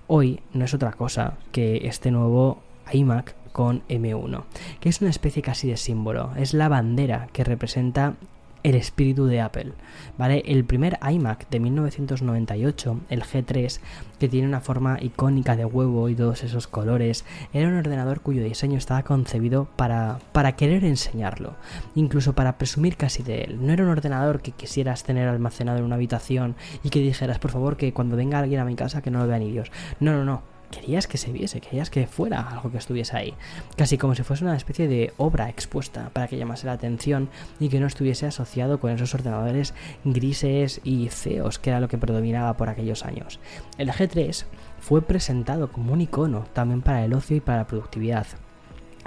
Hoy 0.06 0.40
no 0.52 0.66
es 0.66 0.74
otra 0.74 0.92
cosa 0.92 1.38
que 1.50 1.86
este 1.86 2.10
nuevo 2.10 2.60
iMac 2.92 3.34
con 3.52 3.84
M1, 3.88 4.44
que 4.80 4.90
es 4.90 5.00
una 5.00 5.08
especie 5.08 5.40
casi 5.40 5.68
de 5.68 5.78
símbolo, 5.78 6.32
es 6.36 6.52
la 6.52 6.68
bandera 6.68 7.28
que 7.32 7.42
representa 7.42 8.16
el 8.62 8.74
espíritu 8.74 9.26
de 9.26 9.40
Apple, 9.40 9.72
¿vale? 10.18 10.42
El 10.46 10.64
primer 10.64 10.98
iMac 11.08 11.48
de 11.48 11.60
1998, 11.60 13.00
el 13.08 13.22
G3, 13.22 13.80
que 14.18 14.28
tiene 14.28 14.48
una 14.48 14.60
forma 14.60 14.98
icónica 15.00 15.56
de 15.56 15.64
huevo 15.64 16.08
y 16.08 16.14
todos 16.14 16.44
esos 16.44 16.66
colores, 16.66 17.24
era 17.52 17.68
un 17.68 17.76
ordenador 17.76 18.20
cuyo 18.20 18.42
diseño 18.42 18.78
estaba 18.78 19.02
concebido 19.02 19.68
para, 19.76 20.18
para 20.32 20.52
querer 20.52 20.84
enseñarlo, 20.84 21.54
incluso 21.94 22.34
para 22.34 22.58
presumir 22.58 22.96
casi 22.96 23.22
de 23.22 23.42
él. 23.42 23.58
No 23.64 23.72
era 23.72 23.84
un 23.84 23.90
ordenador 23.90 24.40
que 24.40 24.52
quisieras 24.52 25.04
tener 25.04 25.28
almacenado 25.28 25.78
en 25.78 25.84
una 25.84 25.96
habitación 25.96 26.56
y 26.82 26.90
que 26.90 27.00
dijeras, 27.00 27.38
por 27.38 27.50
favor, 27.50 27.76
que 27.76 27.92
cuando 27.92 28.16
venga 28.16 28.38
alguien 28.38 28.60
a 28.60 28.64
mi 28.64 28.74
casa 28.74 29.02
que 29.02 29.10
no 29.10 29.20
lo 29.20 29.26
vea 29.26 29.38
ni. 29.38 29.56
No, 30.00 30.12
no, 30.12 30.24
no 30.24 30.55
querías 30.70 31.06
que 31.06 31.18
se 31.18 31.32
viese, 31.32 31.60
querías 31.60 31.90
que 31.90 32.06
fuera 32.06 32.40
algo 32.40 32.70
que 32.70 32.78
estuviese 32.78 33.16
ahí, 33.16 33.34
casi 33.76 33.98
como 33.98 34.14
si 34.14 34.22
fuese 34.22 34.44
una 34.44 34.56
especie 34.56 34.88
de 34.88 35.12
obra 35.16 35.48
expuesta 35.48 36.10
para 36.12 36.28
que 36.28 36.36
llamase 36.36 36.66
la 36.66 36.72
atención 36.72 37.28
y 37.60 37.68
que 37.68 37.80
no 37.80 37.86
estuviese 37.86 38.26
asociado 38.26 38.80
con 38.80 38.90
esos 38.90 39.14
ordenadores 39.14 39.74
grises 40.04 40.80
y 40.84 41.08
feos 41.08 41.58
que 41.58 41.70
era 41.70 41.80
lo 41.80 41.88
que 41.88 41.98
predominaba 41.98 42.56
por 42.56 42.68
aquellos 42.68 43.04
años. 43.04 43.40
El 43.78 43.90
G3 43.90 44.44
fue 44.80 45.02
presentado 45.02 45.70
como 45.70 45.92
un 45.92 46.00
icono 46.00 46.44
también 46.52 46.82
para 46.82 47.04
el 47.04 47.14
ocio 47.14 47.36
y 47.36 47.40
para 47.40 47.58
la 47.58 47.66
productividad. 47.66 48.26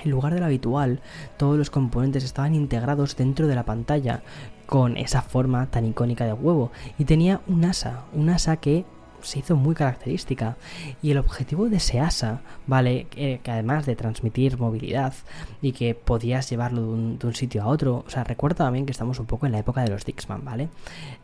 En 0.03 0.11
lugar 0.11 0.33
de 0.33 0.39
lo 0.39 0.45
habitual, 0.45 1.01
todos 1.37 1.57
los 1.57 1.69
componentes 1.69 2.23
estaban 2.23 2.55
integrados 2.55 3.17
dentro 3.17 3.47
de 3.47 3.55
la 3.55 3.65
pantalla 3.65 4.21
con 4.65 4.97
esa 4.97 5.21
forma 5.21 5.65
tan 5.67 5.85
icónica 5.85 6.25
de 6.25 6.33
huevo 6.33 6.71
y 6.97 7.05
tenía 7.05 7.41
un 7.47 7.65
asa, 7.65 8.05
un 8.13 8.29
asa 8.29 8.57
que 8.57 8.85
se 9.21 9.39
hizo 9.39 9.55
muy 9.55 9.75
característica. 9.75 10.57
Y 11.01 11.11
el 11.11 11.17
objetivo 11.17 11.69
de 11.69 11.77
ese 11.77 11.99
ASA, 11.99 12.41
¿vale? 12.67 13.07
Que, 13.09 13.39
además 13.45 13.85
de 13.85 13.95
transmitir 13.95 14.57
movilidad 14.57 15.13
y 15.61 15.71
que 15.71 15.95
podías 15.95 16.49
llevarlo 16.49 16.81
de 16.81 17.27
un, 17.27 17.35
sitio 17.35 17.63
a 17.63 17.67
otro, 17.67 18.03
o 18.05 18.09
sea, 18.09 18.23
recuerda 18.23 18.65
también 18.65 18.85
que 18.85 18.91
estamos 18.91 19.19
un 19.19 19.25
poco 19.25 19.45
en 19.45 19.51
la 19.51 19.59
época 19.59 19.81
de 19.81 19.89
los 19.89 20.05
Dixman, 20.05 20.43
¿vale? 20.43 20.69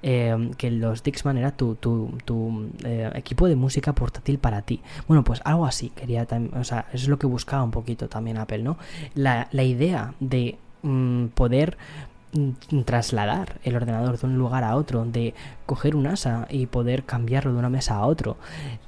Eh, 0.01 0.51
que 0.57 0.71
los 0.71 1.03
Dixman 1.03 1.37
era 1.37 1.51
tu, 1.51 1.75
tu, 1.75 2.69
eh, 2.83 3.11
equipo 3.15 3.47
de 3.47 3.55
música 3.55 3.93
portátil 3.93 4.39
para 4.39 4.61
ti. 4.61 4.81
Bueno, 5.07 5.23
pues 5.23 5.41
algo 5.43 5.65
así, 5.65 5.89
quería 5.89 6.27
o 6.53 6.63
sea, 6.63 6.87
es 6.93 7.07
lo 7.07 7.17
que 7.19 7.27
buscaba 7.27 7.63
un 7.63 7.71
poquito 7.71 8.07
también 8.07 8.37
Apple, 8.37 8.59
¿no? 8.59 8.77
La, 9.13 9.47
la 9.51 9.63
idea 9.63 10.13
de 10.19 10.57
mm, 10.83 11.27
poder 11.27 11.77
trasladar 12.85 13.59
el 13.63 13.75
ordenador 13.75 14.19
de 14.19 14.27
un 14.27 14.37
lugar 14.37 14.63
a 14.63 14.75
otro, 14.75 15.05
de 15.05 15.33
coger 15.65 15.95
un 15.95 16.07
asa 16.07 16.47
y 16.49 16.65
poder 16.65 17.03
cambiarlo 17.03 17.53
de 17.53 17.59
una 17.59 17.69
mesa 17.69 17.95
a 17.95 18.05
otro, 18.05 18.37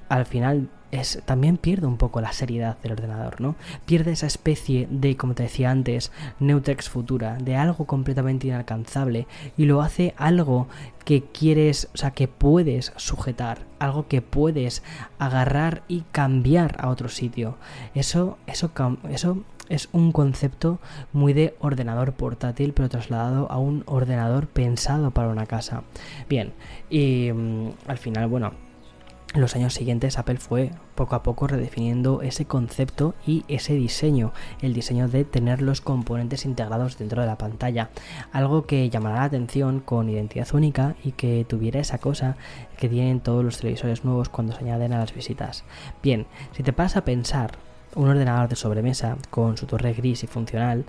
al 0.09 0.25
final 0.25 0.69
es, 0.91 1.21
también 1.25 1.57
pierde 1.57 1.85
un 1.85 1.97
poco 1.97 2.21
la 2.21 2.31
seriedad 2.31 2.77
del 2.79 2.93
ordenador, 2.93 3.41
¿no? 3.41 3.55
Pierde 3.85 4.11
esa 4.13 4.27
especie 4.27 4.87
de, 4.89 5.17
como 5.17 5.33
te 5.33 5.43
decía 5.43 5.69
antes, 5.69 6.11
Neutrex 6.39 6.89
futura, 6.89 7.37
de 7.37 7.55
algo 7.55 7.85
completamente 7.85 8.47
inalcanzable 8.47 9.27
y 9.57 9.65
lo 9.65 9.81
hace 9.81 10.13
algo 10.17 10.67
que 11.03 11.23
quieres, 11.23 11.89
o 11.93 11.97
sea, 11.97 12.11
que 12.11 12.27
puedes 12.27 12.93
sujetar, 12.95 13.59
algo 13.79 14.07
que 14.07 14.21
puedes 14.21 14.83
agarrar 15.19 15.83
y 15.87 16.03
cambiar 16.11 16.77
a 16.79 16.89
otro 16.89 17.09
sitio. 17.09 17.57
Eso, 17.93 18.37
eso, 18.47 18.71
eso 19.09 19.43
es 19.69 19.89
un 19.91 20.11
concepto 20.11 20.79
muy 21.13 21.33
de 21.33 21.55
ordenador 21.59 22.13
portátil, 22.13 22.73
pero 22.73 22.89
trasladado 22.89 23.51
a 23.51 23.57
un 23.57 23.83
ordenador 23.85 24.47
pensado 24.47 25.11
para 25.11 25.29
una 25.29 25.45
casa. 25.45 25.83
Bien, 26.29 26.53
y 26.89 27.31
mm, 27.33 27.69
al 27.87 27.97
final, 27.97 28.27
bueno, 28.27 28.53
en 29.33 29.41
los 29.41 29.55
años 29.55 29.73
siguientes 29.73 30.17
Apple 30.17 30.37
fue 30.37 30.71
poco 30.95 31.15
a 31.15 31.21
poco 31.21 31.47
redefiniendo 31.47 32.21
ese 32.21 32.45
concepto 32.45 33.13
y 33.25 33.43
ese 33.49 33.73
diseño, 33.73 34.31
el 34.61 34.73
diseño 34.73 35.09
de 35.09 35.25
tener 35.25 35.61
los 35.61 35.81
componentes 35.81 36.45
integrados 36.45 36.97
dentro 36.97 37.21
de 37.21 37.27
la 37.27 37.37
pantalla, 37.37 37.89
algo 38.31 38.65
que 38.65 38.89
llamará 38.89 39.17
la 39.17 39.23
atención 39.25 39.81
con 39.81 40.09
identidad 40.09 40.47
única 40.53 40.95
y 41.03 41.11
que 41.11 41.45
tuviera 41.47 41.81
esa 41.81 41.97
cosa 41.97 42.37
que 42.77 42.89
tienen 42.89 43.19
todos 43.19 43.43
los 43.43 43.57
televisores 43.57 44.05
nuevos 44.05 44.29
cuando 44.29 44.53
se 44.53 44.63
añaden 44.63 44.93
a 44.93 44.99
las 44.99 45.13
visitas. 45.13 45.65
Bien, 46.01 46.25
si 46.53 46.63
te 46.63 46.73
pasas 46.73 46.97
a 46.97 47.05
pensar 47.05 47.66
un 47.97 48.07
ordenador 48.07 48.47
de 48.47 48.55
sobremesa 48.55 49.17
con 49.29 49.57
su 49.57 49.65
torre 49.65 49.93
gris 49.93 50.23
y 50.23 50.27
funcional, 50.27 50.85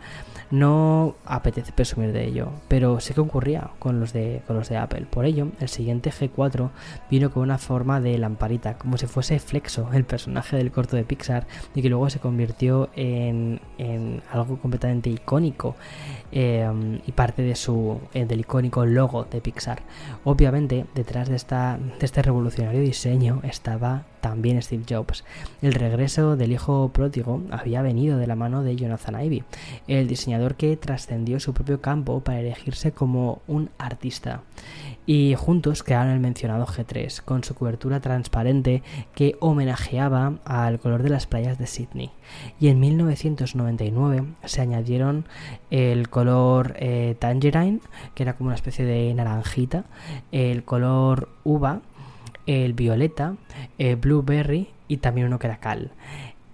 no 0.51 1.17
apetece 1.25 1.73
presumir 1.73 2.13
de 2.13 2.25
ello, 2.25 2.51
pero 2.69 3.01
sí 3.01 3.15
que 3.15 3.21
ocurría 3.21 3.71
con 3.79 4.01
los 4.01 4.13
de, 4.13 4.43
con 4.47 4.57
los 4.57 4.69
de 4.69 4.77
Apple. 4.77 5.07
Por 5.11 5.25
ello, 5.25 5.49
el 5.61 5.69
siguiente 5.69 6.11
G4 6.11 6.71
vino 7.11 7.31
con 7.31 7.43
una 7.43 7.59
forma 7.59 8.01
de 8.01 8.17
lamparita, 8.19 8.79
como 8.79 8.97
si 8.99 9.07
fuese 9.07 9.39
Flexo, 9.39 9.91
el 9.93 10.05
personaje 10.05 10.57
del 10.57 10.71
corto 10.71 10.97
de 10.97 11.05
Pixar, 11.05 11.47
y 11.75 11.83
que 11.83 11.89
luego 11.89 12.09
se 12.11 12.21
convirtió 12.21 12.91
en, 12.95 13.61
en 13.79 14.23
algo 14.31 14.59
completamente 14.59 15.11
icónico 15.11 15.77
eh, 16.31 17.01
y 17.07 17.13
parte 17.13 17.43
de 17.43 17.57
su, 17.57 18.01
eh, 18.15 18.27
del 18.27 18.41
icónico 18.41 18.85
logo 18.85 19.25
de 19.25 19.41
Pixar. 19.41 19.83
Obviamente, 20.25 20.87
detrás 20.95 21.29
de, 21.29 21.37
esta, 21.37 21.79
de 21.79 22.05
este 22.05 22.23
revolucionario 22.23 22.81
diseño 22.81 23.41
estaba 23.45 24.05
también 24.21 24.61
Steve 24.63 24.85
Jobs. 24.89 25.25
El 25.63 25.75
regreso 25.75 26.37
del 26.37 26.53
hijo 26.53 26.91
pródigo 26.93 27.43
había 27.51 27.83
venido 27.83 28.19
de 28.19 28.27
la 28.27 28.37
mano 28.37 28.63
de 28.63 28.77
Jonathan 28.77 29.21
Ivey, 29.21 29.45
el 29.87 30.09
diseñador 30.09 30.57
que 30.57 30.77
trascendió 30.77 31.41
su 31.41 31.55
propio 31.55 31.81
campo 31.81 32.21
para 32.21 32.41
elegirse 32.41 32.93
como 32.93 33.43
un 33.47 33.71
artista. 33.79 34.43
Y 35.07 35.35
juntos 35.37 35.83
crearon 35.83 36.13
el 36.13 36.21
mencionado 36.21 36.67
G3, 36.67 37.23
con 37.23 37.43
su 37.43 37.55
cobertura 37.55 38.01
transparente 38.01 38.83
que 39.15 39.37
homenajeaba 39.41 40.35
al 40.45 40.79
color 40.81 41.03
de 41.03 41.09
las 41.09 41.27
playas 41.27 41.59
de 41.59 41.67
Sydney. 41.67 42.11
Y 42.61 42.69
en 42.69 42.79
1999 42.79 44.25
se 44.45 44.61
añadieron 44.61 45.25
el 45.71 46.11
color 46.11 46.75
eh, 46.79 47.17
Tangerine, 47.19 47.81
que 48.15 48.23
era 48.23 48.35
como 48.35 48.49
una 48.49 48.57
especie 48.57 48.85
de 48.85 49.15
naranjita, 49.15 49.85
el 50.31 50.65
color 50.65 51.31
uva, 51.43 51.81
el 52.49 52.73
violeta, 52.73 53.37
el 53.77 53.97
blueberry 53.97 54.69
y 54.89 54.97
también 54.97 55.27
uno 55.29 55.39
que 55.39 55.47
era 55.47 55.61
cal. 55.61 55.93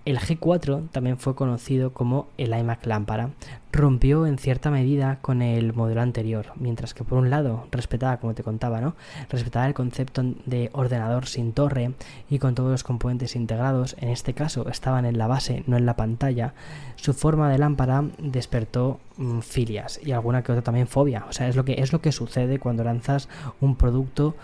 El 0.05 0.19
G4 0.19 0.91
también 0.91 1.17
fue 1.17 1.35
conocido 1.35 1.95
como 1.95 2.29
el 2.37 2.55
iMac 2.55 2.85
lámpara. 2.85 3.31
Rompió 3.73 4.27
en 4.27 4.37
cierta 4.37 4.71
medida 4.71 5.19
con 5.23 5.41
el 5.41 5.73
modelo 5.73 6.03
anterior, 6.03 6.53
mientras 6.57 6.93
que 6.93 7.05
por 7.05 7.17
un 7.17 7.31
lado 7.31 7.67
respetaba, 7.71 8.19
como 8.19 8.35
te 8.35 8.43
contaba, 8.43 8.83
¿no? 8.83 8.97
Respetaba 9.31 9.67
el 9.67 9.73
concepto 9.73 10.23
de 10.45 10.69
ordenador 10.75 11.27
sin 11.27 11.55
torre 11.55 11.95
y 12.29 12.39
con 12.39 12.55
todos 12.55 12.71
los 12.71 12.85
componentes 12.85 13.35
integrados, 13.35 13.97
en 13.99 14.11
este 14.11 14.35
caso 14.35 14.69
estaban 14.69 15.07
en 15.07 15.17
la 15.17 15.27
base, 15.27 15.65
no 15.67 15.79
en 15.79 15.87
la 15.87 15.97
pantalla. 15.97 16.53
Su 16.97 17.15
forma 17.15 17.51
de 17.51 17.59
lámpara 17.59 18.05
despertó 18.19 19.01
mm, 19.17 19.41
filias 19.41 19.99
y 20.05 20.13
alguna 20.13 20.43
que 20.43 20.53
otra 20.53 20.63
también 20.63 20.87
fobia. 20.87 21.25
O 21.31 21.33
sea, 21.33 21.49
es 21.49 21.57
lo 21.57 21.65
que 21.65 21.77
es 21.79 21.95
lo 21.95 22.03
que 22.03 22.13
sucede 22.13 22.59
cuando 22.59 22.85
lanzas 22.85 23.31
un 23.63 23.75
producto 23.75 24.37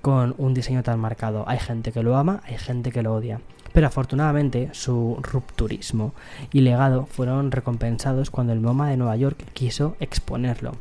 con 0.00 0.34
un 0.38 0.54
diseño 0.54 0.82
tan 0.82 1.00
marcado. 1.00 1.44
Hay 1.48 1.58
gente 1.58 1.92
que 1.92 2.02
lo 2.02 2.16
ama, 2.16 2.40
hay 2.44 2.58
gente 2.58 2.92
que 2.92 3.02
lo 3.02 3.14
odia. 3.14 3.40
Pero 3.78 3.86
afortunadamente 3.86 4.70
su 4.72 5.20
rupturismo 5.22 6.12
y 6.52 6.62
legado 6.62 7.06
fueron 7.06 7.52
recompensados 7.52 8.28
cuando 8.28 8.52
el 8.52 8.58
MoMA 8.58 8.90
de 8.90 8.96
Nueva 8.96 9.14
York 9.14 9.40
quiso 9.52 9.94
exponerlo. 10.00 10.72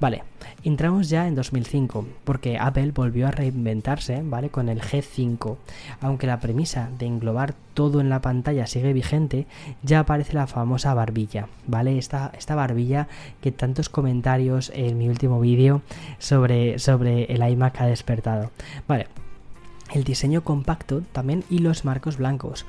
Vale, 0.00 0.24
entramos 0.62 1.08
ya 1.08 1.26
en 1.26 1.34
2005, 1.34 2.06
porque 2.24 2.58
Apple 2.58 2.92
volvió 2.92 3.26
a 3.26 3.30
reinventarse, 3.30 4.20
¿vale? 4.22 4.50
Con 4.50 4.68
el 4.68 4.82
G5. 4.82 5.56
Aunque 6.02 6.26
la 6.26 6.40
premisa 6.40 6.90
de 6.98 7.06
englobar 7.06 7.54
todo 7.72 8.02
en 8.02 8.10
la 8.10 8.20
pantalla 8.20 8.66
sigue 8.66 8.92
vigente, 8.92 9.46
ya 9.82 10.00
aparece 10.00 10.34
la 10.34 10.46
famosa 10.46 10.92
barbilla, 10.92 11.48
¿vale? 11.66 11.96
Esta, 11.96 12.32
esta 12.36 12.54
barbilla 12.54 13.08
que 13.40 13.50
tantos 13.50 13.88
comentarios 13.88 14.70
en 14.74 14.98
mi 14.98 15.08
último 15.08 15.40
vídeo 15.40 15.80
sobre, 16.18 16.78
sobre 16.78 17.32
el 17.32 17.50
iMac 17.50 17.80
ha 17.80 17.86
despertado. 17.86 18.50
Vale, 18.86 19.06
el 19.92 20.04
diseño 20.04 20.42
compacto 20.42 21.02
también 21.12 21.44
y 21.50 21.58
los 21.58 21.84
marcos 21.84 22.16
blancos 22.16 22.66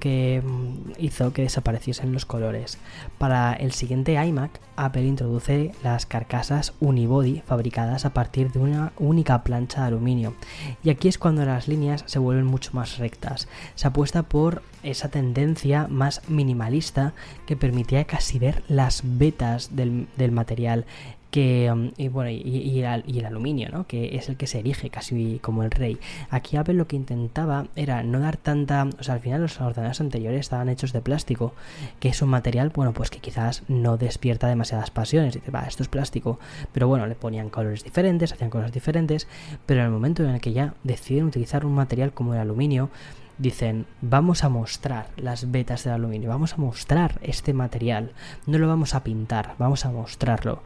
que 0.00 0.42
mm, 0.44 0.92
hizo 0.98 1.32
que 1.32 1.42
desapareciesen 1.42 2.12
los 2.12 2.26
colores. 2.26 2.78
Para 3.18 3.52
el 3.52 3.72
siguiente 3.72 4.14
iMac, 4.14 4.60
Apple 4.76 5.04
introduce 5.04 5.72
las 5.82 6.06
carcasas 6.06 6.74
unibody 6.80 7.42
fabricadas 7.46 8.04
a 8.04 8.12
partir 8.12 8.50
de 8.52 8.58
una 8.58 8.92
única 8.98 9.44
plancha 9.44 9.82
de 9.82 9.86
aluminio. 9.88 10.34
Y 10.82 10.90
aquí 10.90 11.08
es 11.08 11.18
cuando 11.18 11.44
las 11.44 11.68
líneas 11.68 12.02
se 12.06 12.18
vuelven 12.18 12.46
mucho 12.46 12.70
más 12.72 12.98
rectas. 12.98 13.48
Se 13.76 13.86
apuesta 13.86 14.24
por 14.24 14.62
esa 14.82 15.08
tendencia 15.08 15.86
más 15.88 16.22
minimalista 16.28 17.14
que 17.46 17.56
permitía 17.56 18.04
casi 18.04 18.38
ver 18.38 18.62
las 18.68 19.02
vetas 19.04 19.76
del, 19.76 20.08
del 20.16 20.32
material 20.32 20.86
que 21.34 21.68
um, 21.68 21.90
y, 21.96 22.06
bueno 22.06 22.30
y, 22.30 22.80
el, 22.80 23.26
aluminio 23.26 23.68
¿no? 23.68 23.88
que 23.88 24.14
es 24.14 24.28
el 24.28 24.36
que 24.36 24.46
se 24.46 24.60
erige 24.60 24.88
casi 24.88 25.40
como 25.40 25.64
el 25.64 25.72
rey 25.72 25.98
aquí 26.30 26.56
Apple 26.56 26.74
lo 26.74 26.86
que 26.86 26.94
intentaba 26.94 27.66
era 27.74 28.04
no 28.04 28.20
dar 28.20 28.36
tanta 28.36 28.86
o 29.00 29.02
sea 29.02 29.14
al 29.14 29.20
final 29.20 29.40
los 29.40 29.60
ordenadores 29.60 30.00
anteriores 30.00 30.38
estaban 30.38 30.68
hechos 30.68 30.92
de 30.92 31.00
plástico 31.00 31.52
que 31.98 32.10
es 32.10 32.22
un 32.22 32.28
material 32.28 32.70
bueno 32.72 32.92
pues 32.92 33.10
que 33.10 33.18
quizás 33.18 33.64
no 33.66 33.96
despierta 33.96 34.46
demasiadas 34.46 34.92
pasiones 34.92 35.34
dice 35.34 35.50
va 35.50 35.62
esto 35.62 35.82
es 35.82 35.88
plástico 35.88 36.38
pero 36.70 36.86
bueno 36.86 37.04
le 37.08 37.16
ponían 37.16 37.50
colores 37.50 37.82
diferentes 37.82 38.32
hacían 38.32 38.50
cosas 38.50 38.70
diferentes 38.70 39.26
pero 39.66 39.80
en 39.80 39.86
el 39.86 39.92
momento 39.92 40.22
en 40.22 40.30
el 40.30 40.40
que 40.40 40.52
ya 40.52 40.74
deciden 40.84 41.24
utilizar 41.24 41.66
un 41.66 41.74
material 41.74 42.12
como 42.12 42.34
el 42.34 42.38
aluminio 42.38 42.90
dicen, 43.38 43.86
vamos 44.00 44.44
a 44.44 44.48
mostrar 44.48 45.08
las 45.16 45.50
vetas 45.50 45.82
del 45.82 45.94
aluminio, 45.94 46.28
vamos 46.28 46.52
a 46.52 46.58
mostrar 46.58 47.18
este 47.20 47.52
material, 47.52 48.12
no 48.46 48.58
lo 48.58 48.68
vamos 48.68 48.94
a 48.94 49.02
pintar, 49.02 49.56
vamos 49.58 49.84
a 49.84 49.90
mostrarlo. 49.90 50.62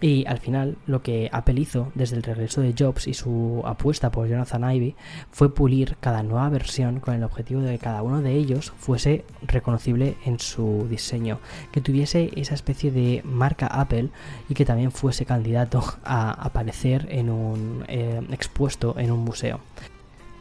Y 0.00 0.26
al 0.26 0.38
final 0.38 0.76
lo 0.86 1.02
que 1.02 1.30
Apple 1.32 1.58
hizo 1.58 1.90
desde 1.94 2.16
el 2.16 2.22
regreso 2.22 2.60
de 2.60 2.74
Jobs 2.78 3.06
y 3.06 3.14
su 3.14 3.62
apuesta 3.64 4.10
por 4.10 4.28
Jonathan 4.28 4.70
Ivey 4.70 4.94
fue 5.30 5.54
pulir 5.54 5.96
cada 6.00 6.22
nueva 6.22 6.50
versión 6.50 7.00
con 7.00 7.14
el 7.14 7.24
objetivo 7.24 7.62
de 7.62 7.72
que 7.72 7.84
cada 7.84 8.02
uno 8.02 8.20
de 8.20 8.34
ellos 8.34 8.74
fuese 8.76 9.24
reconocible 9.42 10.16
en 10.26 10.38
su 10.38 10.86
diseño, 10.90 11.40
que 11.72 11.80
tuviese 11.80 12.30
esa 12.36 12.54
especie 12.54 12.90
de 12.90 13.22
marca 13.24 13.66
Apple 13.66 14.10
y 14.50 14.54
que 14.54 14.66
también 14.66 14.92
fuese 14.92 15.24
candidato 15.24 15.82
a 16.04 16.30
aparecer 16.30 17.06
en 17.10 17.30
un 17.30 17.84
eh, 17.88 18.20
expuesto 18.30 18.96
en 18.98 19.12
un 19.12 19.20
museo. 19.20 19.60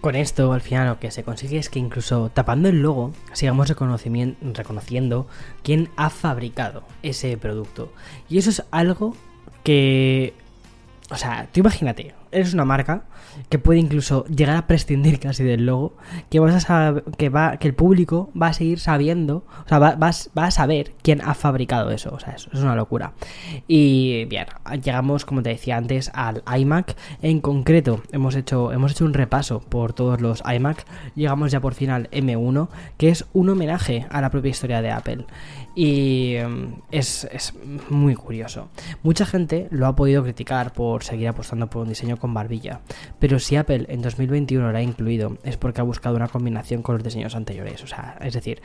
Con 0.02 0.16
esto, 0.16 0.54
al 0.54 0.62
final, 0.62 0.88
lo 0.88 1.00
que 1.00 1.10
se 1.10 1.24
consigue 1.24 1.58
es 1.58 1.72
que 1.72 1.80
incluso 1.80 2.30
tapando 2.30 2.70
el 2.70 2.84
logo, 2.84 3.12
sigamos 3.34 3.70
reconociendo 3.70 5.28
quién 5.64 5.90
ha 5.96 6.12
fabricado 6.12 6.84
ese 7.02 7.36
producto. 7.38 7.92
Y 8.30 8.38
eso 8.38 8.52
es 8.52 8.64
algo 8.70 9.16
que... 9.66 10.34
O 11.12 11.18
sea, 11.18 11.48
tú 11.52 11.60
imagínate, 11.60 12.16
eres 12.32 12.54
una 12.54 12.66
marca 12.66 13.04
que 13.50 13.60
puede 13.60 13.80
incluso 13.80 14.26
llegar 14.26 14.56
a 14.56 14.68
prescindir 14.68 15.20
casi 15.20 15.44
del 15.44 15.66
logo, 15.66 15.96
que 16.30 16.40
vas 16.40 16.56
a 16.56 16.60
saber, 16.60 17.04
que 17.18 17.30
va, 17.30 17.58
que 17.58 17.68
el 17.68 17.74
público 17.74 18.32
va 18.40 18.48
a 18.48 18.54
seguir 18.54 18.80
sabiendo, 18.80 19.46
o 19.66 19.68
sea, 19.68 19.80
va, 19.80 19.98
a 20.00 20.52
saber 20.52 20.94
quién 21.02 21.22
ha 21.22 21.34
fabricado 21.34 21.92
eso, 21.92 22.14
o 22.14 22.20
sea, 22.20 22.34
eso 22.34 22.50
es 22.54 22.60
una 22.60 22.76
locura. 22.76 23.14
Y 23.68 24.26
bien, 24.26 24.48
llegamos, 24.82 25.26
como 25.26 25.44
te 25.44 25.50
decía 25.50 25.78
antes, 25.78 26.12
al 26.14 26.44
iMac. 26.58 26.96
En 27.22 27.42
concreto, 27.42 28.02
hemos 28.12 28.36
hecho, 28.36 28.72
hemos 28.72 28.92
hecho 28.92 29.06
un 29.06 29.14
repaso 29.14 29.60
por 29.60 29.94
todos 29.94 30.22
los 30.22 30.42
iMac. 30.46 30.86
Llegamos 31.16 31.52
ya 31.52 31.60
por 31.60 31.74
fin 31.74 31.90
al 31.90 32.10
M1, 32.12 32.70
que 32.98 33.10
es 33.10 33.26
un 33.34 33.50
homenaje 33.50 34.06
a 34.10 34.22
la 34.22 34.30
propia 34.30 34.52
historia 34.52 34.82
de 34.82 34.92
Apple. 34.92 35.26
Y 35.76 36.36
em, 36.36 36.76
es, 36.92 37.28
es 37.32 37.54
muy 37.90 38.16
curioso. 38.16 38.70
Mucha 39.04 39.26
gente 39.26 39.68
lo 39.72 39.88
ha 39.88 39.96
podido 39.96 40.24
criticar 40.24 40.74
por 40.74 41.04
seguir 41.04 41.28
apostando 41.28 41.70
por 41.70 41.84
un 41.84 41.90
diseño 41.90 42.18
con 42.18 42.34
barbilla. 42.34 42.80
Pero 43.20 43.40
si 43.40 43.58
Apple 43.58 43.86
en 43.90 44.02
2021 44.02 44.72
lo 44.72 44.78
ha 44.78 44.82
incluido, 44.82 45.38
es 45.44 45.58
porque 45.58 45.82
ha 45.82 45.84
buscado 45.84 46.16
una 46.16 46.30
combinación 46.30 46.82
con 46.82 46.96
los 46.96 47.04
diseños 47.04 47.36
anteriores. 47.36 47.84
O 47.84 47.88
sea, 47.88 48.18
es 48.22 48.34
decir, 48.34 48.62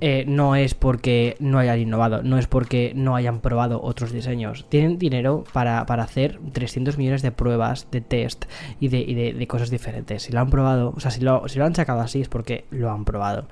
eh, 0.00 0.24
no 0.28 0.54
es 0.54 0.74
porque 0.74 1.36
no 1.40 1.58
hayan 1.58 1.80
innovado, 1.80 2.22
no 2.22 2.38
es 2.38 2.46
porque 2.46 2.92
no 2.94 3.16
hayan 3.16 3.40
probado 3.40 3.82
otros 3.82 4.12
diseños. 4.12 4.66
Tienen 4.68 4.98
dinero 4.98 5.44
para, 5.52 5.80
hacer 5.80 6.38
300 6.52 6.96
millones 6.98 7.22
de 7.22 7.32
pruebas, 7.32 7.88
de 7.90 8.00
test 8.00 8.44
y, 8.78 8.88
de, 8.88 9.46
cosas 9.48 9.70
diferentes. 9.70 10.22
Si 10.22 10.32
lo 10.32 10.40
han 10.40 10.50
probado, 10.50 10.92
o 10.96 11.00
sea, 11.00 11.10
si 11.10 11.20
lo, 11.20 11.48
si 11.48 11.58
lo 11.58 11.64
han 11.64 11.74
sacado 11.74 12.00
así 12.00 12.20
es 12.20 12.28
porque 12.28 12.64
lo 12.70 12.90
han 12.90 13.04
probado. 13.04 13.48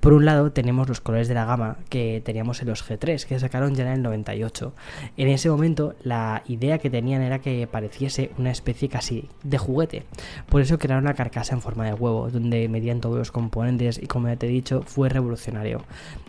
Por 0.00 0.12
un 0.12 0.24
lado, 0.24 0.52
tenemos 0.52 0.88
los 0.88 1.00
colores 1.00 1.26
de 1.26 1.34
la 1.34 1.44
gama 1.44 1.78
que 1.88 2.22
en 2.38 2.68
los 2.68 2.88
G3, 2.88 3.24
que 3.24 3.38
sacaron 3.38 3.74
ya 3.74 3.84
en 3.84 3.92
el 3.92 4.02
98. 4.02 4.72
En 5.16 5.28
ese 5.28 5.50
momento, 5.50 5.94
la 6.02 6.42
idea 6.46 6.78
que 6.78 6.90
tenían 6.90 7.22
era 7.22 7.40
que 7.40 7.66
pareciese 7.66 8.30
una 8.38 8.50
especie 8.50 8.88
casi 8.88 9.28
de 9.42 9.58
juguete. 9.58 10.04
Por 10.48 10.62
eso 10.62 10.78
crearon 10.78 11.04
una 11.04 11.14
carcasa 11.14 11.54
en 11.54 11.60
forma 11.60 11.84
de 11.84 11.94
huevo, 11.94 12.30
donde 12.30 12.68
medían 12.68 13.00
todos 13.00 13.18
los 13.18 13.32
componentes 13.32 14.00
y, 14.02 14.06
como 14.06 14.28
ya 14.28 14.36
te 14.36 14.46
he 14.46 14.50
dicho, 14.50 14.82
fue 14.86 15.08
revolucionario. 15.08 15.82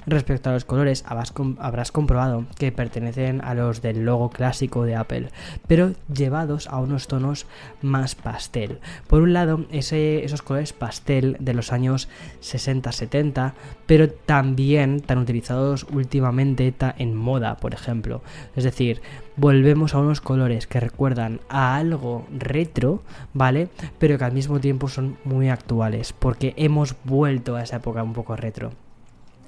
Respecto 0.06 0.50
a 0.50 0.54
los 0.54 0.66
colores, 0.66 1.04
habrás, 1.08 1.92
comprobado 1.92 2.46
que 2.58 2.72
pertenecen 2.72 3.42
a 3.42 3.54
los 3.54 3.82
del 3.82 4.06
logo 4.06 4.30
clásico 4.30 4.84
de 4.84 4.96
Apple, 4.96 5.30
pero 5.68 5.94
llevados 6.14 6.68
a 6.68 6.80
unos 6.80 7.08
tonos 7.08 7.46
más 7.82 8.16
pastel. 8.16 8.80
Por 9.08 9.22
un 9.22 9.34
lado, 9.34 9.66
esos 9.72 10.42
colores 10.42 10.74
pastel 10.74 11.38
de 11.40 11.54
los 11.54 11.72
años 11.72 12.10
60-70, 12.42 13.54
pero 13.86 14.10
también 14.10 15.02
tan 15.02 15.20
utilizados 15.20 15.86
últimamente 15.92 16.74
en 16.98 17.16
moda, 17.16 17.58
por 17.58 17.74
ejemplo. 17.74 18.22
Es 18.56 18.64
decir, 18.64 19.02
volvemos 19.36 19.94
a 19.94 20.00
unos 20.00 20.22
colores 20.22 20.66
que 20.66 20.80
recuerdan 20.80 21.40
a 21.50 21.76
algo 21.76 22.26
retro, 22.32 23.04
¿vale? 23.34 23.70
Pero 24.00 24.18
que 24.18 24.26
al 24.26 24.34
mismo 24.34 24.60
tiempo 24.60 24.88
son 24.88 25.18
muy 25.24 25.50
actuales, 25.50 26.14
porque 26.14 26.54
hemos 26.58 26.96
vuelto 27.04 27.56
a 27.56 27.64
esa 27.64 27.78
época 27.78 28.02
un 28.02 28.14
poco 28.14 28.36
retro. 28.36 28.72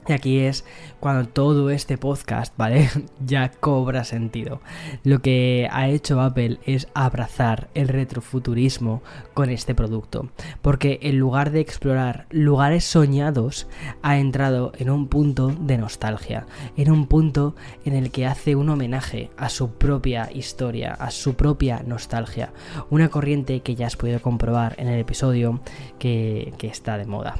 Y 0.07 0.13
aquí 0.13 0.39
es 0.39 0.65
cuando 0.99 1.29
todo 1.29 1.69
este 1.69 1.97
podcast, 1.97 2.55
¿vale? 2.57 2.89
ya 3.25 3.51
cobra 3.51 4.03
sentido. 4.03 4.61
Lo 5.03 5.19
que 5.19 5.67
ha 5.71 5.89
hecho 5.89 6.21
Apple 6.21 6.59
es 6.65 6.87
abrazar 6.93 7.69
el 7.75 7.87
retrofuturismo 7.87 9.03
con 9.33 9.49
este 9.49 9.75
producto. 9.75 10.29
Porque 10.61 10.99
en 11.03 11.19
lugar 11.19 11.51
de 11.51 11.59
explorar 11.59 12.25
lugares 12.31 12.83
soñados, 12.83 13.67
ha 14.01 14.17
entrado 14.17 14.71
en 14.77 14.89
un 14.89 15.07
punto 15.07 15.49
de 15.49 15.77
nostalgia. 15.77 16.47
En 16.77 16.91
un 16.91 17.05
punto 17.05 17.55
en 17.85 17.93
el 17.93 18.11
que 18.11 18.25
hace 18.25 18.55
un 18.55 18.69
homenaje 18.69 19.29
a 19.37 19.49
su 19.49 19.71
propia 19.71 20.29
historia, 20.33 20.93
a 20.93 21.11
su 21.11 21.35
propia 21.35 21.83
nostalgia. 21.85 22.53
Una 22.89 23.09
corriente 23.09 23.59
que 23.59 23.75
ya 23.75 23.87
has 23.87 23.95
podido 23.95 24.19
comprobar 24.19 24.75
en 24.79 24.87
el 24.87 24.99
episodio 24.99 25.61
que, 25.99 26.53
que 26.57 26.67
está 26.67 26.97
de 26.97 27.05
moda 27.05 27.35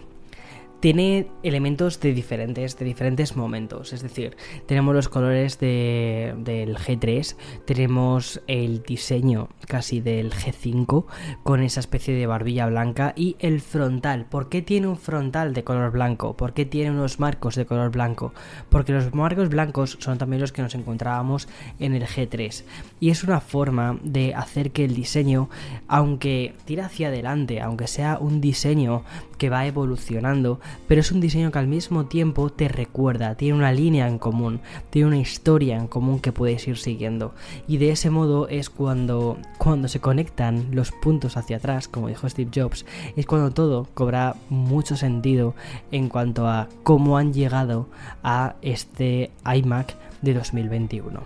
tiene 0.82 1.28
elementos 1.44 2.00
de 2.00 2.12
diferentes, 2.12 2.78
de 2.78 2.86
diferentes 2.86 3.36
momentos. 3.36 3.94
Es 3.94 4.02
decir, 4.02 4.36
tenemos 4.66 4.96
los 4.96 5.10
colores 5.10 5.60
del 5.60 6.76
G3, 6.76 7.36
tenemos 7.66 8.42
el 8.48 8.82
diseño 8.82 9.50
casi 9.68 10.02
del 10.02 10.32
G5 10.32 11.06
con 11.44 11.62
esa 11.62 11.80
especie 11.80 12.16
de 12.16 12.26
barbilla 12.26 12.66
blanca 12.66 13.14
y 13.16 13.36
el 13.40 13.62
frontal. 13.62 14.26
¿Por 14.26 14.50
qué 14.50 14.64
tiene 14.64 14.88
un 14.88 14.98
frontal 14.98 15.54
de 15.54 15.64
color 15.64 15.92
blanco? 15.92 16.36
¿Por 16.36 16.54
qué 16.54 16.66
tiene 16.66 16.90
unos 16.90 17.20
marcos 17.20 17.56
de 17.56 17.68
color 17.68 17.92
blanco? 17.92 18.34
Porque 18.70 18.92
los 18.92 19.14
marcos 19.14 19.50
blancos 19.50 19.98
son 20.00 20.18
también 20.18 20.42
los 20.42 20.52
que 20.52 20.64
nos 20.64 20.74
encontrábamos 20.74 21.48
en 21.80 21.94
el 21.94 22.08
G3. 22.08 22.64
Y 23.00 23.12
es 23.12 23.24
una 23.24 23.40
forma 23.40 24.00
de 24.02 24.34
hacer 24.34 24.72
que 24.72 24.84
el 24.86 24.96
diseño, 24.96 25.48
aunque 25.88 26.56
tira 26.66 26.88
hacia 26.88 27.10
adelante, 27.10 27.62
aunque 27.62 27.86
sea 27.86 28.18
un 28.20 28.42
diseño 28.42 29.04
que 29.42 29.50
va 29.50 29.66
evolucionando, 29.66 30.60
pero 30.88 31.02
es 31.02 31.12
un 31.12 31.20
diseño 31.20 31.52
que 31.52 31.58
al 31.58 31.66
mismo 31.66 32.06
tiempo 32.06 32.52
te 32.52 32.68
recuerda, 32.68 33.34
tiene 33.34 33.58
una 33.58 33.72
línea 33.72 34.08
en 34.08 34.20
común, 34.20 34.60
tiene 34.92 35.08
una 35.08 35.18
historia 35.18 35.78
en 35.78 35.88
común 35.88 36.20
que 36.20 36.32
puedes 36.32 36.68
ir 36.68 36.78
siguiendo. 36.78 37.34
Y 37.68 37.78
de 37.78 37.90
ese 37.90 38.12
modo 38.12 38.48
es 38.50 38.70
cuando, 38.70 39.40
cuando 39.58 39.88
se 39.88 40.00
conectan 40.00 40.68
los 40.76 40.92
puntos 40.92 41.38
hacia 41.38 41.58
atrás, 41.58 41.88
como 41.88 42.10
dijo 42.10 42.30
Steve 42.30 42.52
Jobs, 42.54 42.86
es 43.16 43.26
cuando 43.26 43.50
todo 43.50 43.88
cobra 43.96 44.36
mucho 44.50 44.96
sentido 44.96 45.56
en 45.92 46.08
cuanto 46.08 46.48
a 46.48 46.70
cómo 46.84 47.18
han 47.18 47.34
llegado 47.34 47.90
a 48.22 48.58
este 48.62 49.32
iMac 49.44 49.96
de 50.22 50.34
2021. 50.34 51.22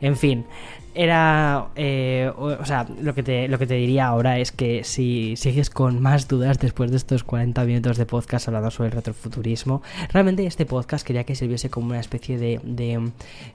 En 0.00 0.16
fin, 0.16 0.44
era. 0.94 1.68
Eh, 1.76 2.30
o, 2.36 2.64
sea, 2.64 2.86
lo 3.00 3.14
que, 3.14 3.22
te, 3.22 3.48
lo 3.48 3.58
que 3.58 3.66
te 3.66 3.74
diría 3.74 4.06
ahora 4.06 4.38
es 4.38 4.50
que 4.52 4.82
si 4.84 5.36
sigues 5.36 5.70
con 5.70 6.00
más 6.00 6.26
dudas 6.26 6.58
después 6.58 6.90
de 6.90 6.96
estos 6.96 7.22
40 7.22 7.64
minutos 7.64 7.96
de 7.96 8.06
podcast 8.06 8.48
hablando 8.48 8.70
sobre 8.70 8.88
el 8.88 8.94
retrofuturismo, 8.96 9.82
realmente 10.12 10.44
este 10.46 10.66
podcast 10.66 11.06
quería 11.06 11.24
que 11.24 11.34
sirviese 11.34 11.70
como 11.70 11.88
una 11.88 12.00
especie 12.00 12.38
de. 12.38 12.60
de, 12.64 13.10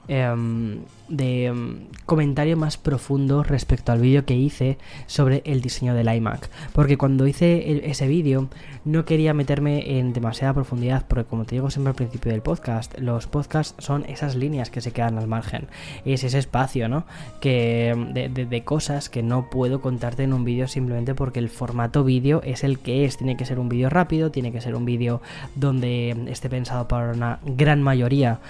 em, 0.08 0.78
de 1.08 1.46
em, 1.46 1.78
comentario 2.04 2.56
más 2.56 2.76
profundo 2.78 3.42
respecto 3.42 3.92
al 3.92 4.00
vídeo 4.00 4.24
que 4.24 4.34
hice 4.34 4.78
sobre 5.06 5.42
el 5.44 5.60
diseño 5.60 5.94
del 5.94 6.12
iMac. 6.12 6.48
Porque 6.72 6.96
cuando 6.96 7.26
hice 7.26 7.88
ese 7.88 8.08
vídeo, 8.08 8.48
no 8.84 9.04
quería 9.04 9.34
meterme 9.34 9.98
en 9.98 10.12
demasiada 10.12 10.54
profundidad, 10.54 11.06
porque 11.06 11.24
como 11.24 11.44
te 11.44 11.56
digo 11.56 11.70
siempre 11.70 11.90
al 11.90 11.96
principio 11.96 12.32
del 12.32 12.42
podcast, 12.42 12.98
los 12.98 13.26
podcasts 13.26 13.74
son 13.84 14.04
esas 14.06 14.36
líneas 14.36 14.70
que 14.70 14.80
se 14.80 14.85
quedan 14.92 15.18
al 15.18 15.26
margen. 15.26 15.68
Es 16.04 16.24
ese 16.24 16.38
espacio, 16.38 16.88
¿no? 16.88 17.04
que 17.40 17.94
de, 18.34 18.64
cosas 18.64 19.08
que 19.08 19.22
no 19.22 19.50
puedo 19.50 19.80
contarte 19.80 20.22
en 20.22 20.32
un 20.32 20.44
vídeo 20.44 20.66
simplemente 20.66 21.14
porque 21.14 21.38
el 21.38 21.48
formato 21.48 22.04
vídeo 22.04 22.40
es 22.44 22.64
el 22.64 22.78
que 22.78 23.04
es. 23.04 23.16
Tiene 23.16 23.36
que 23.36 23.44
ser 23.44 23.58
un 23.58 23.68
vídeo 23.68 23.88
rápido, 23.90 24.30
tiene 24.30 24.52
que 24.52 24.60
ser 24.60 24.74
un 24.74 24.84
vídeo 24.84 25.20
donde 25.54 26.16
esté 26.28 26.48
pensado 26.48 26.88
para 26.88 27.12
una 27.12 27.38
gran 27.44 27.82
mayoría 27.82 28.40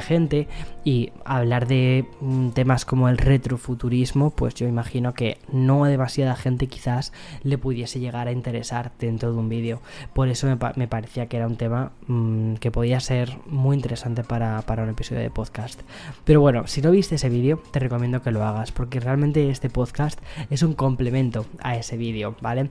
gente 0.00 0.48
y 0.84 1.12
hablar 1.24 1.66
de 1.66 2.06
mm, 2.20 2.50
temas 2.50 2.84
como 2.84 3.08
el 3.08 3.18
retrofuturismo, 3.18 4.30
pues 4.30 4.54
yo 4.54 4.68
imagino 4.68 5.14
que 5.14 5.38
no 5.52 5.84
a 5.84 5.88
demasiada 5.88 6.36
gente 6.36 6.66
quizás 6.66 7.12
le 7.42 7.58
pudiese 7.58 8.00
llegar 8.00 8.28
a 8.28 8.32
interesar 8.32 8.92
dentro 8.98 9.32
de 9.32 9.38
un 9.38 9.48
vídeo. 9.48 9.80
Por 10.12 10.28
eso 10.28 10.46
me, 10.46 10.86
parecía 10.88 11.26
que 11.26 11.36
era 11.36 11.46
un 11.46 11.56
tema 11.56 11.92
mm, 12.06 12.54
que 12.54 12.70
podía 12.70 13.00
ser 13.00 13.36
muy 13.46 13.76
interesante 13.76 14.24
para, 14.24 14.62
para 14.62 14.82
un 14.82 14.90
episodio 14.90 15.22
de 15.22 15.30
podcast. 15.30 15.80
Pero 16.24 16.40
bueno, 16.40 16.66
si 16.66 16.82
no 16.82 16.90
viste 16.90 17.14
ese 17.16 17.28
vídeo, 17.28 17.62
te 17.70 17.78
recomiendo 17.78 18.22
que 18.22 18.30
lo 18.30 18.44
hagas, 18.44 18.72
porque 18.72 19.00
realmente 19.00 19.50
este 19.50 19.70
podcast 19.70 20.20
es 20.50 20.62
un 20.62 20.74
complemento 20.74 21.46
a 21.60 21.76
ese 21.76 21.96
vídeo, 21.96 22.36
¿vale? 22.40 22.70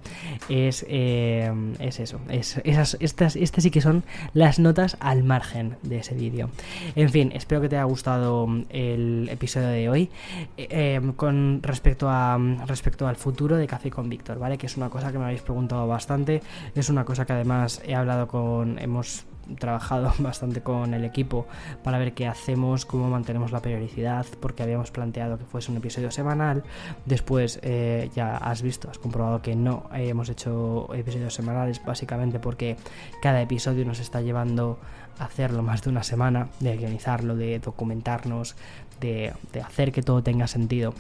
Es, 0.50 0.86
eh, 0.90 1.52
es 1.80 2.00
eso, 2.00 2.20
es, 2.30 2.62
esas, 2.64 2.98
estas, 3.00 3.36
estas 3.36 3.64
sí 3.64 3.72
que 3.72 3.82
son 3.82 4.04
las 4.34 4.60
notas 4.60 4.98
al 5.00 5.24
margen 5.24 5.78
de 5.82 5.98
ese 5.98 6.16
vídeo. 6.16 6.50
En 6.96 7.10
fin, 7.14 7.32
espero 7.36 7.62
que 7.62 7.70
te 7.70 7.76
haya 7.76 7.86
gustado 7.86 8.48
el 8.70 9.30
episodio 9.30 9.68
de 9.68 9.88
hoy 9.88 10.10
eh, 10.58 10.68
eh, 10.72 11.12
con 11.16 11.62
respecto, 11.62 12.10
a, 12.10 12.40
respecto 12.66 13.08
al 13.08 13.18
futuro 13.18 13.56
de 13.56 13.68
Café 13.68 13.92
con 13.92 14.10
Víctor, 14.10 14.40
¿vale? 14.40 14.58
Que 14.58 14.66
es 14.66 14.78
una 14.78 14.90
cosa 14.90 15.12
que 15.12 15.20
me 15.20 15.26
habéis 15.26 15.44
preguntado 15.44 15.88
bastante, 15.88 16.42
es 16.74 16.90
una 16.90 17.06
cosa 17.06 17.26
que 17.26 17.34
además 17.34 17.84
he 17.86 17.94
hablado 17.94 18.28
con, 18.28 18.80
hemos 18.80 19.26
trabajado 19.60 20.14
bastante 20.20 20.62
con 20.62 20.94
el 20.94 21.06
equipo 21.06 21.48
para 21.84 21.98
ver 21.98 22.14
qué 22.14 22.28
hacemos, 22.28 22.86
cómo 22.86 23.10
mantenemos 23.10 23.52
la 23.52 23.62
periodicidad, 23.62 24.26
porque 24.40 24.64
habíamos 24.64 24.92
planteado 24.92 25.38
que 25.38 25.46
fuese 25.46 25.72
un 25.72 25.78
episodio 25.78 26.12
semanal. 26.12 26.64
Después 27.06 27.60
eh, 27.62 28.10
ya 28.16 28.38
has 28.38 28.62
visto, 28.62 28.90
has 28.90 29.00
comprobado 29.00 29.42
que 29.42 29.56
no 29.56 29.90
hemos 29.94 30.30
hecho 30.30 30.94
episodios 30.94 31.34
semanales, 31.34 31.82
básicamente 31.84 32.40
porque 32.40 32.78
cada 33.22 33.42
episodio 33.42 33.86
nos 33.86 34.00
está 34.00 34.22
llevando 34.22 34.80
a 35.20 35.26
hacerlo 35.26 35.62
más 35.64 35.84
de 35.84 35.90
una 35.90 36.04
semana, 36.04 36.48
de 36.60 36.72
organizarlo, 36.72 37.36
de 37.36 37.60
documentarnos, 37.60 38.56
de, 39.00 39.34
hacer 39.64 39.92
que 39.92 40.02
todo 40.02 40.24
tenga 40.24 40.48
sentido. 40.48 40.94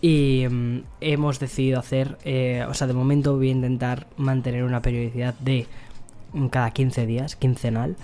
Y 0.00 0.46
mm, 0.48 0.82
hemos 1.00 1.40
decidido 1.40 1.78
hacer, 1.78 2.18
eh, 2.24 2.64
o 2.68 2.74
sea, 2.74 2.86
de 2.86 2.92
momento 2.92 3.36
voy 3.36 3.48
a 3.48 3.52
intentar 3.52 4.06
mantener 4.16 4.62
una 4.62 4.82
periodicidad 4.82 5.34
de 5.38 5.66
cada 6.50 6.70
15 6.70 7.06
días, 7.06 7.36
quincenal. 7.36 7.96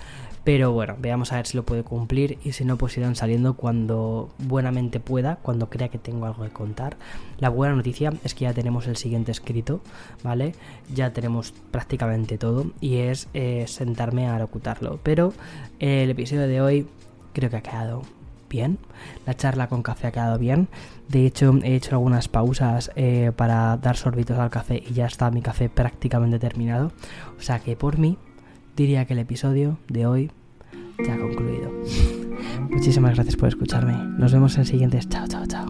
Pero 0.43 0.73
bueno, 0.73 0.97
veamos 0.99 1.31
a 1.31 1.37
ver 1.37 1.47
si 1.47 1.55
lo 1.55 1.63
puede 1.63 1.83
cumplir 1.83 2.37
y 2.43 2.51
si 2.51 2.65
no, 2.65 2.77
pues 2.77 2.97
irán 2.97 3.15
saliendo 3.15 3.53
cuando 3.53 4.29
buenamente 4.39 4.99
pueda, 4.99 5.37
cuando 5.37 5.69
crea 5.69 5.87
que 5.87 5.97
tengo 5.97 6.25
algo 6.25 6.43
que 6.43 6.49
contar. 6.49 6.97
La 7.37 7.47
buena 7.47 7.75
noticia 7.75 8.11
es 8.25 8.33
que 8.33 8.43
ya 8.43 8.53
tenemos 8.53 8.87
el 8.87 8.97
siguiente 8.97 9.31
escrito, 9.31 9.79
¿vale? 10.21 10.53
Ya 10.93 11.13
tenemos 11.13 11.53
prácticamente 11.71 12.37
todo 12.37 12.71
y 12.81 12.97
es 12.97 13.29
eh, 13.33 13.63
sentarme 13.67 14.27
a 14.27 14.37
locutarlo. 14.37 14.99
Pero 15.01 15.33
el 15.79 16.09
episodio 16.09 16.47
de 16.47 16.59
hoy 16.59 16.87
creo 17.31 17.49
que 17.49 17.57
ha 17.57 17.61
quedado 17.61 18.01
bien. 18.53 18.77
La 19.25 19.33
charla 19.33 19.67
con 19.67 19.83
café 19.83 20.07
ha 20.07 20.11
quedado 20.11 20.37
bien. 20.37 20.69
De 21.09 21.25
hecho, 21.25 21.59
he 21.63 21.75
hecho 21.75 21.95
algunas 21.95 22.29
pausas 22.29 22.91
eh, 22.95 23.31
para 23.35 23.75
dar 23.77 23.97
sorbitos 23.97 24.37
al 24.37 24.51
café 24.51 24.81
y 24.87 24.93
ya 24.93 25.07
está 25.07 25.29
mi 25.31 25.41
café 25.41 25.67
prácticamente 25.67 26.39
terminado. 26.39 26.91
O 27.37 27.41
sea 27.41 27.59
que 27.59 27.75
por 27.75 27.97
mí 27.97 28.17
diría 28.77 29.05
que 29.05 29.13
el 29.13 29.19
episodio 29.19 29.77
de 29.89 30.05
hoy 30.05 30.31
ya 31.05 31.15
ha 31.15 31.19
concluido. 31.19 31.71
Muchísimas 32.69 33.15
gracias 33.15 33.35
por 33.35 33.49
escucharme. 33.49 33.93
Nos 34.17 34.31
vemos 34.31 34.55
en 34.57 34.65
siguientes. 34.65 35.09
Chao, 35.09 35.27
chao, 35.27 35.45
chao. 35.47 35.65